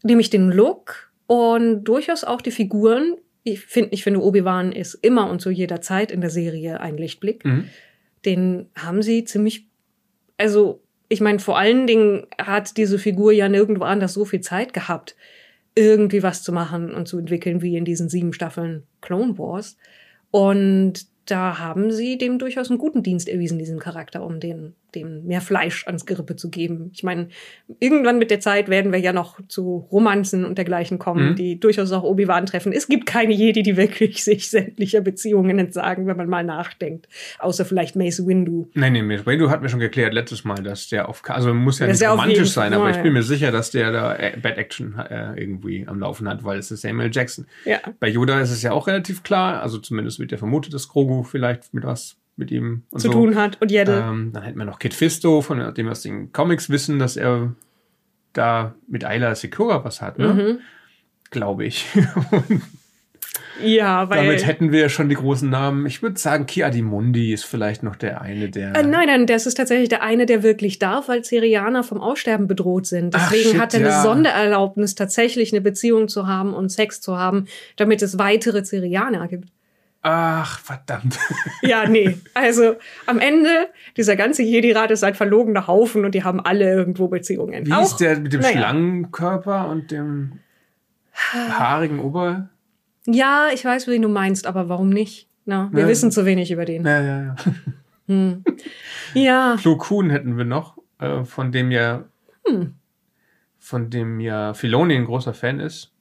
Nämlich 0.02 0.30
den 0.30 0.50
Look 0.50 1.10
und 1.26 1.84
durchaus 1.84 2.24
auch 2.24 2.40
die 2.40 2.50
Figuren. 2.50 3.16
Ich 3.42 3.60
finde, 3.60 3.90
ich 3.92 4.04
finde, 4.04 4.22
Obi-Wan 4.22 4.72
ist 4.72 4.94
immer 4.94 5.30
und 5.30 5.40
zu 5.40 5.50
jeder 5.50 5.80
Zeit 5.80 6.12
in 6.12 6.20
der 6.20 6.30
Serie 6.30 6.80
ein 6.80 6.96
Lichtblick. 6.96 7.44
Mhm. 7.44 7.64
Den 8.24 8.66
haben 8.76 9.02
sie 9.02 9.24
ziemlich, 9.24 9.66
also 10.36 10.82
ich 11.08 11.20
meine, 11.20 11.38
vor 11.38 11.58
allen 11.58 11.86
Dingen 11.86 12.26
hat 12.40 12.76
diese 12.76 12.98
Figur 12.98 13.32
ja 13.32 13.48
nirgendwo 13.48 13.84
anders 13.84 14.14
so 14.14 14.24
viel 14.24 14.40
Zeit 14.40 14.72
gehabt, 14.72 15.16
irgendwie 15.74 16.22
was 16.22 16.42
zu 16.42 16.52
machen 16.52 16.94
und 16.94 17.08
zu 17.08 17.18
entwickeln 17.18 17.62
wie 17.62 17.76
in 17.76 17.84
diesen 17.84 18.08
sieben 18.08 18.32
Staffeln 18.32 18.84
Clone 19.00 19.38
Wars. 19.38 19.76
Und 20.30 21.06
da 21.26 21.58
haben 21.58 21.90
sie 21.90 22.18
dem 22.18 22.38
durchaus 22.38 22.70
einen 22.70 22.78
guten 22.78 23.02
Dienst 23.02 23.28
erwiesen, 23.28 23.58
diesem 23.58 23.78
Charakter, 23.78 24.24
um 24.24 24.40
den, 24.40 24.74
dem 24.94 25.24
mehr 25.24 25.40
Fleisch 25.40 25.86
ans 25.86 26.06
Gerippe 26.06 26.36
zu 26.36 26.50
geben. 26.50 26.90
Ich 26.92 27.02
meine, 27.02 27.28
irgendwann 27.80 28.18
mit 28.18 28.30
der 28.30 28.40
Zeit 28.40 28.68
werden 28.68 28.92
wir 28.92 28.98
ja 29.00 29.12
noch 29.12 29.40
zu 29.48 29.88
Romanzen 29.90 30.44
und 30.44 30.58
dergleichen 30.58 30.98
kommen, 30.98 31.30
Mhm. 31.30 31.36
die 31.36 31.58
durchaus 31.60 31.92
auch 31.92 32.02
Obi-Wan 32.02 32.46
treffen. 32.46 32.72
Es 32.72 32.88
gibt 32.88 33.06
keine 33.06 33.32
Jedi, 33.32 33.62
die 33.62 33.76
wirklich 33.76 34.22
sich 34.24 34.50
sämtlicher 34.50 35.00
Beziehungen 35.00 35.58
entsagen, 35.58 36.06
wenn 36.06 36.16
man 36.16 36.28
mal 36.28 36.44
nachdenkt. 36.44 37.08
Außer 37.38 37.64
vielleicht 37.64 37.96
Mace 37.96 38.26
Windu. 38.26 38.68
Nein, 38.74 38.92
nee, 38.92 39.02
Mace 39.02 39.26
Windu 39.26 39.50
hat 39.50 39.62
mir 39.62 39.68
schon 39.68 39.80
geklärt 39.80 40.14
letztes 40.14 40.44
Mal, 40.44 40.62
dass 40.62 40.88
der 40.88 41.08
auf, 41.08 41.22
also 41.28 41.52
muss 41.54 41.78
ja 41.78 41.86
nicht 41.86 42.02
romantisch 42.02 42.50
sein, 42.50 42.72
aber 42.74 42.90
ich 42.90 42.98
bin 43.02 43.12
mir 43.12 43.22
sicher, 43.22 43.50
dass 43.50 43.70
der 43.70 43.92
da 43.92 44.14
äh, 44.16 44.36
Bad 44.40 44.58
Action 44.58 44.98
äh, 44.98 45.34
irgendwie 45.40 45.86
am 45.86 45.98
Laufen 46.00 46.28
hat, 46.28 46.44
weil 46.44 46.58
es 46.58 46.70
ist 46.70 46.82
Samuel 46.82 47.10
Jackson. 47.12 47.46
Ja. 47.64 47.78
Bei 48.00 48.08
Yoda 48.08 48.40
ist 48.40 48.50
es 48.50 48.62
ja 48.62 48.72
auch 48.72 48.86
relativ 48.86 49.22
klar, 49.22 49.62
also 49.62 49.78
zumindest 49.78 50.18
wird 50.18 50.32
ja 50.32 50.38
vermutet, 50.38 50.74
dass 50.74 50.88
Grogu 50.88 51.22
vielleicht 51.22 51.72
mit 51.74 51.84
was 51.84 52.16
mit 52.36 52.50
ihm 52.50 52.82
und 52.90 53.00
zu 53.00 53.08
so. 53.08 53.12
tun 53.12 53.36
hat. 53.36 53.60
Und 53.60 53.70
Jedde. 53.70 54.04
Ähm, 54.06 54.30
dann 54.32 54.42
hätten 54.42 54.58
wir 54.58 54.64
noch 54.64 54.78
Kid 54.78 54.94
Fisto, 54.94 55.42
von 55.42 55.58
dem 55.74 55.86
wir 55.86 55.92
aus 55.92 56.02
den 56.02 56.32
Comics 56.32 56.70
wissen, 56.70 56.98
dass 56.98 57.16
er 57.16 57.54
da 58.32 58.74
mit 58.88 59.04
Ayla 59.04 59.34
Secura 59.34 59.84
was 59.84 60.00
hat, 60.00 60.18
ne? 60.18 60.34
Mhm. 60.34 60.58
Glaube 61.30 61.64
ich. 61.64 61.86
Ja, 63.62 64.08
weil. 64.10 64.26
Damit 64.26 64.46
hätten 64.46 64.72
wir 64.72 64.88
schon 64.88 65.08
die 65.08 65.14
großen 65.14 65.48
Namen. 65.48 65.86
Ich 65.86 66.02
würde 66.02 66.18
sagen, 66.18 66.46
Ki-Adi-Mundi 66.46 67.32
ist 67.32 67.44
vielleicht 67.44 67.82
noch 67.82 67.96
der 67.96 68.20
eine, 68.20 68.48
der. 68.48 68.74
Äh, 68.74 68.82
nein, 68.82 69.06
nein, 69.06 69.26
das 69.26 69.46
ist 69.46 69.54
tatsächlich 69.54 69.88
der 69.88 70.02
eine, 70.02 70.26
der 70.26 70.42
wirklich 70.42 70.78
darf, 70.78 71.08
weil 71.08 71.24
Syrianer 71.24 71.82
vom 71.82 72.00
Aussterben 72.00 72.46
bedroht 72.46 72.86
sind. 72.86 73.14
Ach, 73.14 73.30
Deswegen 73.30 73.50
shit, 73.52 73.60
hat 73.60 73.74
er 73.74 73.80
ja. 73.80 73.86
eine 73.86 74.02
Sondererlaubnis, 74.02 74.94
tatsächlich 74.94 75.52
eine 75.52 75.60
Beziehung 75.60 76.08
zu 76.08 76.26
haben 76.26 76.54
und 76.54 76.70
Sex 76.70 77.00
zu 77.00 77.16
haben, 77.16 77.46
damit 77.76 78.02
es 78.02 78.18
weitere 78.18 78.64
Syrianer 78.64 79.28
gibt. 79.28 79.48
Ach, 80.04 80.58
verdammt. 80.58 81.18
Ja, 81.62 81.88
nee. 81.88 82.18
Also 82.34 82.74
am 83.06 83.18
Ende, 83.20 83.68
dieser 83.96 84.16
ganze 84.16 84.42
Jedi-Rat 84.42 84.90
ist 84.90 85.04
ein 85.04 85.14
verlogener 85.14 85.68
Haufen 85.68 86.04
und 86.04 86.12
die 86.14 86.24
haben 86.24 86.40
alle 86.40 86.72
irgendwo 86.72 87.06
Beziehungen. 87.08 87.66
Wie 87.66 87.80
ist 87.82 87.96
der 87.98 88.18
mit 88.18 88.32
dem 88.32 88.40
naja. 88.40 88.52
Schlangenkörper 88.58 89.68
und 89.68 89.90
dem 89.92 90.40
haarigen 91.32 92.00
Ober? 92.00 92.48
Ja, 93.06 93.48
ich 93.54 93.64
weiß, 93.64 93.86
wen 93.86 94.02
du 94.02 94.08
meinst, 94.08 94.46
aber 94.46 94.68
warum 94.68 94.88
nicht? 94.90 95.28
Na, 95.44 95.68
wir 95.72 95.82
Ja. 95.82 95.88
wissen 95.88 96.10
zu 96.10 96.24
wenig 96.24 96.50
über 96.50 96.64
den. 96.64 96.84
Ja, 96.84 97.00
ja, 97.00 97.22
ja. 97.22 97.36
Hm. 98.08 98.44
Ja, 99.14 99.56
Plo 99.60 99.76
Koon 99.76 100.10
hätten 100.10 100.36
wir 100.36 100.44
noch, 100.44 100.78
äh, 100.98 101.24
von 101.24 101.52
dem 101.52 101.70
ja, 101.70 102.04
Hm. 102.46 102.74
von 103.58 103.88
dem 103.90 104.18
ja 104.20 104.54
Filoni 104.54 104.96
ein 104.96 105.04
großer 105.04 105.34
Fan 105.34 105.60
ist. 105.60 105.92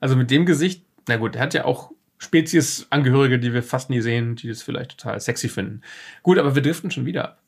Also 0.00 0.16
mit 0.16 0.30
dem 0.30 0.46
Gesicht, 0.46 0.84
na 1.08 1.16
gut, 1.16 1.36
er 1.36 1.42
hat 1.42 1.54
ja 1.54 1.64
auch 1.66 1.90
Speziesangehörige, 2.18 3.38
die 3.38 3.52
wir 3.52 3.62
fast 3.62 3.90
nie 3.90 4.00
sehen, 4.00 4.36
die 4.36 4.48
das 4.48 4.62
vielleicht 4.62 4.98
total 4.98 5.20
sexy 5.20 5.48
finden. 5.48 5.82
Gut, 6.22 6.38
aber 6.38 6.54
wir 6.54 6.62
driften 6.62 6.90
schon 6.90 7.06
wieder 7.06 7.24
ab. 7.24 7.42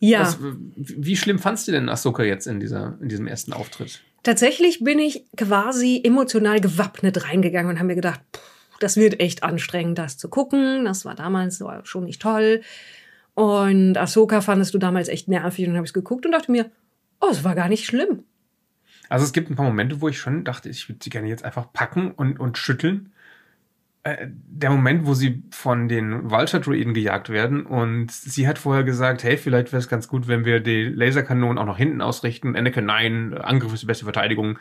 ja. 0.00 0.20
Was, 0.20 0.38
wie 0.76 1.16
schlimm 1.16 1.38
fandst 1.38 1.68
du 1.68 1.72
denn 1.72 1.88
Ahsoka 1.88 2.22
jetzt 2.22 2.46
in, 2.46 2.60
dieser, 2.60 2.98
in 3.00 3.08
diesem 3.08 3.26
ersten 3.26 3.52
Auftritt? 3.52 4.00
Tatsächlich 4.22 4.82
bin 4.82 4.98
ich 4.98 5.24
quasi 5.36 6.00
emotional 6.02 6.60
gewappnet 6.60 7.28
reingegangen 7.28 7.70
und 7.70 7.78
habe 7.78 7.88
mir 7.88 7.94
gedacht, 7.94 8.20
pff, 8.34 8.54
das 8.80 8.96
wird 8.96 9.20
echt 9.20 9.42
anstrengend, 9.42 9.98
das 9.98 10.16
zu 10.18 10.28
gucken. 10.28 10.84
Das 10.84 11.04
war 11.04 11.14
damals 11.14 11.58
so 11.58 11.70
schon 11.84 12.04
nicht 12.04 12.22
toll. 12.22 12.62
Und 13.34 13.98
Ahsoka 13.98 14.40
fandest 14.40 14.74
du 14.74 14.78
damals 14.78 15.08
echt 15.08 15.28
nervig 15.28 15.64
und 15.64 15.72
dann 15.72 15.76
habe 15.78 15.86
ich 15.86 15.90
es 15.90 15.94
geguckt 15.94 16.24
und 16.24 16.32
dachte 16.32 16.52
mir, 16.52 16.70
oh, 17.20 17.28
es 17.30 17.44
war 17.44 17.54
gar 17.54 17.68
nicht 17.68 17.84
schlimm. 17.84 18.24
Also 19.08 19.24
es 19.24 19.32
gibt 19.32 19.50
ein 19.50 19.56
paar 19.56 19.66
Momente, 19.66 20.00
wo 20.00 20.08
ich 20.08 20.18
schon 20.18 20.44
dachte, 20.44 20.68
ich 20.68 20.88
würde 20.88 21.00
sie 21.02 21.10
gerne 21.10 21.28
jetzt 21.28 21.44
einfach 21.44 21.72
packen 21.72 22.10
und, 22.12 22.38
und 22.38 22.58
schütteln. 22.58 23.12
Äh, 24.04 24.28
der 24.28 24.68
Moment, 24.68 25.06
wo 25.06 25.14
sie 25.14 25.42
von 25.50 25.88
den 25.88 26.30
Vulture-Druiden 26.30 26.92
gejagt 26.92 27.30
werden 27.30 27.64
und 27.64 28.12
sie 28.12 28.46
hat 28.46 28.58
vorher 28.58 28.84
gesagt, 28.84 29.24
hey, 29.24 29.38
vielleicht 29.38 29.72
wäre 29.72 29.80
es 29.80 29.88
ganz 29.88 30.08
gut, 30.08 30.28
wenn 30.28 30.44
wir 30.44 30.60
die 30.60 30.84
Laserkanonen 30.84 31.56
auch 31.56 31.64
nach 31.64 31.78
hinten 31.78 32.02
ausrichten. 32.02 32.48
Und 32.48 32.56
Anakin, 32.56 32.84
nein, 32.84 33.32
Angriff 33.32 33.72
ist 33.72 33.82
die 33.82 33.86
beste 33.86 34.04
Verteidigung. 34.04 34.58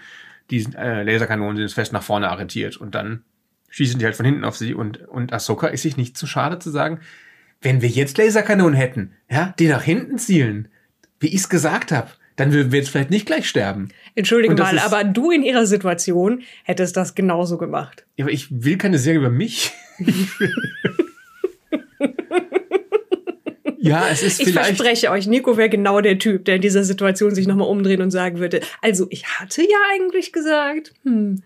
Die 0.50 0.66
äh, 0.78 1.04
Laserkanonen 1.04 1.58
sind 1.58 1.72
fest 1.74 1.92
nach 1.92 2.04
vorne 2.04 2.32
orientiert 2.32 2.78
und 2.78 2.96
dann 2.96 3.24
schießen 3.70 4.00
die 4.00 4.06
halt 4.06 4.16
von 4.16 4.26
hinten 4.26 4.46
auf 4.46 4.56
sie 4.56 4.74
und, 4.74 5.02
und 5.08 5.34
Ahsoka 5.34 5.68
ist 5.68 5.82
sich 5.82 5.98
nicht 5.98 6.18
zu 6.18 6.26
schade 6.26 6.60
zu 6.60 6.70
sagen, 6.70 7.00
wenn 7.62 7.82
wir 7.82 7.90
jetzt 7.90 8.18
Laserkanonen 8.18 8.76
hätten, 8.76 9.14
ja, 9.30 9.54
die 9.60 9.68
nach 9.68 9.84
hinten 9.84 10.18
zielen, 10.18 10.70
wie 11.20 11.28
ich 11.28 11.36
es 11.36 11.50
gesagt 11.50 11.92
habe, 11.92 12.10
dann 12.36 12.52
würden 12.54 12.72
wir 12.72 12.80
jetzt 12.80 12.90
vielleicht 12.90 13.10
nicht 13.12 13.26
gleich 13.26 13.48
sterben. 13.48 13.90
Entschuldige 14.16 14.56
mal, 14.56 14.76
ist- 14.76 14.86
aber 14.86 15.04
du 15.04 15.32
in 15.32 15.44
ihrer 15.44 15.66
Situation 15.66 16.42
hättest 16.64 16.96
das 16.98 17.16
genauso 17.16 17.58
gemacht. 17.58 18.06
Ja, 18.18 18.26
aber 18.26 18.32
ich 18.34 18.48
will 18.52 18.78
keine 18.78 18.98
Serie 18.98 19.20
über 19.20 19.30
mich. 19.30 19.72
ja, 23.80 24.08
es 24.10 24.24
ist 24.24 24.40
Ich 24.40 24.48
vielleicht. 24.50 24.68
verspreche 24.78 25.12
euch, 25.12 25.28
Nico 25.28 25.58
wäre 25.58 25.70
genau 25.70 26.00
der 26.02 26.18
Typ, 26.20 26.46
der 26.46 26.56
in 26.56 26.62
dieser 26.62 26.84
Situation 26.84 27.36
sich 27.36 27.48
nochmal 27.48 27.68
umdrehen 27.68 28.02
und 28.02 28.12
sagen 28.12 28.40
würde, 28.40 28.62
also 28.82 29.08
ich 29.10 29.26
hatte 29.26 29.62
ja 29.62 29.78
eigentlich 29.94 30.32
gesagt, 30.32 30.94
hm, 31.04 31.44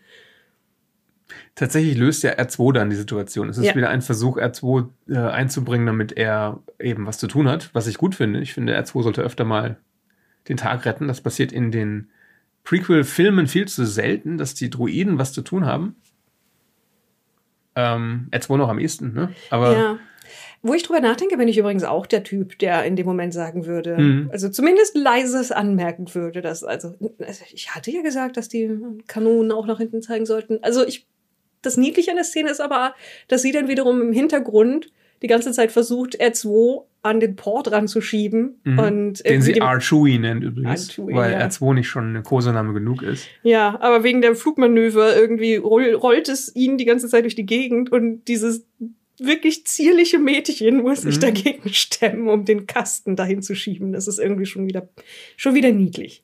Tatsächlich 1.55 1.97
löst 1.97 2.21
ja 2.21 2.33
R2 2.33 2.71
dann 2.71 2.91
die 2.91 2.95
Situation. 2.95 3.49
Es 3.49 3.57
ist 3.57 3.65
Ja. 3.65 3.75
wieder 3.75 3.89
ein 3.89 4.03
Versuch, 4.03 4.37
R2 4.37 4.89
äh, 5.09 5.17
einzubringen, 5.17 5.87
damit 5.87 6.11
er 6.15 6.59
eben 6.79 7.07
was 7.07 7.17
zu 7.17 7.25
tun 7.25 7.47
hat, 7.49 7.71
was 7.73 7.87
ich 7.87 7.97
gut 7.97 8.13
finde. 8.13 8.41
Ich 8.41 8.53
finde, 8.53 8.77
R2 8.79 9.01
sollte 9.01 9.23
öfter 9.23 9.43
mal 9.43 9.77
den 10.49 10.57
Tag 10.57 10.85
retten. 10.85 11.07
Das 11.07 11.21
passiert 11.21 11.51
in 11.51 11.71
den 11.71 12.09
Prequel-Filmen 12.63 13.47
viel 13.47 13.67
zu 13.67 13.85
selten, 13.85 14.37
dass 14.37 14.53
die 14.53 14.69
Druiden 14.69 15.17
was 15.17 15.33
zu 15.33 15.41
tun 15.41 15.65
haben. 15.65 15.95
Ähm, 17.75 18.27
R2 18.31 18.57
noch 18.57 18.69
am 18.69 18.79
ehesten, 18.79 19.13
ne? 19.13 19.33
Aber 19.49 19.73
ja. 19.73 19.99
Wo 20.63 20.73
ich 20.73 20.83
drüber 20.83 20.99
nachdenke, 20.99 21.37
bin 21.37 21.47
ich 21.47 21.57
übrigens 21.57 21.83
auch 21.83 22.07
der 22.07 22.23
Typ, 22.23 22.57
der 22.59 22.83
in 22.83 22.95
dem 22.95 23.05
Moment 23.05 23.33
sagen 23.33 23.67
würde, 23.67 23.95
Mhm. 23.97 24.29
also 24.31 24.49
zumindest 24.49 24.97
leises 24.97 25.51
anmerken 25.51 26.13
würde, 26.13 26.41
dass, 26.41 26.63
also, 26.63 26.95
also 27.19 27.43
ich 27.53 27.73
hatte 27.75 27.91
ja 27.91 28.01
gesagt, 28.01 28.35
dass 28.35 28.49
die 28.49 28.69
Kanonen 29.07 29.51
auch 29.51 29.67
nach 29.67 29.77
hinten 29.77 30.01
zeigen 30.01 30.25
sollten. 30.25 30.57
Also 30.63 30.85
ich, 30.85 31.05
das 31.61 31.77
Niedliche 31.77 32.09
an 32.09 32.17
der 32.17 32.25
Szene 32.25 32.49
ist 32.49 32.59
aber, 32.59 32.95
dass 33.27 33.43
sie 33.43 33.51
dann 33.51 33.67
wiederum 33.67 34.01
im 34.01 34.11
Hintergrund 34.11 34.87
die 35.21 35.27
ganze 35.27 35.51
Zeit 35.51 35.71
versucht, 35.71 36.19
R2 36.19 36.83
an 37.03 37.19
den 37.19 37.35
Port 37.35 37.71
ranzuschieben 37.71 38.59
Mhm. 38.63 38.79
und 38.79 39.25
den 39.25 39.41
sie 39.41 39.61
R2 39.61 40.19
nennt 40.19 40.43
übrigens, 40.43 40.89
R2, 40.91 41.13
weil 41.15 41.31
ja. 41.31 41.39
R2 41.47 41.73
nicht 41.75 41.87
schon 41.87 42.15
ein 42.15 42.23
Kosename 42.23 42.73
genug 42.73 43.01
ist. 43.01 43.27
Ja, 43.43 43.79
aber 43.79 44.03
wegen 44.03 44.21
der 44.21 44.35
Flugmanöver 44.35 45.15
irgendwie 45.15 45.55
roll, 45.55 45.93
rollt 45.93 46.27
es 46.29 46.53
ihn 46.55 46.77
die 46.77 46.85
ganze 46.85 47.07
Zeit 47.07 47.23
durch 47.23 47.35
die 47.35 47.45
Gegend 47.45 47.91
und 47.91 48.25
dieses 48.27 48.65
wirklich 49.19 49.65
zierliche 49.65 50.19
Mädchen 50.19 50.77
muss 50.83 51.01
sich 51.01 51.15
Mhm. 51.17 51.21
dagegen 51.21 51.69
stemmen, 51.73 52.27
um 52.29 52.45
den 52.45 52.67
Kasten 52.67 53.15
dahin 53.15 53.41
zu 53.41 53.55
schieben. 53.55 53.91
Das 53.93 54.07
ist 54.07 54.19
irgendwie 54.19 54.45
schon 54.45 54.67
wieder, 54.67 54.87
schon 55.37 55.55
wieder 55.55 55.71
niedlich. 55.71 56.23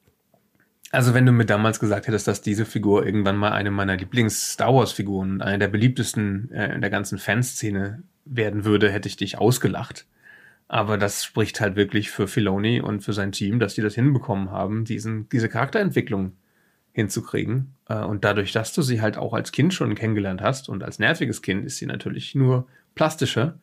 Also 0.91 1.15
wenn 1.15 1.25
du 1.25 1.31
mir 1.31 1.45
damals 1.45 1.79
gesagt 1.79 2.05
hättest, 2.07 2.27
dass 2.27 2.41
diese 2.43 2.65
Figur 2.65 3.03
irgendwann 3.03 3.35
mal 3.35 3.51
eine 3.51 3.71
meiner 3.71 3.97
Lieblings-Star 3.97 4.71
Wars-Figuren, 4.75 5.41
eine 5.41 5.57
der 5.57 5.69
beliebtesten 5.69 6.51
äh, 6.51 6.75
in 6.75 6.81
der 6.81 6.91
ganzen 6.91 7.17
Fanszene 7.17 8.03
werden 8.25 8.65
würde, 8.65 8.91
hätte 8.91 9.07
ich 9.07 9.15
dich 9.15 9.37
ausgelacht. 9.37 10.05
Aber 10.67 10.97
das 10.97 11.23
spricht 11.23 11.61
halt 11.61 11.75
wirklich 11.75 12.09
für 12.09 12.27
Filoni 12.27 12.81
und 12.81 13.01
für 13.01 13.13
sein 13.13 13.31
Team, 13.31 13.59
dass 13.59 13.75
die 13.75 13.81
das 13.81 13.95
hinbekommen 13.95 14.49
haben, 14.51 14.85
diesen, 14.85 15.29
diese 15.29 15.49
Charakterentwicklung 15.49 16.33
hinzukriegen. 16.93 17.75
Äh, 17.87 18.03
und 18.03 18.23
dadurch, 18.23 18.51
dass 18.53 18.73
du 18.73 18.81
sie 18.81 19.01
halt 19.01 19.17
auch 19.17 19.33
als 19.33 19.51
Kind 19.51 19.73
schon 19.73 19.95
kennengelernt 19.95 20.41
hast 20.41 20.69
und 20.69 20.83
als 20.83 20.99
nerviges 20.99 21.41
Kind, 21.41 21.65
ist 21.65 21.77
sie 21.77 21.85
natürlich 21.85 22.33
nur 22.35 22.67
plastischer. 22.95 23.59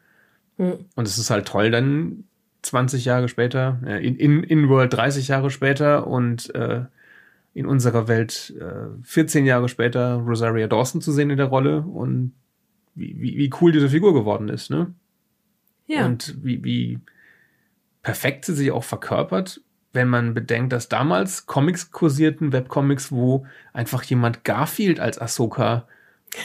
Hm. 0.59 0.85
Und 0.95 1.09
es 1.09 1.18
ist 1.18 1.30
halt 1.30 1.49
toll, 1.49 1.70
dann 1.70 2.24
20 2.62 3.05
Jahre 3.05 3.28
später, 3.28 3.80
äh, 3.87 4.07
in, 4.07 4.16
in, 4.16 4.43
in 4.43 4.68
World 4.68 4.93
30 4.93 5.28
Jahre 5.28 5.51
später 5.51 6.07
und 6.07 6.55
äh, 6.55 6.85
in 7.55 7.66
unserer 7.66 8.07
Welt 8.07 8.55
äh, 8.61 9.03
14 9.03 9.47
Jahre 9.47 9.68
später 9.68 10.16
Rosaria 10.16 10.68
Dawson 10.68 11.01
zu 11.01 11.12
sehen 11.12 11.30
in 11.30 11.39
der 11.39 11.47
Rolle 11.47 11.80
und 11.80 12.35
wie, 12.95 13.16
wie, 13.18 13.36
wie 13.36 13.51
cool 13.61 13.72
diese 13.72 13.88
Figur 13.88 14.14
geworden 14.14 14.49
ist, 14.49 14.70
ne? 14.70 14.93
Ja. 15.86 16.07
Und 16.07 16.36
wie, 16.43 16.62
wie 16.62 16.99
perfekt 18.03 18.45
sie 18.45 18.55
sich 18.55 18.70
auch 18.70 18.84
verkörpert, 18.84 19.61
wenn 19.93 20.09
man 20.09 20.34
bedenkt, 20.34 20.72
dass 20.72 20.88
damals 20.88 21.47
Comics 21.47 21.91
kursierten, 21.91 22.53
Webcomics, 22.53 23.11
wo 23.11 23.47
einfach 23.72 24.03
jemand 24.05 24.45
Garfield 24.45 25.01
als 25.01 25.20
Ahsoka 25.20 25.88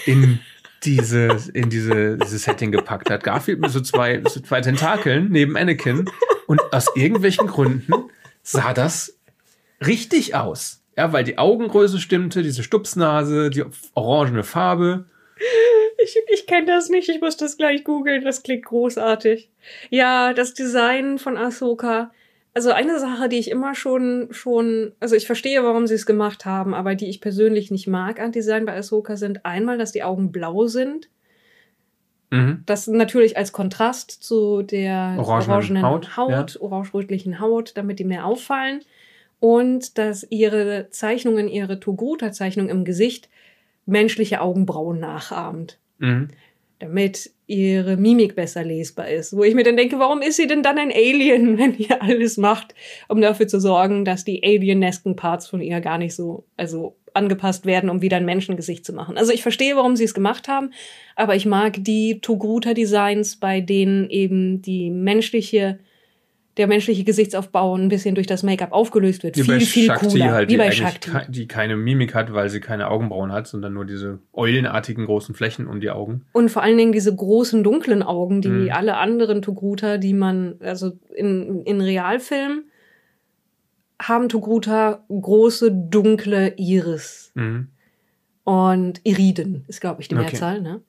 in 0.06 0.40
diese, 0.84 1.38
in 1.54 1.70
diese, 1.70 2.18
dieses 2.18 2.44
Setting 2.44 2.72
gepackt 2.72 3.10
hat. 3.10 3.24
Garfield 3.24 3.60
mit 3.60 3.72
so 3.72 3.82
zwei, 3.82 4.22
so 4.28 4.40
zwei 4.40 4.62
Tentakeln 4.62 5.30
neben 5.32 5.58
Anakin. 5.58 6.06
Und 6.48 6.62
aus 6.72 6.96
irgendwelchen 6.96 7.48
Gründen 7.48 7.92
sah 8.44 8.74
das 8.74 9.18
richtig 9.86 10.36
aus. 10.36 10.82
Ja, 10.98 11.12
weil 11.12 11.24
die 11.24 11.38
Augengröße 11.38 12.00
stimmte, 12.00 12.42
diese 12.42 12.64
Stupsnase, 12.64 13.50
die 13.50 13.64
orangene 13.94 14.44
Farbe. 14.44 15.06
Ich, 16.06 16.18
ich 16.32 16.46
kenne 16.46 16.68
das 16.68 16.90
nicht, 16.90 17.10
ich 17.10 17.20
muss 17.20 17.36
das 17.36 17.58
gleich 17.58 17.84
googeln, 17.84 18.24
das 18.24 18.44
klingt 18.44 18.66
großartig. 18.66 19.50
Ja, 19.90 20.34
das 20.34 20.54
Design 20.54 21.18
von 21.18 21.36
Ahsoka. 21.36 22.12
Also 22.54 22.72
eine 22.72 23.00
Sache, 23.00 23.28
die 23.28 23.40
ich 23.40 23.50
immer 23.50 23.76
schon, 23.76 24.28
schon, 24.32 24.94
also 25.00 25.16
ich 25.16 25.26
verstehe, 25.26 25.64
warum 25.64 25.88
sie 25.88 25.96
es 25.96 26.06
gemacht 26.06 26.46
haben, 26.46 26.74
aber 26.74 26.96
die 26.96 27.10
ich 27.10 27.20
persönlich 27.22 27.72
nicht 27.72 27.88
mag 27.88 28.20
an 28.20 28.32
Design 28.32 28.66
bei 28.66 28.78
Ahsoka 28.78 29.18
sind 29.18 29.46
einmal, 29.46 29.78
dass 29.78 29.92
die 29.92 30.04
Augen 30.04 30.32
blau 30.32 30.68
sind. 30.68 31.10
Mhm. 32.30 32.64
Das 32.66 32.88
natürlich 32.88 33.36
als 33.36 33.52
Kontrast 33.52 34.12
zu 34.12 34.62
der 34.62 35.16
Orangenen 35.18 35.52
orangenen 35.52 35.84
Haut, 35.84 36.18
Haut, 36.18 36.62
orange-rötlichen 36.62 37.40
Haut, 37.40 37.74
damit 37.76 38.00
die 38.00 38.06
mehr 38.06 38.26
auffallen. 38.26 38.82
Und 39.40 39.98
dass 39.98 40.26
ihre 40.30 40.88
Zeichnungen, 40.92 41.48
ihre 41.48 41.80
Togruta-Zeichnung 41.80 42.70
im 42.70 42.86
Gesicht 42.86 43.30
menschliche 43.86 44.40
Augenbrauen 44.40 45.00
nachahmt 45.00 45.78
Mhm. 45.98 46.30
damit 46.80 47.32
ihre 47.48 47.96
Mimik 47.96 48.36
besser 48.36 48.64
lesbar 48.64 49.08
ist. 49.10 49.36
Wo 49.36 49.44
ich 49.44 49.56
mir 49.56 49.64
dann 49.64 49.78
denke, 49.78 50.00
warum 50.00 50.22
ist 50.22 50.36
sie 50.36 50.48
denn 50.48 50.64
dann 50.64 50.78
ein 50.78 50.92
Alien, 50.92 51.58
wenn 51.60 51.78
ihr 51.78 52.02
alles 52.02 52.38
macht, 52.38 52.74
um 53.08 53.22
dafür 53.22 53.48
zu 53.48 53.60
sorgen, 53.60 54.04
dass 54.04 54.26
die 54.26 54.44
alienesken 54.44 55.16
Parts 55.16 55.48
von 55.48 55.62
ihr 55.62 55.80
gar 55.80 55.98
nicht 55.98 56.16
so, 56.16 56.46
also 56.58 56.96
angepasst 57.14 57.66
werden, 57.66 57.90
um 57.90 58.02
wieder 58.02 58.18
ein 58.18 58.26
Menschengesicht 58.26 58.86
zu 58.86 58.94
machen. 58.94 59.18
Also 59.18 59.32
ich 59.32 59.42
verstehe, 59.42 59.76
warum 59.78 59.96
sie 59.96 60.04
es 60.04 60.14
gemacht 60.14 60.48
haben, 60.48 60.72
aber 61.16 61.36
ich 61.36 61.46
mag 61.46 61.78
die 61.84 62.20
Togruta-Designs, 62.20 63.38
bei 63.38 63.62
denen 63.62 64.10
eben 64.10 64.62
die 64.62 64.90
menschliche, 64.90 65.80
der 66.58 66.68
menschliche 66.68 67.04
Gesichtsaufbau 67.04 67.76
ein 67.76 67.90
bisschen 67.90 68.16
durch 68.16 68.28
das 68.28 68.42
Make-up 68.44 68.72
aufgelöst 68.72 69.24
wird. 69.24 69.36
Wie 69.36 69.42
viel, 69.42 69.54
bei 69.56 69.60
viel 69.60 69.86
Shakti 69.88 70.08
cooler. 70.08 70.32
halt, 70.32 70.48
Wie 70.50 70.54
die 70.54 70.58
bei 70.58 70.72
Shakti. 70.72 71.12
die 71.28 71.48
keine 71.48 71.76
Mimik 71.76 72.16
hat, 72.16 72.34
weil 72.34 72.50
sie 72.50 72.62
keine 72.62 72.90
Augenbrauen 72.90 73.32
hat, 73.34 73.48
sondern 73.48 73.74
nur 73.74 73.84
diese 73.86 74.20
eulenartigen 74.34 75.06
großen 75.06 75.36
Flächen 75.36 75.68
um 75.68 75.82
die 75.82 75.90
Augen. 75.90 76.26
Und 76.32 76.50
vor 76.50 76.64
allen 76.64 76.78
Dingen 76.78 76.92
diese 76.94 77.14
großen 77.14 77.64
dunklen 77.64 78.04
Augen, 78.04 78.42
die 78.42 78.48
Mhm. 78.48 78.70
alle 78.72 78.96
anderen 78.98 79.42
Togruta, 79.42 79.98
die 79.98 80.14
man, 80.14 80.56
also 80.62 80.94
in, 81.14 81.64
in 81.64 81.82
Realfilmen, 81.82 82.66
haben 84.02 84.30
Togruta 84.30 85.04
große 85.10 85.72
dunkle 85.72 86.54
Iris. 86.58 87.32
Mhm. 87.36 87.68
Und 88.44 89.02
Iriden 89.04 89.66
ist, 89.68 89.82
glaube 89.82 90.02
ich, 90.02 90.08
die 90.08 90.16
Okay. 90.16 90.24
Mehrzahl, 90.26 90.62
ne? 90.62 90.82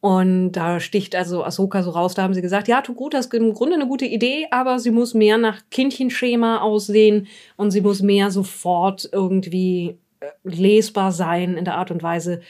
Und 0.00 0.52
da 0.52 0.80
sticht 0.80 1.14
also 1.14 1.44
Ahsoka 1.44 1.82
so 1.82 1.90
raus, 1.90 2.14
da 2.14 2.22
haben 2.22 2.32
sie 2.32 2.40
gesagt, 2.40 2.68
ja, 2.68 2.80
Togruta 2.80 3.18
ist 3.18 3.32
im 3.34 3.52
Grunde 3.52 3.74
eine 3.74 3.86
gute 3.86 4.06
Idee, 4.06 4.46
aber 4.50 4.78
sie 4.78 4.90
muss 4.90 5.12
mehr 5.12 5.36
nach 5.36 5.60
Kindchenschema 5.70 6.62
aussehen 6.62 7.26
und 7.56 7.70
sie 7.70 7.82
muss 7.82 8.00
mehr 8.00 8.30
sofort 8.30 9.08
irgendwie 9.12 9.98
äh, 10.20 10.26
lesbar 10.42 11.12
sein 11.12 11.58
in 11.58 11.66
der 11.66 11.76
Art 11.76 11.90
und 11.90 12.02
Weise, 12.02 12.40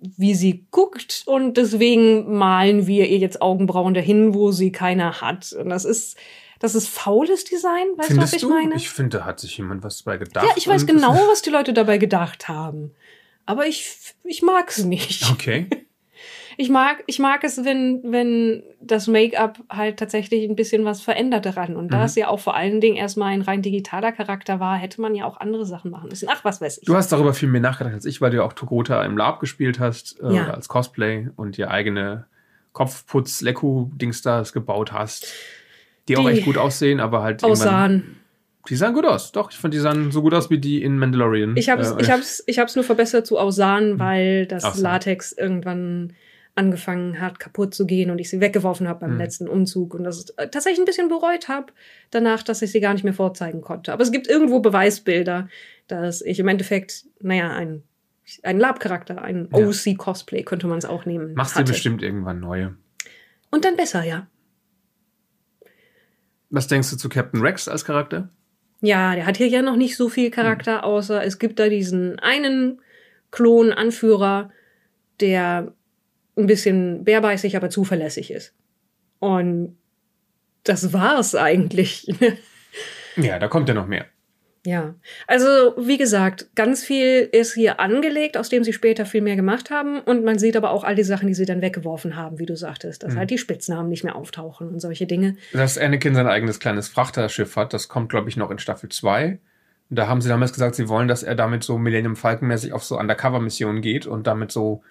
wie 0.00 0.34
sie 0.34 0.64
guckt. 0.70 1.24
Und 1.26 1.58
deswegen 1.58 2.38
malen 2.38 2.86
wir 2.86 3.06
ihr 3.06 3.18
jetzt 3.18 3.42
Augenbrauen 3.42 3.92
dahin, 3.92 4.32
wo 4.32 4.50
sie 4.50 4.72
keiner 4.72 5.20
hat. 5.20 5.52
Und 5.52 5.68
das 5.68 5.84
ist, 5.84 6.16
das 6.58 6.74
ist 6.74 6.88
faules 6.88 7.44
Design, 7.44 7.86
weißt 7.96 8.08
Findest 8.08 8.16
du, 8.16 8.22
was 8.22 8.32
ich 8.32 8.40
du? 8.40 8.48
meine? 8.48 8.76
Ich 8.76 8.88
finde, 8.88 9.18
da 9.18 9.24
hat 9.26 9.40
sich 9.40 9.58
jemand 9.58 9.84
was 9.84 10.02
bei 10.04 10.16
gedacht. 10.16 10.46
ja, 10.46 10.54
ich 10.56 10.66
weiß 10.66 10.86
genau, 10.86 11.14
was 11.30 11.42
die 11.42 11.50
Leute 11.50 11.74
dabei 11.74 11.98
gedacht 11.98 12.48
haben. 12.48 12.92
Aber 13.44 13.66
ich, 13.66 14.14
ich 14.24 14.40
mag's 14.40 14.84
nicht. 14.84 15.30
Okay. 15.30 15.66
Ich 16.58 16.70
mag, 16.70 17.02
ich 17.06 17.18
mag 17.18 17.44
es, 17.44 17.64
wenn, 17.64 18.00
wenn 18.04 18.62
das 18.80 19.08
Make-up 19.08 19.58
halt 19.68 19.98
tatsächlich 19.98 20.48
ein 20.48 20.56
bisschen 20.56 20.84
was 20.84 21.02
verändert 21.02 21.44
daran. 21.44 21.76
Und 21.76 21.92
da 21.92 21.98
Mhm. 21.98 22.04
es 22.04 22.14
ja 22.14 22.28
auch 22.28 22.40
vor 22.40 22.54
allen 22.56 22.80
Dingen 22.80 22.96
erstmal 22.96 23.32
ein 23.32 23.42
rein 23.42 23.60
digitaler 23.62 24.12
Charakter 24.12 24.58
war, 24.58 24.76
hätte 24.76 25.00
man 25.00 25.14
ja 25.14 25.24
auch 25.26 25.38
andere 25.38 25.66
Sachen 25.66 25.90
machen 25.90 26.08
müssen. 26.08 26.28
Ach, 26.30 26.44
was 26.44 26.60
weiß 26.60 26.78
ich. 26.78 26.84
Du 26.86 26.94
hast 26.96 27.12
darüber 27.12 27.34
viel 27.34 27.48
mehr 27.50 27.60
nachgedacht 27.60 27.92
als 27.94 28.04
ich, 28.06 28.20
weil 28.20 28.30
du 28.30 28.38
ja 28.38 28.42
auch 28.42 28.54
Togota 28.54 29.04
im 29.04 29.16
Lab 29.18 29.40
gespielt 29.40 29.78
hast, 29.80 30.18
äh, 30.22 30.32
Ja. 30.34 30.50
als 30.50 30.68
Cosplay 30.68 31.28
und 31.36 31.56
dir 31.58 31.70
eigene 31.70 32.24
Kopfputz-Leku-Dings 32.72 34.22
da 34.22 34.42
gebaut 34.52 34.92
hast. 34.92 35.32
Die, 36.08 36.16
auch 36.16 36.26
Die 36.28 36.34
echt 36.34 36.44
gut 36.44 36.56
aussehen, 36.58 37.00
aber 37.00 37.22
halt. 37.22 37.42
Aussahen. 37.44 38.16
Die 38.68 38.76
sahen 38.76 38.94
gut 38.94 39.06
aus. 39.06 39.30
Doch, 39.32 39.50
ich 39.50 39.56
fand, 39.56 39.74
die 39.74 39.78
sahen 39.78 40.10
so 40.10 40.22
gut 40.22 40.34
aus 40.34 40.50
wie 40.50 40.58
die 40.58 40.82
in 40.82 40.98
Mandalorian. 40.98 41.56
Ich 41.56 41.68
habe 41.68 41.82
es 41.82 41.92
Äh, 41.92 42.00
ich 42.02 42.10
hab's, 42.10 42.42
ich 42.46 42.58
hab's 42.58 42.74
nur 42.74 42.84
verbessert 42.84 43.26
zu 43.26 43.38
Aussahen, 43.38 43.98
weil 44.00 44.46
das 44.46 44.64
Aussahen. 44.64 44.82
Latex 44.82 45.32
irgendwann 45.32 46.12
angefangen 46.56 47.20
hat, 47.20 47.38
kaputt 47.38 47.74
zu 47.74 47.86
gehen 47.86 48.10
und 48.10 48.18
ich 48.18 48.28
sie 48.30 48.40
weggeworfen 48.40 48.88
habe 48.88 49.00
beim 49.00 49.12
Mhm. 49.12 49.18
letzten 49.18 49.48
Umzug 49.48 49.94
und 49.94 50.04
das 50.04 50.30
äh, 50.30 50.48
tatsächlich 50.48 50.80
ein 50.80 50.84
bisschen 50.86 51.08
bereut 51.08 51.48
habe 51.48 51.72
danach, 52.10 52.42
dass 52.42 52.62
ich 52.62 52.72
sie 52.72 52.80
gar 52.80 52.94
nicht 52.94 53.04
mehr 53.04 53.12
vorzeigen 53.14 53.60
konnte. 53.60 53.92
Aber 53.92 54.02
es 54.02 54.10
gibt 54.10 54.26
irgendwo 54.26 54.60
Beweisbilder, 54.60 55.48
dass 55.86 56.22
ich 56.22 56.38
im 56.40 56.48
Endeffekt, 56.48 57.04
naja, 57.20 57.50
ein, 57.52 57.82
ein 58.42 58.58
Lab-Charakter, 58.58 59.22
ein 59.22 59.48
Ja. 59.52 59.66
OC-Cosplay 59.66 60.42
könnte 60.42 60.66
man 60.66 60.78
es 60.78 60.84
auch 60.86 61.04
nehmen. 61.06 61.34
Machst 61.34 61.58
du 61.58 61.62
bestimmt 61.64 62.02
irgendwann 62.02 62.40
neue. 62.40 62.74
Und 63.50 63.64
dann 63.64 63.76
besser, 63.76 64.02
ja. 64.02 64.26
Was 66.50 66.68
denkst 66.68 66.90
du 66.90 66.96
zu 66.96 67.08
Captain 67.08 67.40
Rex 67.40 67.68
als 67.68 67.84
Charakter? 67.84 68.28
Ja, 68.80 69.14
der 69.14 69.26
hat 69.26 69.36
hier 69.36 69.48
ja 69.48 69.62
noch 69.62 69.76
nicht 69.76 69.96
so 69.96 70.08
viel. 70.08 70.30
Charakter, 70.30 70.84
außer 70.84 71.22
es 71.24 71.38
gibt 71.38 71.58
da 71.58 71.68
diesen 71.68 72.18
einen 72.18 72.80
Klon, 73.30 73.72
Anführer, 73.72 74.50
der 75.20 75.72
ein 76.36 76.46
bisschen 76.46 77.04
bärbeißig, 77.04 77.56
aber 77.56 77.70
zuverlässig 77.70 78.30
ist. 78.30 78.54
Und 79.18 79.76
das 80.64 80.92
war's 80.92 81.34
eigentlich. 81.34 82.06
Ja, 83.18 83.38
da 83.38 83.48
kommt 83.48 83.66
ja 83.66 83.74
noch 83.74 83.86
mehr. 83.86 84.04
ja. 84.66 84.94
Also, 85.26 85.46
wie 85.78 85.96
gesagt, 85.96 86.48
ganz 86.54 86.84
viel 86.84 87.26
ist 87.32 87.54
hier 87.54 87.80
angelegt, 87.80 88.36
aus 88.36 88.50
dem 88.50 88.62
sie 88.62 88.74
später 88.74 89.06
viel 89.06 89.22
mehr 89.22 89.36
gemacht 89.36 89.70
haben. 89.70 90.00
Und 90.00 90.22
man 90.22 90.38
sieht 90.38 90.54
aber 90.54 90.70
auch 90.70 90.84
all 90.84 90.94
die 90.94 91.02
Sachen, 91.02 91.26
die 91.26 91.32
sie 91.32 91.46
dann 91.46 91.62
weggeworfen 91.62 92.14
haben, 92.14 92.38
wie 92.38 92.44
du 92.44 92.54
sagtest, 92.56 93.02
dass 93.04 93.14
Mhm. 93.14 93.18
halt 93.20 93.30
die 93.30 93.38
Spitznamen 93.38 93.88
nicht 93.88 94.04
mehr 94.04 94.16
auftauchen 94.16 94.68
und 94.68 94.80
solche 94.80 95.06
Dinge. 95.06 95.36
Dass 95.54 95.78
Anakin 95.78 96.14
sein 96.14 96.26
eigenes 96.26 96.60
kleines 96.60 96.88
Frachterschiff 96.88 97.56
hat, 97.56 97.72
das 97.72 97.88
kommt, 97.88 98.10
glaube 98.10 98.28
ich, 98.28 98.36
noch 98.36 98.50
in 98.50 98.58
Staffel 98.58 98.90
2. 98.90 99.38
Und 99.88 99.96
da 99.98 100.08
haben 100.08 100.20
sie 100.20 100.28
damals 100.28 100.52
gesagt, 100.52 100.74
sie 100.74 100.90
wollen, 100.90 101.08
dass 101.08 101.22
er 101.22 101.36
damit 101.36 101.62
so 101.62 101.78
Millennium 101.78 102.14
Falcon-mäßig 102.16 102.74
auf 102.74 102.84
so 102.84 102.98
Undercover-Missionen 102.98 103.80
geht 103.80 104.04
und 104.06 104.26
damit 104.26 104.52
so 104.52 104.82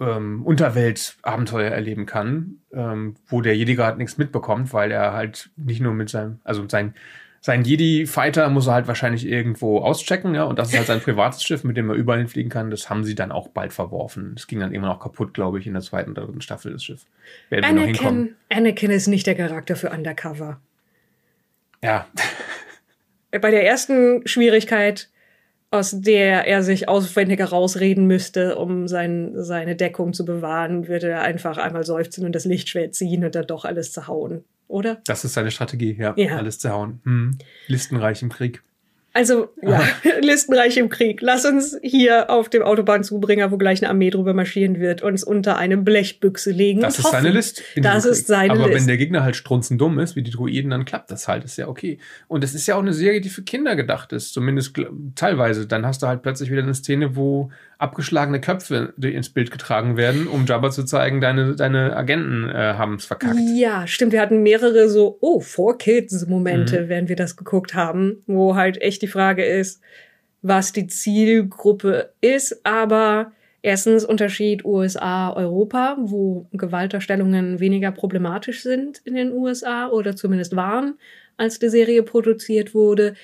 ähm, 0.00 0.42
Unterwelt-Abenteuer 0.44 1.70
erleben 1.70 2.06
kann, 2.06 2.58
ähm, 2.72 3.14
wo 3.26 3.40
der 3.40 3.56
Jedi 3.56 3.74
gerade 3.74 3.98
nichts 3.98 4.18
mitbekommt, 4.18 4.72
weil 4.72 4.90
er 4.90 5.12
halt 5.12 5.50
nicht 5.56 5.80
nur 5.80 5.94
mit 5.94 6.08
seinem, 6.08 6.40
also 6.44 6.68
sein, 6.68 6.94
sein 7.40 7.62
Jedi-Fighter 7.62 8.48
muss 8.48 8.66
er 8.66 8.74
halt 8.74 8.88
wahrscheinlich 8.88 9.26
irgendwo 9.26 9.78
auschecken, 9.78 10.34
ja, 10.34 10.44
und 10.44 10.58
das 10.58 10.70
ist 10.70 10.78
halt 10.78 10.86
sein 10.86 11.00
privates 11.04 11.42
Schiff, 11.42 11.64
mit 11.64 11.76
dem 11.76 11.90
er 11.90 11.96
überall 11.96 12.18
hinfliegen 12.18 12.50
kann. 12.50 12.70
Das 12.70 12.88
haben 12.88 13.04
sie 13.04 13.14
dann 13.14 13.32
auch 13.32 13.48
bald 13.48 13.72
verworfen. 13.72 14.34
Es 14.36 14.46
ging 14.46 14.60
dann 14.60 14.72
immer 14.72 14.86
noch 14.86 15.00
kaputt, 15.00 15.34
glaube 15.34 15.58
ich, 15.58 15.66
in 15.66 15.74
der 15.74 15.82
zweiten 15.82 16.10
oder 16.12 16.24
dritten 16.24 16.40
Staffel 16.40 16.72
des 16.72 16.84
Schiffs. 16.84 17.06
Werden 17.50 17.64
wir 17.66 17.72
noch 17.80 17.86
hinkommen. 17.86 18.36
Anakin, 18.48 18.58
Anakin 18.66 18.90
ist 18.90 19.08
nicht 19.08 19.26
der 19.26 19.34
Charakter 19.34 19.76
für 19.76 19.90
Undercover. 19.90 20.60
Ja, 21.82 22.06
bei 23.40 23.50
der 23.50 23.66
ersten 23.66 24.26
Schwierigkeit, 24.26 25.08
aus 25.74 26.00
der 26.00 26.46
er 26.46 26.62
sich 26.62 26.88
auswendig 26.88 27.40
herausreden 27.40 28.06
müsste, 28.06 28.56
um 28.56 28.88
sein, 28.88 29.32
seine 29.34 29.76
Deckung 29.76 30.12
zu 30.12 30.24
bewahren, 30.24 30.88
würde 30.88 31.08
er 31.08 31.22
einfach 31.22 31.58
einmal 31.58 31.84
seufzen 31.84 32.24
und 32.24 32.34
das 32.34 32.44
Lichtschwert 32.44 32.94
ziehen 32.94 33.24
und 33.24 33.34
dann 33.34 33.46
doch 33.46 33.64
alles 33.64 33.92
zerhauen. 33.92 34.44
Oder? 34.68 35.02
Das 35.06 35.24
ist 35.24 35.34
seine 35.34 35.50
Strategie, 35.50 35.96
ja. 35.98 36.14
Ja. 36.16 36.36
Alles 36.36 36.58
zerhauen. 36.58 37.00
Hm. 37.04 37.38
Listenreich 37.66 38.22
im 38.22 38.30
Krieg. 38.30 38.62
Also, 39.16 39.48
ja, 39.62 39.80
Listenreich 40.22 40.76
im 40.76 40.88
Krieg. 40.88 41.22
Lass 41.22 41.44
uns 41.44 41.78
hier 41.82 42.30
auf 42.30 42.48
dem 42.48 42.62
Autobahnzubringer, 42.62 43.52
wo 43.52 43.56
gleich 43.56 43.80
eine 43.80 43.88
Armee 43.88 44.10
drüber 44.10 44.34
marschieren 44.34 44.80
wird, 44.80 45.02
uns 45.02 45.22
unter 45.22 45.56
eine 45.56 45.76
Blechbüchse 45.76 46.50
legen. 46.50 46.80
Das 46.80 46.98
ist 46.98 47.04
seine 47.12 47.28
hoffen. 47.28 47.36
List. 47.36 47.62
in 47.76 47.84
Das 47.84 48.04
ist 48.04 48.26
seine 48.26 48.52
Aber 48.52 48.66
List. 48.66 48.80
wenn 48.80 48.86
der 48.88 48.96
Gegner 48.96 49.22
halt 49.22 49.36
strunzendumm 49.36 50.00
ist, 50.00 50.16
wie 50.16 50.22
die 50.24 50.32
Druiden, 50.32 50.70
dann 50.70 50.84
klappt 50.84 51.12
das 51.12 51.28
halt. 51.28 51.44
Ist 51.44 51.56
ja 51.56 51.68
okay. 51.68 51.98
Und 52.26 52.42
es 52.42 52.54
ist 52.54 52.66
ja 52.66 52.74
auch 52.74 52.82
eine 52.82 52.92
Serie, 52.92 53.20
die 53.20 53.28
für 53.28 53.42
Kinder 53.42 53.76
gedacht 53.76 54.12
ist. 54.12 54.34
Zumindest 54.34 54.76
teilweise. 55.14 55.68
Dann 55.68 55.86
hast 55.86 56.02
du 56.02 56.08
halt 56.08 56.22
plötzlich 56.22 56.50
wieder 56.50 56.64
eine 56.64 56.74
Szene, 56.74 57.14
wo 57.14 57.52
abgeschlagene 57.84 58.40
Köpfe 58.40 58.92
ins 59.00 59.28
Bild 59.30 59.50
getragen 59.52 59.96
werden, 59.96 60.26
um 60.26 60.44
Jabba 60.46 60.70
zu 60.70 60.84
zeigen, 60.84 61.20
deine, 61.20 61.54
deine 61.54 61.96
Agenten 61.96 62.48
äh, 62.48 62.74
haben 62.76 62.94
es 62.96 63.04
verkackt. 63.04 63.38
Ja, 63.54 63.86
stimmt. 63.86 64.12
Wir 64.12 64.20
hatten 64.20 64.42
mehrere 64.42 64.88
so, 64.88 65.18
oh, 65.20 65.38
For 65.40 65.78
Kids-Momente, 65.78 66.82
Mhm. 66.82 66.88
während 66.88 67.08
wir 67.08 67.16
das 67.16 67.36
geguckt 67.36 67.74
haben, 67.74 68.22
wo 68.26 68.56
halt 68.56 68.82
echt 68.82 69.02
die 69.02 69.06
Frage 69.06 69.44
ist, 69.44 69.80
was 70.42 70.72
die 70.72 70.86
Zielgruppe 70.88 72.10
ist. 72.20 72.64
Aber 72.66 73.32
erstens 73.62 74.04
Unterschied 74.04 74.64
USA-Europa, 74.64 75.96
wo 76.00 76.46
Gewalterstellungen 76.52 77.60
weniger 77.60 77.92
problematisch 77.92 78.62
sind 78.62 79.00
in 79.04 79.14
den 79.14 79.32
USA 79.32 79.88
oder 79.88 80.16
zumindest 80.16 80.56
waren, 80.56 80.98
als 81.36 81.58
die 81.58 81.68
Serie 81.68 82.02
produziert 82.02 82.74
wurde. 82.74 83.14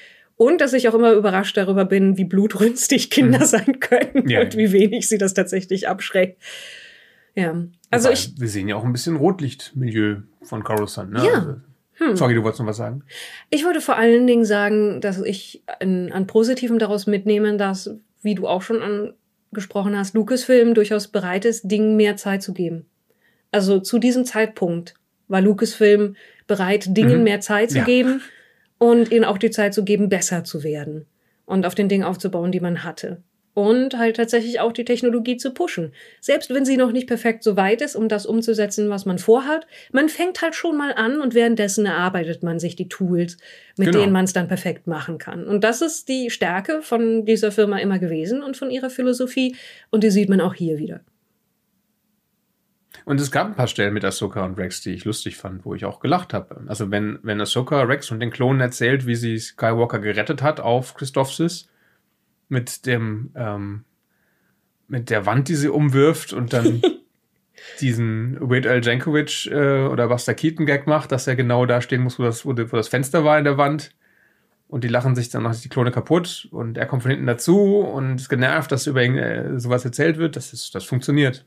Und 0.43 0.63
dass 0.63 0.73
ich 0.73 0.89
auch 0.89 0.95
immer 0.95 1.13
überrascht 1.13 1.55
darüber 1.59 1.85
bin, 1.85 2.17
wie 2.17 2.25
blutrünstig 2.25 3.11
Kinder 3.11 3.41
Mhm. 3.41 3.45
sein 3.45 3.79
können 3.81 4.27
Ja, 4.27 4.41
und 4.41 4.57
wie 4.57 4.73
wenig 4.73 5.07
sie 5.07 5.19
das 5.19 5.35
tatsächlich 5.35 5.87
abschreckt. 5.87 6.41
Ja. 7.35 7.63
Also 7.91 8.07
Wobei, 8.09 8.15
ich, 8.15 8.41
Wir 8.41 8.49
sehen 8.49 8.67
ja 8.67 8.77
auch 8.77 8.85
ein 8.85 8.93
bisschen 8.93 9.17
Rotlichtmilieu 9.17 10.23
von 10.43 10.65
Coruscant, 10.65 11.13
ne? 11.13 11.19
Ja. 11.27 11.35
Also, 11.35 11.57
Hm. 11.93 12.17
Sorry, 12.17 12.35
du 12.35 12.43
wolltest 12.43 12.61
noch 12.61 12.67
was 12.69 12.79
sagen? 12.79 13.03
Ich 13.51 13.65
würde 13.67 13.83
vor 13.83 13.97
allen 13.99 14.27
Dingen 14.27 14.47
sagen, 14.47 15.03
dass 15.03 15.21
ich 15.21 15.63
an, 15.81 16.11
an 16.11 16.27
Positivem 16.27 16.79
daraus 16.79 17.07
mitnehme, 17.07 17.59
dass, 17.59 17.91
wie 18.23 18.35
du 18.35 18.49
auch 18.49 18.63
schon 18.63 18.81
angesprochen 19.53 19.95
hast, 19.99 20.15
Lucasfilm 20.15 20.73
durchaus 20.73 21.09
bereit 21.09 21.45
ist, 21.45 21.71
Dingen 21.71 21.97
mehr 21.97 22.17
Zeit 22.17 22.43
zu 22.43 22.55
geben. 22.55 22.87
Also 23.53 23.79
zu 23.81 23.99
diesem 23.99 24.25
Zeitpunkt 24.25 24.95
war 25.29 25.43
Lucasfilm 25.43 26.17
bereit, 26.47 26.97
Dingen 26.97 27.19
Mhm. 27.19 27.25
mehr 27.25 27.41
Zeit 27.43 27.73
zu 27.73 27.79
Ja. 27.79 27.85
geben 27.85 28.23
und 28.81 29.13
ihnen 29.13 29.27
auch 29.27 29.39
die 29.39 29.51
Zeit 29.51 29.75
zu 29.75 29.85
geben, 29.85 30.09
besser 30.09 30.43
zu 30.43 30.65
werden 30.65 31.07
und 31.45 31.67
auf 31.67 31.75
den 31.75 31.89
Dingen 31.89 32.03
aufzubauen, 32.05 32.51
die 32.51 32.61
man 32.61 32.83
hatte. 32.83 33.23
Und 33.53 33.99
halt 33.99 34.17
tatsächlich 34.17 34.61
auch 34.61 34.73
die 34.73 34.85
Technologie 34.87 35.37
zu 35.37 35.53
pushen. 35.53 35.93
Selbst 36.21 36.55
wenn 36.55 36.65
sie 36.65 36.77
noch 36.77 36.93
nicht 36.93 37.09
perfekt 37.09 37.43
so 37.43 37.57
weit 37.57 37.83
ist, 37.83 37.95
um 37.95 38.09
das 38.09 38.25
umzusetzen, 38.25 38.89
was 38.89 39.05
man 39.05 39.19
vorhat, 39.19 39.67
man 39.93 40.09
fängt 40.09 40.41
halt 40.41 40.55
schon 40.55 40.79
mal 40.79 40.95
an 40.95 41.21
und 41.21 41.35
währenddessen 41.35 41.85
erarbeitet 41.85 42.43
man 42.43 42.59
sich 42.59 42.75
die 42.75 42.89
Tools, 42.89 43.37
mit 43.77 43.89
Genau. 43.89 43.99
denen 44.01 44.13
man 44.13 44.25
es 44.25 44.33
dann 44.33 44.49
perfekt 44.49 44.87
machen 44.87 45.19
kann. 45.19 45.45
Und 45.47 45.63
das 45.63 45.83
ist 45.83 46.09
die 46.09 46.31
Stärke 46.31 46.81
von 46.81 47.27
dieser 47.27 47.53
Firma 47.53 47.79
immer 47.81 47.99
gewesen 47.99 48.43
und 48.43 48.57
von 48.57 48.71
ihrer 48.71 48.89
Philosophie. 48.89 49.57
Und 49.91 50.05
die 50.05 50.11
sieht 50.11 50.31
man 50.31 50.41
auch 50.41 50.55
hier 50.55 50.79
wieder. 50.79 51.01
Und 53.05 53.21
es 53.21 53.31
gab 53.31 53.47
ein 53.47 53.55
paar 53.55 53.67
Stellen 53.67 53.95
mit 53.95 54.05
Ahsoka 54.05 54.45
und 54.45 54.59
Rex, 54.59 54.83
die 54.83 54.93
ich 54.93 55.05
lustig 55.05 55.37
fand, 55.37 55.65
wo 55.65 55.75
ich 55.75 55.85
auch 55.85 56.01
gelacht 56.01 56.35
habe. 56.35 56.63
Also 56.67 56.91
wenn, 56.91 57.19
wenn 57.23 57.41
Ahsoka 57.41 57.83
Rex 57.83 58.11
und 58.11 58.21
den 58.21 58.31
Klonen 58.31 58.61
erzählt, 58.61 59.07
wie 59.07 59.15
sie 59.15 59.39
Skywalker 59.39 59.99
gerettet 59.99 60.43
hat 60.43 60.61
auf 60.61 60.95
Christophsis 60.95 61.69
mit 62.49 62.87
dem 62.87 63.31
ähm, 63.35 63.85
mit 64.91 65.09
der 65.09 65.25
Wand, 65.25 65.49
die 65.49 65.55
sie 65.55 65.69
umwirft 65.69 66.33
und 66.33 66.53
dann 66.53 66.83
diesen 67.81 68.39
Weird 68.41 68.67
Al 68.67 68.85
Jankovic 68.85 69.47
äh, 69.47 69.87
oder 69.87 70.09
Buster 70.09 70.35
Keaton 70.35 70.67
Gag 70.67 70.87
macht, 70.87 71.13
dass 71.13 71.27
er 71.27 71.37
genau 71.37 71.65
da 71.65 71.81
stehen 71.81 72.03
muss, 72.03 72.19
wo 72.19 72.25
das, 72.25 72.45
wo, 72.45 72.53
das 72.53 72.89
Fenster 72.89 73.25
war 73.25 73.39
in 73.39 73.45
der 73.45 73.57
Wand. 73.57 73.95
Und 74.67 74.85
die 74.85 74.89
lachen 74.89 75.17
sich 75.17 75.31
dann 75.31 75.43
noch 75.43 75.55
die 75.55 75.69
Klone 75.69 75.91
kaputt 75.91 76.49
und 76.53 76.79
er 76.79 76.87
kommt 76.87 77.03
von 77.03 77.11
hinten 77.11 77.27
dazu 77.27 77.79
und 77.79 78.21
ist 78.21 78.29
genervt, 78.29 78.71
dass 78.71 78.87
über 78.87 79.03
ihn 79.03 79.17
äh, 79.17 79.59
sowas 79.59 79.85
erzählt 79.85 80.17
wird. 80.19 80.37
Das 80.37 80.53
ist, 80.53 80.75
das 80.75 80.85
funktioniert. 80.85 81.45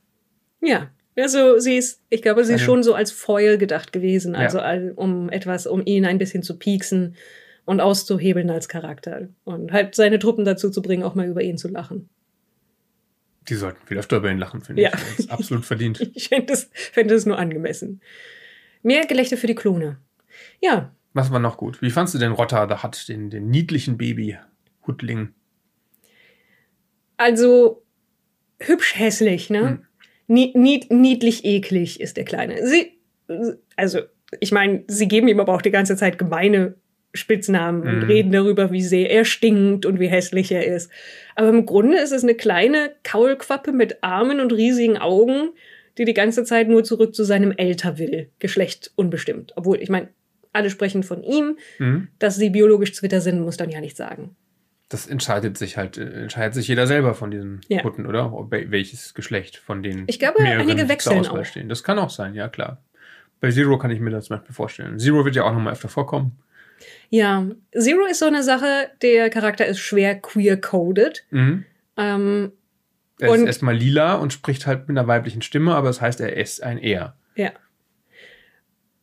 Ja. 0.59 0.89
Also 1.15 1.59
sie 1.59 1.77
ist, 1.77 2.01
ich 2.09 2.21
glaube, 2.21 2.43
sie 2.43 2.53
ist 2.53 2.61
Also- 2.61 2.71
schon 2.71 2.83
so 2.83 2.93
als 2.95 3.11
Foil 3.11 3.57
gedacht 3.57 3.91
gewesen. 3.93 4.33
Ja. 4.33 4.39
Also 4.41 4.59
all- 4.59 4.93
um 4.95 5.29
etwas, 5.29 5.67
um 5.67 5.81
ihn 5.85 6.05
ein 6.05 6.17
bisschen 6.17 6.41
zu 6.43 6.57
pieksen 6.57 7.15
und 7.65 7.79
auszuhebeln 7.81 8.49
als 8.49 8.67
Charakter. 8.67 9.29
Und 9.43 9.71
halt 9.71 9.95
seine 9.95 10.19
Truppen 10.19 10.43
dazu 10.45 10.69
zu 10.69 10.81
bringen, 10.81 11.03
auch 11.03 11.15
mal 11.15 11.27
über 11.27 11.41
ihn 11.41 11.57
zu 11.57 11.67
lachen. 11.67 12.09
Die 13.49 13.55
sollten 13.55 13.85
viel 13.85 13.97
öfter 13.97 14.17
über 14.17 14.31
ihn 14.31 14.37
lachen, 14.39 14.61
finde 14.61 14.81
Ja. 14.81 14.89
ich. 14.93 14.99
Das 15.01 15.19
ist 15.19 15.31
absolut 15.31 15.65
verdient. 15.65 15.99
Ich 16.15 16.29
fände 16.29 16.53
es 16.53 16.69
fände 16.73 17.13
es 17.13 17.25
nur 17.25 17.37
angemessen. 17.37 18.01
Mehr 18.81 19.05
Gelächter 19.05 19.37
für 19.37 19.47
die 19.47 19.55
Klone. 19.55 19.97
Ja, 20.61 20.93
Was 21.13 21.31
war 21.31 21.39
noch 21.39 21.57
gut? 21.57 21.81
Wie 21.81 21.91
fandst 21.91 22.13
du 22.15 22.17
den 22.17 22.31
Rotter 22.31 22.65
da 22.67 22.81
hat, 22.81 23.07
den, 23.07 23.29
den 23.29 23.49
niedlichen 23.51 23.97
Baby-Hutling? 23.97 25.29
also 27.17 27.83
hübsch 28.59 28.95
hässlich, 28.97 29.49
ne? 29.49 29.59
Hm. 29.69 29.85
Nied, 30.27 30.55
nied, 30.55 30.91
niedlich 30.91 31.45
eklig 31.45 31.99
ist 31.99 32.17
der 32.17 32.23
Kleine. 32.25 32.65
Sie, 32.65 32.93
also, 33.75 33.99
ich 34.39 34.51
meine, 34.51 34.83
sie 34.87 35.07
geben 35.07 35.27
ihm 35.27 35.39
aber 35.39 35.53
auch 35.53 35.61
die 35.61 35.71
ganze 35.71 35.95
Zeit 35.95 36.17
gemeine 36.17 36.75
Spitznamen 37.13 37.83
und 37.83 37.97
Mhm. 37.99 38.03
reden 38.03 38.31
darüber, 38.31 38.71
wie 38.71 38.81
sehr 38.81 39.11
er 39.11 39.23
stinkt 39.25 39.85
und 39.85 39.99
wie 39.99 40.07
hässlich 40.07 40.51
er 40.51 40.65
ist. 40.65 40.89
Aber 41.35 41.49
im 41.49 41.65
Grunde 41.65 41.97
ist 41.99 42.11
es 42.11 42.23
eine 42.23 42.33
kleine 42.33 42.91
Kaulquappe 43.03 43.71
mit 43.71 44.03
Armen 44.03 44.39
und 44.39 44.51
riesigen 44.51 44.97
Augen, 44.97 45.49
die 45.99 46.05
die 46.05 46.15
ganze 46.15 46.43
Zeit 46.43 46.69
nur 46.69 46.83
zurück 46.83 47.13
zu 47.13 47.23
seinem 47.23 47.51
Älter 47.51 47.99
will. 47.99 48.29
Geschlecht 48.39 48.91
unbestimmt. 48.95 49.53
Obwohl, 49.55 49.79
ich 49.79 49.89
meine, 49.89 50.09
alle 50.53 50.71
sprechen 50.71 51.03
von 51.03 51.21
ihm. 51.23 51.57
Mhm. 51.77 52.07
Dass 52.17 52.35
sie 52.37 52.49
biologisch 52.49 52.93
Zwitter 52.93 53.21
sind, 53.21 53.41
muss 53.41 53.57
dann 53.57 53.69
ja 53.69 53.79
nicht 53.81 53.97
sagen. 53.97 54.35
Das 54.89 55.07
entscheidet 55.07 55.57
sich 55.57 55.77
halt, 55.77 55.97
äh, 55.97 56.21
entscheidet 56.23 56.53
sich 56.53 56.67
jeder 56.67 56.85
selber 56.87 57.13
von 57.15 57.31
diesen 57.31 57.61
Ja. 57.67 57.83
Hutten, 57.83 58.05
oder? 58.05 58.31
Welches 58.51 59.13
Geschlecht 59.13 59.57
von 59.57 59.81
denen. 59.81 60.03
Ich 60.07 60.19
glaube, 60.19 60.41
mehreren 60.43 60.61
einige 60.69 60.89
wechseln 60.89 61.25
auch. 61.25 61.43
Stehen. 61.45 61.69
Das 61.69 61.83
kann 61.83 61.97
auch 61.99 62.09
sein, 62.09 62.35
ja 62.35 62.47
klar. 62.49 62.81
Bei 63.39 63.49
Zero 63.51 63.77
kann 63.77 63.91
ich 63.91 63.99
mir 63.99 64.09
das 64.11 64.25
zum 64.25 64.37
Beispiel 64.37 64.53
vorstellen. 64.55 64.99
Zero 64.99 65.25
wird 65.25 65.35
ja 65.35 65.43
auch 65.43 65.51
nochmal 65.53 65.73
öfter 65.73 65.89
vorkommen. 65.89 66.37
Ja, 67.09 67.45
Zero 67.77 68.05
ist 68.05 68.19
so 68.19 68.25
eine 68.25 68.43
Sache, 68.43 68.89
der 69.01 69.29
Charakter 69.29 69.65
ist 69.65 69.79
schwer 69.79 70.19
queer-coded. 70.19 71.25
Mhm. 71.31 71.65
Ähm, 71.97 72.51
Er 73.19 73.35
ist 73.35 73.41
erstmal 73.43 73.75
lila 73.75 74.15
und 74.15 74.33
spricht 74.33 74.65
halt 74.67 74.87
mit 74.87 74.97
einer 74.97 75.07
weiblichen 75.07 75.41
Stimme, 75.41 75.75
aber 75.75 75.87
das 75.87 76.01
heißt, 76.01 76.19
er 76.21 76.35
ist 76.37 76.61
ein 76.63 76.77
Er. 76.77 77.15
ja. 77.35 77.51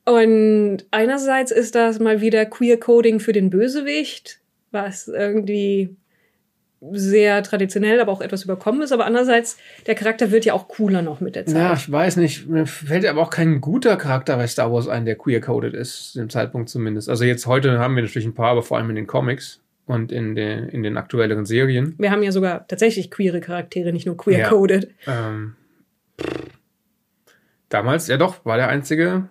Und 0.04 0.86
einerseits 0.90 1.50
ist 1.52 1.74
das 1.74 2.00
mal 2.00 2.20
wieder 2.20 2.46
Queer-Coding 2.46 3.20
für 3.20 3.32
den 3.32 3.50
Bösewicht, 3.50 4.40
was 4.70 5.08
irgendwie 5.08 5.96
sehr 6.92 7.42
traditionell, 7.42 8.00
aber 8.00 8.10
auch 8.10 8.22
etwas 8.22 8.44
überkommen 8.44 8.82
ist. 8.82 8.92
Aber 8.92 9.04
andererseits, 9.04 9.58
der 9.86 9.94
Charakter 9.94 10.30
wird 10.30 10.44
ja 10.44 10.54
auch 10.54 10.68
cooler 10.68 11.02
noch 11.02 11.20
mit 11.20 11.36
der 11.36 11.46
Zeit. 11.46 11.56
Ja, 11.56 11.74
ich 11.74 11.90
weiß 11.90 12.16
nicht. 12.16 12.48
Mir 12.48 12.66
fällt 12.66 13.04
aber 13.04 13.20
auch 13.20 13.30
kein 13.30 13.60
guter 13.60 13.96
Charakter 13.96 14.36
bei 14.36 14.46
Star 14.46 14.72
Wars 14.72 14.88
ein, 14.88 15.04
der 15.04 15.16
queer-coded 15.16 15.74
ist, 15.74 16.12
zu 16.12 16.18
dem 16.20 16.30
Zeitpunkt 16.30 16.70
zumindest. 16.70 17.08
Also 17.08 17.24
jetzt 17.24 17.46
heute 17.46 17.78
haben 17.78 17.96
wir 17.96 18.02
natürlich 18.02 18.26
ein 18.26 18.34
paar, 18.34 18.52
aber 18.52 18.62
vor 18.62 18.78
allem 18.78 18.88
in 18.90 18.96
den 18.96 19.06
Comics 19.06 19.60
und 19.86 20.10
in 20.10 20.34
den, 20.34 20.68
in 20.68 20.82
den 20.82 20.96
aktuelleren 20.96 21.44
Serien. 21.44 21.94
Wir 21.98 22.10
haben 22.10 22.22
ja 22.22 22.32
sogar 22.32 22.66
tatsächlich 22.66 23.10
queere 23.10 23.40
Charaktere, 23.40 23.92
nicht 23.92 24.06
nur 24.06 24.16
queer-coded. 24.16 24.88
Ähm, 25.06 25.56
damals, 27.68 28.08
ja 28.08 28.16
doch, 28.16 28.44
war 28.46 28.56
der 28.56 28.68
Einzige, 28.68 29.28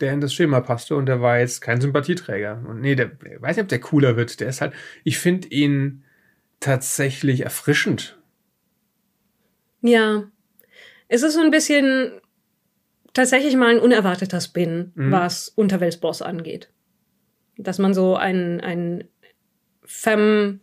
der 0.00 0.12
in 0.12 0.20
das 0.20 0.32
Schema 0.32 0.60
passte 0.60 0.94
und 0.96 1.06
der 1.06 1.20
war 1.20 1.38
jetzt 1.38 1.60
kein 1.60 1.80
Sympathieträger. 1.80 2.62
Und 2.68 2.80
nee, 2.80 2.94
der, 2.94 3.10
ich 3.24 3.40
weiß 3.42 3.56
nicht, 3.56 3.62
ob 3.64 3.68
der 3.68 3.80
cooler 3.80 4.16
wird. 4.16 4.38
Der 4.40 4.48
ist 4.48 4.60
halt, 4.60 4.72
ich 5.04 5.18
finde 5.18 5.48
ihn 5.48 6.04
tatsächlich 6.60 7.40
erfrischend. 7.42 8.18
Ja. 9.80 10.24
Es 11.08 11.22
ist 11.22 11.34
so 11.34 11.40
ein 11.40 11.50
bisschen 11.50 12.20
tatsächlich 13.14 13.56
mal 13.56 13.70
ein 13.70 13.80
unerwarteter 13.80 14.40
Spin, 14.40 14.92
Mhm. 14.94 15.10
was 15.12 15.48
Unterweltsboss 15.48 16.22
angeht. 16.22 16.70
Dass 17.56 17.78
man 17.78 17.94
so 17.94 18.14
einen, 18.16 18.60
einen 18.60 19.04
Femme 19.84 20.60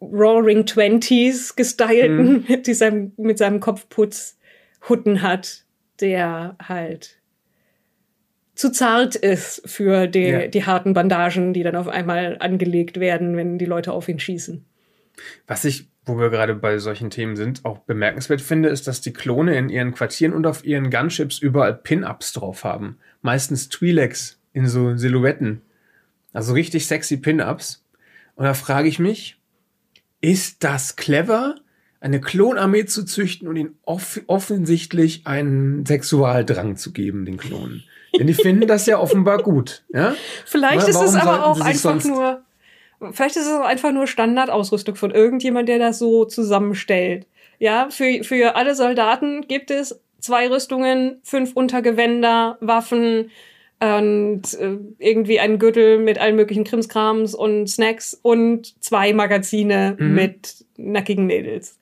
Roaring 0.00 0.66
Twenties 0.66 1.54
gestylten 1.56 2.32
Mhm. 2.32 2.44
mit, 2.48 2.66
diesem, 2.66 3.12
mit 3.16 3.38
seinem 3.38 3.60
Kopfputz 3.60 4.38
Hutten 4.88 5.22
hat, 5.22 5.64
der 6.00 6.56
halt 6.62 7.15
zu 8.56 8.72
zart 8.72 9.14
ist 9.14 9.62
für 9.66 10.06
die, 10.06 10.20
Ja. 10.20 10.46
die 10.48 10.64
harten 10.64 10.94
Bandagen, 10.94 11.52
die 11.52 11.62
dann 11.62 11.76
auf 11.76 11.88
einmal 11.88 12.36
angelegt 12.40 12.98
werden, 12.98 13.36
wenn 13.36 13.58
die 13.58 13.64
Leute 13.66 13.92
auf 13.92 14.08
ihn 14.08 14.18
schießen. 14.18 14.64
Was 15.46 15.64
ich, 15.64 15.88
wo 16.04 16.18
wir 16.18 16.30
gerade 16.30 16.54
bei 16.54 16.78
solchen 16.78 17.10
Themen 17.10 17.36
sind, 17.36 17.64
auch 17.64 17.78
bemerkenswert 17.78 18.40
finde, 18.40 18.68
ist, 18.68 18.86
dass 18.86 19.00
die 19.00 19.12
Klone 19.12 19.56
in 19.56 19.68
ihren 19.68 19.92
Quartieren 19.92 20.32
und 20.34 20.46
auf 20.46 20.64
ihren 20.64 20.90
Gunships 20.90 21.38
überall 21.38 21.74
Pin-Ups 21.74 22.32
drauf 22.32 22.64
haben. 22.64 22.98
Meistens 23.22 23.70
Twi'leks 23.70 24.36
in 24.52 24.66
so 24.66 24.96
Silhouetten. 24.96 25.62
Also 26.32 26.52
richtig 26.52 26.86
sexy 26.86 27.16
Pin-Ups. 27.16 27.84
Und 28.34 28.44
da 28.44 28.54
frage 28.54 28.88
ich 28.88 28.98
mich, 28.98 29.38
ist 30.20 30.64
das 30.64 30.96
clever, 30.96 31.56
eine 32.00 32.20
Klonarmee 32.20 32.84
zu 32.84 33.04
züchten 33.04 33.48
und 33.48 33.56
ihnen 33.56 33.76
off 33.82 34.20
offensichtlich 34.26 35.26
einen 35.26 35.86
Sexualdrang 35.86 36.76
zu 36.76 36.92
geben, 36.92 37.24
den 37.24 37.36
Klonen? 37.38 37.84
Denn 38.18 38.26
die 38.26 38.34
finden 38.34 38.66
das 38.66 38.86
ja 38.86 38.98
offenbar 38.98 39.38
gut. 39.42 39.84
Ja? 39.92 40.14
Vielleicht 40.44 40.86
Wa- 40.86 40.90
ist 40.90 41.02
es 41.02 41.14
warum 41.14 41.28
aber 41.28 41.46
auch 41.46 41.60
einfach 41.60 42.02
nur, 42.04 42.42
vielleicht 43.12 43.36
ist 43.36 43.46
es 43.46 43.52
auch 43.52 43.64
einfach 43.64 43.92
nur 43.92 44.06
Standardausrüstung 44.06 44.94
von 44.96 45.10
irgendjemand, 45.10 45.68
der 45.68 45.78
das 45.78 45.98
so 45.98 46.24
zusammenstellt. 46.24 47.26
Ja, 47.58 47.88
für, 47.90 48.22
für 48.24 48.56
alle 48.56 48.74
Soldaten 48.74 49.46
gibt 49.48 49.70
es 49.70 50.00
zwei 50.20 50.48
Rüstungen, 50.48 51.20
fünf 51.22 51.52
Untergewänder, 51.54 52.58
Waffen 52.60 53.30
und 53.80 54.42
äh, 54.58 54.78
irgendwie 54.98 55.38
einen 55.40 55.58
Gürtel 55.58 55.98
mit 55.98 56.18
allen 56.18 56.36
möglichen 56.36 56.64
Krimskrams 56.64 57.34
und 57.34 57.66
Snacks 57.68 58.18
und 58.22 58.74
zwei 58.82 59.12
Magazine 59.12 59.96
Mhm. 59.98 60.14
mit 60.14 60.64
nackigen 60.78 61.26
Mädels. 61.26 61.78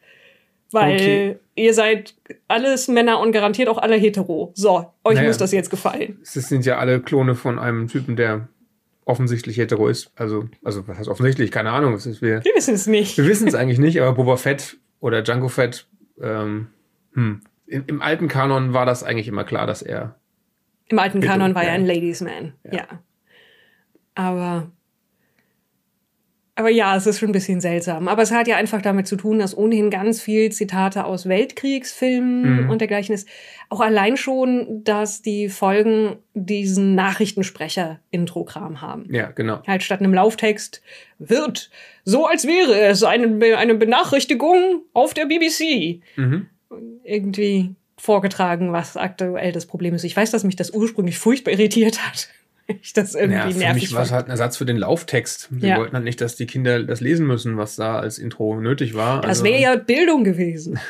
Weil 0.75 0.95
Okay. 0.97 1.37
ihr 1.55 1.73
seid 1.73 2.15
alles 2.49 2.89
Männer 2.89 3.21
und 3.21 3.33
garantiert 3.33 3.69
auch 3.69 3.79
alle 3.79 3.95
hetero. 3.97 4.51
So, 4.55 4.93
euch 5.05 5.15
Naja. 5.15 5.29
muss 5.29 5.39
das 5.39 5.53
jetzt 5.53 5.71
gefallen. 5.71 6.19
Es 6.23 6.33
sind 6.35 6.67
ja 6.67 6.79
alle 6.79 7.01
Klone 7.01 7.35
von 7.37 7.59
einem 7.59 7.87
Typen, 7.89 8.17
der 8.17 8.49
offensichtlich 9.07 9.57
hetero 9.57 9.89
ist. 9.89 10.11
Also, 10.17 10.49
also 10.65 10.87
was 10.89 10.99
heißt 10.99 11.09
offensichtlich? 11.09 11.51
Keine 11.53 11.71
Ahnung. 11.71 11.95
Es 11.95 12.07
ist, 12.07 12.21
wir, 12.23 12.45
Wir 12.45 12.53
wissen 12.57 12.75
es 12.75 12.87
nicht. 12.87 13.17
wir 13.17 13.27
wissen 13.27 13.47
es 13.47 13.55
eigentlich 13.55 13.79
nicht, 13.79 14.01
aber 14.01 14.13
Boba 14.15 14.37
Fett 14.37 14.77
oder 15.01 15.23
Django 15.23 15.49
Fett, 15.49 15.87
ähm, 16.21 16.69
hm. 17.15 17.41
Im, 17.67 17.85
Im 17.87 18.03
alten 18.03 18.29
Kanon 18.29 18.75
war 18.75 18.85
das 18.85 19.03
eigentlich 19.05 19.27
immer 19.29 19.45
klar, 19.45 19.67
dass 19.67 19.81
er. 19.81 20.17
Im 20.89 20.99
alten 20.99 21.21
Kanon 21.23 21.55
war 21.55 21.65
er 21.65 21.73
ein 21.73 21.87
Ladies 21.87 22.21
Man, 22.21 22.53
Ja. 22.65 22.73
ja. 22.79 22.87
Aber 24.15 24.71
Aber 26.57 26.71
ja, 26.71 26.95
es 26.97 27.05
ist 27.07 27.19
schon 27.19 27.31
ein 27.31 27.33
bisschen 27.33 27.61
seltsam. 27.61 28.07
Aber 28.07 28.23
es 28.23 28.31
hat 28.31 28.47
ja 28.47 28.57
einfach 28.57 28.81
damit 28.81 29.09
zu 29.09 29.17
tun, 29.17 29.41
dass 29.41 29.57
ohnehin 29.57 29.91
ganz 29.91 30.21
viel 30.23 30.53
Zitate 30.53 31.05
aus 31.05 31.29
Weltkriegsfilmen 31.29 32.65
Mhm. 32.65 32.71
und 32.71 32.81
dergleichen 32.81 33.13
ist. 33.13 33.29
Auch 33.71 33.81
allein 33.81 34.17
schon, 34.17 34.85
dass 34.85 35.21
die 35.21 35.49
Folgen 35.49 36.17
diesen 36.35 36.95
Nachrichtensprecher-Intro-Kram 36.95 38.81
haben. 38.81 39.07
Ja, 39.13 39.31
genau. 39.31 39.63
Halt 39.67 39.83
statt 39.83 40.01
einem 40.01 40.15
Lauftext 40.15 40.83
wird 41.19 41.71
so, 42.05 42.27
als 42.27 42.47
wäre 42.47 42.79
es 42.83 43.03
eine, 43.03 43.57
eine 43.57 43.75
Benachrichtigung 43.75 44.83
auf 44.93 45.15
der 45.15 45.27
BBC. 45.27 46.01
Mhm. 46.17 46.47
Irgendwie 47.05 47.75
vorgetragen, 47.97 48.73
was 48.73 48.97
aktuell 48.97 49.53
das 49.53 49.67
Problem 49.67 49.95
ist. 49.95 50.05
Ich 50.05 50.17
weiß, 50.17 50.31
dass 50.31 50.45
mich 50.45 50.57
das 50.57 50.71
ursprünglich 50.71 51.19
furchtbar 51.19 51.53
irritiert 51.53 52.05
hat. 52.07 52.29
Ich 52.81 52.93
das 52.95 53.15
irgendwie 53.15 53.37
Ja, 53.39 53.51
für 53.51 53.59
nervig 53.59 53.83
mich 53.83 53.95
war 53.95 54.03
es 54.03 54.11
halt 54.13 54.27
ein 54.27 54.31
Ersatz 54.31 54.57
für 54.57 54.65
den 54.65 54.79
Lauftext. 54.79 55.49
Wir 55.51 55.69
Ja. 55.71 55.77
wollten 55.77 55.95
halt 55.95 56.05
nicht, 56.05 56.21
dass 56.21 56.37
die 56.37 56.47
Kinder 56.47 56.83
das 56.83 57.01
lesen 57.01 57.27
müssen, 57.27 57.59
was 57.59 57.77
da 57.77 57.99
als 57.99 58.19
Intro 58.19 58.59
nötig 58.61 58.95
war. 58.95 59.21
Das 59.21 59.29
Also, 59.29 59.45
wäre 59.45 59.61
ja 59.61 59.77
Bildung 59.77 60.25
gewesen. 60.25 60.79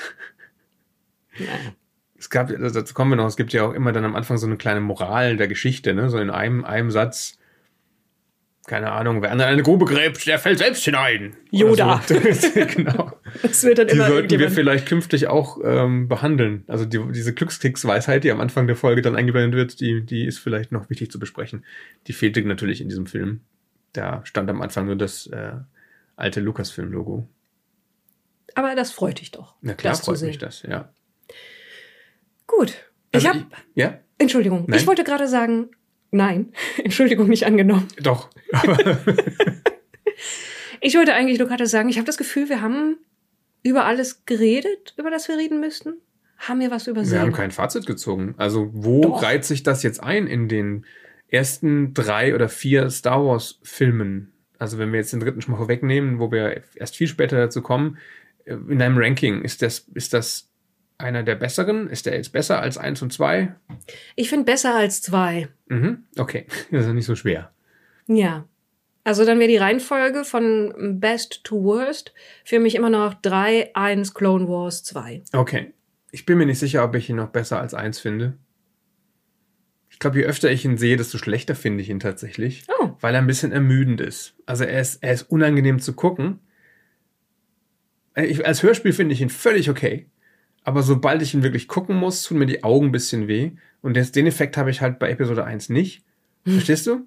Naja. 1.39 1.73
Es 2.17 2.31
gab, 2.31 2.49
also 2.51 2.81
dazu 2.81 2.95
kommen 2.95 3.11
wir 3.11 3.17
noch, 3.17 3.27
es 3.27 3.37
gibt 3.37 3.53
ja 3.53 3.65
auch 3.65 3.73
immer 3.75 3.93
dann 3.93 4.05
am 4.05 4.15
Anfang 4.15 4.39
so 4.39 4.47
eine 4.47 4.57
kleine 4.57 4.81
Moral 4.81 5.37
der 5.37 5.49
Geschichte, 5.49 5.95
ne? 5.95 6.09
So 6.11 6.19
in 6.19 6.31
einem, 6.31 6.65
einem 6.65 6.91
Satz. 6.93 7.39
Keine 8.67 8.93
Ahnung, 8.93 9.21
wer 9.21 9.31
an 9.31 9.43
eine 9.43 9.63
Grube 9.63 9.85
gräbt, 9.85 10.27
der 10.27 10.39
fällt 10.39 10.59
selbst 10.59 10.85
hinein. 10.85 11.37
Yoda. 11.51 12.01
So. 12.07 12.15
genau. 12.55 13.13
Das 13.43 13.63
wird 13.63 13.79
dann 13.79 13.89
Die 13.89 13.95
immer 13.95 14.07
sollten 14.07 14.39
wir 14.39 14.51
vielleicht 14.51 14.87
künftig 14.87 15.27
auch 15.27 15.59
ähm, 15.63 16.09
behandeln. 16.09 16.65
Also 16.67 16.87
die, 16.87 16.99
diese 17.13 17.35
Glückskeks-Weisheit, 17.35 18.25
die 18.25 18.31
am 18.31 18.41
Anfang 18.41 18.67
der 18.67 18.77
Folge 18.77 19.03
dann 19.03 19.17
eingeblendet 19.17 19.55
wird, 19.55 19.81
die, 19.81 20.01
die 20.01 20.25
ist 20.25 20.39
vielleicht 20.39 20.73
noch 20.73 20.89
wichtig 20.89 21.11
zu 21.11 21.19
besprechen. 21.19 21.65
Die 22.07 22.15
fehlte 22.15 22.43
natürlich 22.43 22.81
in 22.81 22.89
diesem 22.89 23.07
Film. 23.07 23.43
Da 23.93 24.25
stand 24.25 24.49
am 24.49 24.63
Anfang 24.63 24.87
nur 24.87 24.97
das 24.97 25.27
äh, 25.27 25.53
alte 26.17 26.41
Lukas-Film-Logo. 26.41 27.29
Aber 28.55 28.75
das 28.75 28.93
freut 28.93 29.21
dich 29.21 29.31
doch. 29.31 29.57
Na 29.61 29.75
klar, 29.75 29.95
freut 29.95 30.23
mich 30.23 30.39
das, 30.39 30.63
ja. 30.63 30.89
Gut. 32.47 32.75
Also 33.13 33.27
ich 33.27 33.33
habe, 33.33 33.47
ja, 33.75 33.99
Entschuldigung, 34.19 34.65
Nein. 34.69 34.79
ich 34.79 34.87
wollte 34.87 35.05
gerade 35.05 35.29
sagen, 35.29 35.71
nein, 36.15 36.53
Entschuldigung, 36.83 37.29
nicht 37.29 37.45
angenommen. 37.45 37.89
doch. 38.01 38.31
Ich 40.87 40.95
wollte 40.97 41.15
eigentlich 41.15 41.39
nur 41.39 41.49
gerade 41.49 41.67
sagen, 41.67 41.89
ich 41.89 41.97
habe 41.97 42.05
das 42.05 42.19
Gefühl, 42.19 42.51
wir 42.51 42.61
haben 42.61 42.99
über 43.63 43.87
alles 43.87 44.27
geredet, 44.27 44.93
über 44.99 45.11
das 45.11 45.29
wir 45.29 45.39
reden 45.39 45.59
müssten. 45.59 45.95
Haben 46.37 46.61
wir 46.61 46.71
was 46.71 46.87
übersehen? 46.87 47.15
Wir 47.15 47.21
haben 47.23 47.33
kein 47.33 47.53
Fazit 47.53 47.87
gezogen. 47.87 48.35
Also, 48.37 48.69
wo 48.75 49.01
Doch. 49.01 49.23
reiht 49.23 49.47
sich 49.47 49.63
das 49.63 49.83
jetzt 49.83 50.03
ein 50.03 50.27
in 50.27 50.47
den 50.47 50.85
ersten 51.29 51.95
drei 51.95 52.35
oder 52.35 52.51
vier 52.51 52.91
Star 52.91 53.25
Wars-Filmen? 53.25 54.35
Also, 54.59 54.77
wenn 54.77 54.93
wir 54.93 54.99
jetzt 54.99 55.15
den 55.15 55.21
dritten 55.21 55.41
schon 55.41 55.53
mal 55.53 55.59
vorwegnehmen, 55.59 56.19
wo 56.19 56.31
wir 56.31 56.63
erst 56.75 56.97
viel 56.97 57.09
später 57.09 57.39
dazu 57.39 57.63
kommen, 57.63 57.97
äh, 58.45 58.53
in 58.53 58.79
deinem 58.79 58.99
Ranking, 58.99 59.41
ist 59.41 59.63
das, 59.63 59.89
ist 59.95 60.13
das 60.13 60.51
einer 61.05 61.23
der 61.23 61.37
besseren? 61.37 61.89
Ist 61.89 62.07
der 62.07 62.17
jetzt 62.17 62.33
besser 62.33 62.61
als 62.61 62.79
eins 62.79 63.03
und 63.03 63.13
zwei? 63.13 63.55
Ich 64.17 64.29
finde 64.29 64.47
besser 64.47 64.75
als 64.75 65.03
zwei. 65.03 65.49
Mhm, 65.69 66.05
okay. 66.19 66.47
Das 66.71 66.81
ist 66.81 66.87
ja 66.87 66.93
nicht 66.95 67.07
so 67.07 67.15
schwer. 67.15 67.53
Ja. 68.07 68.49
Also 69.05 69.25
dann 69.27 69.39
wäre 69.39 69.51
die 69.51 69.59
Reihenfolge 69.59 70.25
von 70.25 70.99
Best 70.99 71.45
to 71.45 71.63
Worst 71.63 72.15
für 72.43 72.59
mich 72.59 72.75
immer 72.75 72.89
noch 72.89 73.15
3, 73.15 73.75
1, 73.75 74.15
Clone 74.15 74.49
Wars 74.49 74.83
2. 74.85 75.23
Okay. 75.35 75.75
Ich 76.11 76.25
bin 76.25 76.39
mir 76.39 76.47
nicht 76.47 76.59
sicher, 76.59 76.83
ob 76.85 76.95
ich 76.95 77.11
ihn 77.11 77.17
noch 77.17 77.29
besser 77.29 77.61
als 77.61 77.75
eins 77.75 77.99
finde. 77.99 78.39
Ich 79.91 79.99
glaube, 79.99 80.19
je 80.19 80.25
öfter 80.25 80.51
ich 80.51 80.65
ihn 80.65 80.79
sehe, 80.79 80.97
desto 80.97 81.19
schlechter 81.19 81.55
finde 81.55 81.83
ich 81.83 81.91
ihn 81.91 82.01
tatsächlich. 82.01 82.65
Oh. 82.81 82.91
weil 83.01 83.15
er 83.15 83.21
ein 83.21 83.27
bisschen 83.27 83.53
ermüdend 83.53 84.01
ist. 84.01 84.35
Also 84.47 84.65
er 84.65 84.81
ist, 84.81 85.03
er 85.03 85.13
ist 85.13 85.31
unangenehm 85.31 85.79
zu 85.79 85.93
gucken. 85.93 86.41
Ich, 88.17 88.47
als 88.47 88.63
Hörspiel 88.63 88.93
finde 88.93 89.13
ich 89.13 89.21
ihn 89.21 89.31
völlig 89.31 89.69
okay. 89.69 90.07
Aber 90.65 90.83
sobald 90.83 91.23
ich 91.23 91.35
ihn 91.35 91.43
wirklich 91.43 91.69
gucken 91.69 91.97
muss, 91.97 92.23
tun 92.23 92.39
mir 92.39 92.47
die 92.47 92.65
Augen 92.65 92.87
ein 92.87 92.93
bisschen 92.93 93.29
weh. 93.29 93.53
Und 93.83 93.97
das, 93.97 94.13
den 94.13 94.27
Effekt 94.27 94.57
habe 94.57 94.71
ich 94.71 94.81
halt 94.81 94.99
bei 94.99 95.11
Episode 95.11 95.45
1 95.45 95.69
nicht. 95.69 96.03
Verstehst 96.45 96.87
du? 96.87 97.07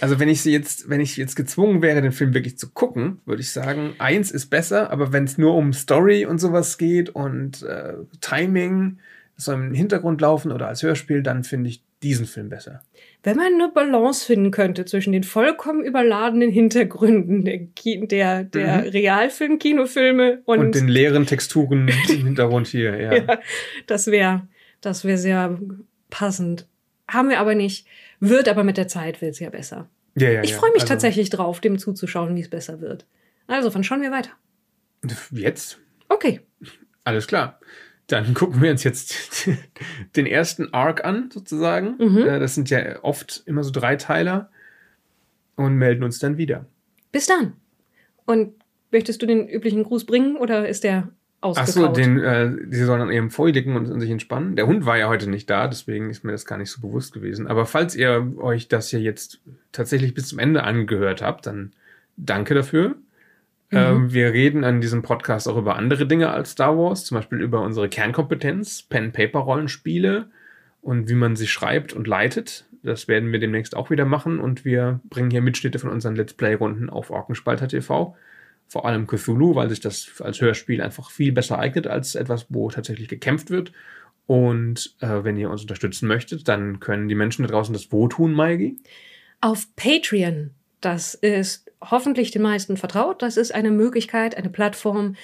Also 0.00 0.18
wenn 0.18 0.28
ich 0.28 0.42
sie 0.42 0.52
jetzt, 0.52 0.88
wenn 0.88 1.00
ich 1.00 1.16
jetzt 1.16 1.36
gezwungen 1.36 1.80
wäre, 1.80 2.02
den 2.02 2.12
Film 2.12 2.34
wirklich 2.34 2.58
zu 2.58 2.70
gucken, 2.70 3.20
würde 3.24 3.40
ich 3.40 3.50
sagen, 3.50 3.94
eins 3.98 4.30
ist 4.30 4.46
besser, 4.46 4.90
aber 4.90 5.12
wenn 5.12 5.24
es 5.24 5.38
nur 5.38 5.54
um 5.54 5.72
Story 5.72 6.26
und 6.26 6.38
sowas 6.38 6.76
geht 6.76 7.08
und 7.10 7.62
äh, 7.62 7.94
Timing, 8.20 8.98
soll 9.36 9.54
im 9.54 9.74
Hintergrund 9.74 10.20
laufen 10.20 10.52
oder 10.52 10.68
als 10.68 10.82
Hörspiel, 10.82 11.22
dann 11.22 11.44
finde 11.44 11.70
ich 11.70 11.82
diesen 12.06 12.26
Film 12.26 12.48
besser. 12.48 12.82
Wenn 13.24 13.36
man 13.36 13.54
eine 13.54 13.68
Balance 13.68 14.24
finden 14.24 14.50
könnte 14.52 14.84
zwischen 14.84 15.12
den 15.12 15.24
vollkommen 15.24 15.84
überladenen 15.84 16.50
Hintergründen 16.50 17.44
der, 17.44 17.58
Ki 17.74 18.06
der, 18.06 18.44
der 18.44 18.82
Mhm. 18.82 18.88
Realfilm-Kinofilme 18.90 20.42
und, 20.44 20.58
Und, 20.60 20.74
den 20.74 20.88
leeren 20.88 21.26
Texturen 21.26 21.88
im 22.08 22.24
Hintergrund 22.26 22.68
hier, 22.68 22.96
ja. 23.00 23.14
ja, 23.14 23.38
das 23.86 24.06
wäre 24.06 24.46
das 24.80 25.04
wär 25.04 25.18
sehr 25.18 25.58
passend. 26.10 26.68
Haben 27.08 27.28
wir 27.30 27.40
aber 27.40 27.54
nicht. 27.54 27.86
Wird 28.20 28.48
aber 28.48 28.62
mit 28.62 28.76
der 28.76 28.88
Zeit 28.88 29.20
wird's 29.20 29.40
ja 29.40 29.50
besser. 29.50 29.88
ja, 30.16 30.30
ja 30.30 30.42
Ich 30.42 30.54
freue 30.54 30.70
mich 30.72 30.82
Also, 30.82 30.94
tatsächlich 30.94 31.30
drauf, 31.30 31.60
dem 31.60 31.78
zuzuschauen, 31.78 32.36
wie 32.36 32.40
es 32.40 32.50
besser 32.50 32.80
wird. 32.80 33.06
Also, 33.48 33.74
wann 33.74 33.82
schauen 33.84 34.02
wir 34.02 34.10
weiter? 34.12 34.30
Jetzt? 35.32 35.78
Okay. 36.08 36.40
Alles 37.04 37.26
klar. 37.26 37.58
Dann 38.08 38.34
gucken 38.34 38.62
wir 38.62 38.70
uns 38.70 38.84
jetzt 38.84 39.48
den 40.16 40.26
ersten 40.26 40.72
Arc 40.72 41.04
an, 41.04 41.30
sozusagen. 41.32 41.96
Mhm. 41.98 42.18
Äh, 42.18 42.38
Das 42.38 42.54
sind 42.54 42.70
ja 42.70 43.02
oft 43.02 43.42
immer 43.46 43.64
so 43.64 43.70
Dreiteiler. 43.70 44.50
Und 45.56 45.76
melden 45.76 46.04
uns 46.04 46.18
dann 46.18 46.36
wieder. 46.36 46.66
Bis 47.12 47.26
dann. 47.26 47.54
Und 48.26 48.52
möchtest 48.92 49.22
du 49.22 49.26
den 49.26 49.48
üblichen 49.48 49.84
Gruß 49.84 50.04
bringen 50.04 50.36
oder 50.36 50.68
ist 50.68 50.84
der 50.84 51.08
Ach 51.40 51.48
ausgekaut? 51.48 51.96
so, 51.96 52.02
den, 52.02 52.18
äh, 52.18 52.50
die 52.66 52.76
sollen 52.84 53.00
dann 53.00 53.10
eben 53.10 53.30
vorliegen 53.30 53.74
und, 53.74 53.88
und 53.90 54.00
sich 54.00 54.10
entspannen. 54.10 54.54
Der 54.56 54.66
Hund 54.66 54.84
war 54.84 54.98
ja 54.98 55.08
heute 55.08 55.30
nicht 55.30 55.48
da, 55.48 55.66
deswegen 55.66 56.10
ist 56.10 56.24
mir 56.24 56.32
das 56.32 56.44
gar 56.44 56.58
nicht 56.58 56.70
so 56.70 56.82
bewusst 56.82 57.14
gewesen. 57.14 57.46
Aber 57.46 57.64
falls 57.64 57.94
ihr 57.96 58.34
euch 58.36 58.68
das 58.68 58.90
hier 58.90 59.00
jetzt 59.00 59.40
tatsächlich 59.72 60.12
bis 60.12 60.28
zum 60.28 60.38
Ende 60.38 60.62
angehört 60.62 61.22
habt, 61.22 61.46
dann 61.46 61.72
danke 62.18 62.54
dafür. 62.54 62.96
Mhm. 63.70 63.78
Ähm, 63.78 64.12
wir 64.12 64.32
reden 64.32 64.64
an 64.64 64.80
diesem 64.80 65.02
Podcast 65.02 65.48
auch 65.48 65.56
über 65.56 65.76
andere 65.76 66.06
Dinge 66.06 66.30
als 66.30 66.52
Star 66.52 66.76
Wars, 66.76 67.04
zum 67.04 67.16
Beispiel 67.16 67.40
über 67.40 67.62
unsere 67.62 67.88
Kernkompetenz, 67.88 68.82
Pen-Paper-Rollenspiele 68.82 70.30
und 70.82 71.08
wie 71.08 71.14
man 71.14 71.36
sie 71.36 71.48
schreibt 71.48 71.92
und 71.92 72.06
leitet. 72.06 72.64
Das 72.82 73.08
werden 73.08 73.32
wir 73.32 73.40
demnächst 73.40 73.76
auch 73.76 73.90
wieder 73.90 74.04
machen 74.04 74.38
und 74.38 74.64
wir 74.64 75.00
bringen 75.10 75.30
hier 75.30 75.42
Mitschnitte 75.42 75.80
von 75.80 75.90
unseren 75.90 76.14
Let's 76.14 76.34
Play-Runden 76.34 76.88
auf 76.88 77.10
Orkenspalter 77.10 77.66
TV. 77.66 78.16
Vor 78.68 78.86
allem 78.86 79.06
Cthulhu, 79.06 79.54
weil 79.54 79.68
sich 79.68 79.80
das 79.80 80.20
als 80.20 80.40
Hörspiel 80.40 80.80
einfach 80.80 81.10
viel 81.10 81.32
besser 81.32 81.58
eignet 81.58 81.86
als 81.86 82.14
etwas, 82.14 82.46
wo 82.48 82.70
tatsächlich 82.70 83.08
gekämpft 83.08 83.50
wird. 83.50 83.72
Und 84.26 84.96
äh, 85.00 85.22
wenn 85.24 85.36
ihr 85.36 85.50
uns 85.50 85.62
unterstützen 85.62 86.08
möchtet, 86.08 86.48
dann 86.48 86.80
können 86.80 87.08
die 87.08 87.14
Menschen 87.14 87.42
da 87.42 87.48
draußen 87.48 87.72
das 87.72 87.92
wo 87.92 88.08
tun, 88.08 88.32
Maigi? 88.32 88.76
Auf 89.40 89.66
Patreon. 89.76 90.50
Das 90.80 91.14
ist 91.14 91.65
hoffentlich 91.82 92.30
den 92.30 92.42
meisten 92.42 92.76
vertraut. 92.76 93.22
Das 93.22 93.36
ist 93.36 93.54
eine 93.54 93.70
Möglichkeit, 93.70 94.36
eine 94.36 94.50
Plattform, 94.50 95.16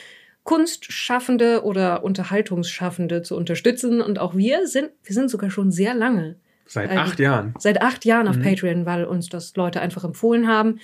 Kunstschaffende 0.45 1.63
oder 1.65 2.03
Unterhaltungsschaffende 2.05 3.23
zu 3.23 3.37
unterstützen. 3.37 4.01
Und 4.01 4.19
auch 4.19 4.35
wir 4.37 4.67
sind, 4.67 4.91
wir 5.05 5.15
sind 5.15 5.31
sogar 5.31 5.51
schon 5.51 5.71
sehr 5.71 5.95
lange, 5.95 6.37
Seit 6.67 6.91
Äh, 6.91 6.97
acht 6.97 7.19
Jahren. 7.19 7.55
seit 7.59 7.83
acht 7.83 8.05
Jahren 8.05 8.29
auf 8.29 8.37
Mhm. 8.37 8.43
Patreon, 8.43 8.87
weil 8.87 9.05
uns 9.05 9.29
das 9.29 9.55
Leute 9.57 9.81
einfach 9.81 10.05
empfohlen 10.05 10.49
haben. 10.49 10.79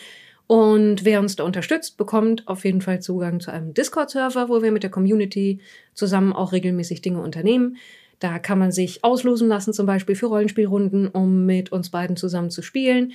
Und 0.46 1.04
wer 1.04 1.20
uns 1.20 1.36
da 1.36 1.44
unterstützt, 1.44 1.96
bekommt 1.96 2.46
auf 2.48 2.64
jeden 2.64 2.80
Fall 2.80 3.00
Zugang 3.00 3.40
zu 3.40 3.50
einem 3.50 3.74
Discord-Server, 3.74 4.48
wo 4.48 4.62
wir 4.62 4.72
mit 4.72 4.82
der 4.82 4.90
Community 4.90 5.60
zusammen 5.94 6.32
auch 6.32 6.52
regelmäßig 6.52 7.02
Dinge 7.02 7.20
unternehmen. 7.20 7.76
Da 8.18 8.38
kann 8.38 8.58
man 8.58 8.72
sich 8.72 9.04
auslosen 9.04 9.48
lassen, 9.48 9.72
zum 9.72 9.86
Beispiel 9.86 10.14
für 10.16 10.26
Rollenspielrunden, 10.26 11.06
um 11.08 11.46
mit 11.46 11.70
uns 11.70 11.90
beiden 11.90 12.16
zusammen 12.16 12.50
zu 12.50 12.62
spielen. 12.62 13.12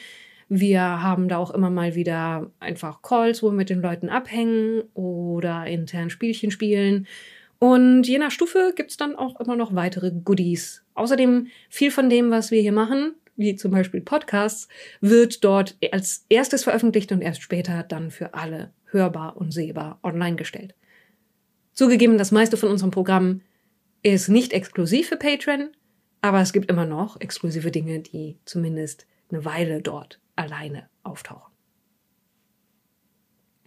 Wir 0.50 0.82
haben 0.82 1.28
da 1.28 1.38
auch 1.38 1.52
immer 1.52 1.70
mal 1.70 1.96
wieder 1.96 2.52
einfach 2.60 3.02
Calls, 3.02 3.42
wo 3.42 3.48
wir 3.48 3.54
mit 3.54 3.70
den 3.70 3.82
Leuten 3.82 4.10
abhängen 4.10 4.84
oder 4.94 5.66
intern 5.66 6.10
Spielchen 6.10 6.52
spielen. 6.52 7.08
Und 7.60 8.04
je 8.08 8.18
nach 8.18 8.32
Stufe 8.32 8.74
gibt's 8.76 8.98
dann 8.98 9.16
auch 9.16 9.40
immer 9.40 9.56
noch 9.56 9.74
weitere 9.74 10.12
Goodies. 10.12 10.84
Außerdem 10.96 11.48
viel 11.70 11.92
von 11.92 12.10
dem, 12.10 12.30
was 12.30 12.52
wir 12.52 12.62
hier 12.62 12.74
machen, 12.74 13.16
wie 13.36 13.56
zum 13.56 13.72
Beispiel 13.72 14.02
Podcasts, 14.02 14.68
wird 15.02 15.44
dort 15.44 15.78
als 15.92 16.26
erstes 16.30 16.64
veröffentlicht 16.64 17.12
und 17.12 17.22
erst 17.22 17.42
später 17.42 17.84
dann 17.84 18.12
für 18.12 18.34
alle 18.34 18.72
hörbar 18.88 19.38
und 19.38 19.54
sehbar 19.54 20.00
online 20.04 20.36
gestellt. 20.36 20.76
Zugegeben, 21.74 22.18
das 22.18 22.32
meiste 22.32 22.58
von 22.58 22.70
unserem 22.70 22.92
Programm 22.92 23.42
ist 24.04 24.28
nicht 24.28 24.54
exklusiv 24.54 25.08
für 25.08 25.18
Patreon, 25.18 25.70
aber 26.22 26.42
es 26.42 26.54
gibt 26.54 26.70
immer 26.70 26.86
noch 26.86 27.20
exklusive 27.20 27.72
Dinge, 27.72 28.00
die 28.00 28.38
zumindest 28.46 29.08
eine 29.32 29.46
Weile 29.46 29.82
dort 29.82 30.20
alleine 30.36 30.90
auftauchen. 31.04 31.54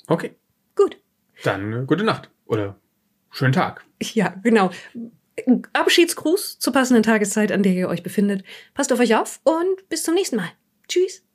Okay, 0.08 0.36
Gut. 0.74 1.00
dann 1.42 1.72
äh, 1.72 1.84
gute 1.84 2.04
Nacht 2.04 2.30
oder 2.44 2.78
schönen 3.30 3.52
Tag. 3.52 3.84
Ja, 4.00 4.34
genau. 4.42 4.70
Abschiedsgruß 5.72 6.58
zur 6.58 6.72
passenden 6.72 7.02
Tageszeit, 7.02 7.52
an 7.52 7.62
der 7.62 7.72
ihr 7.72 7.88
euch 7.88 8.02
befindet. 8.02 8.44
Passt 8.74 8.92
auf 8.92 9.00
euch 9.00 9.16
auf 9.16 9.40
und 9.44 9.88
bis 9.88 10.04
zum 10.04 10.14
nächsten 10.14 10.36
Mal. 10.36 10.50
Tschüss. 10.88 11.25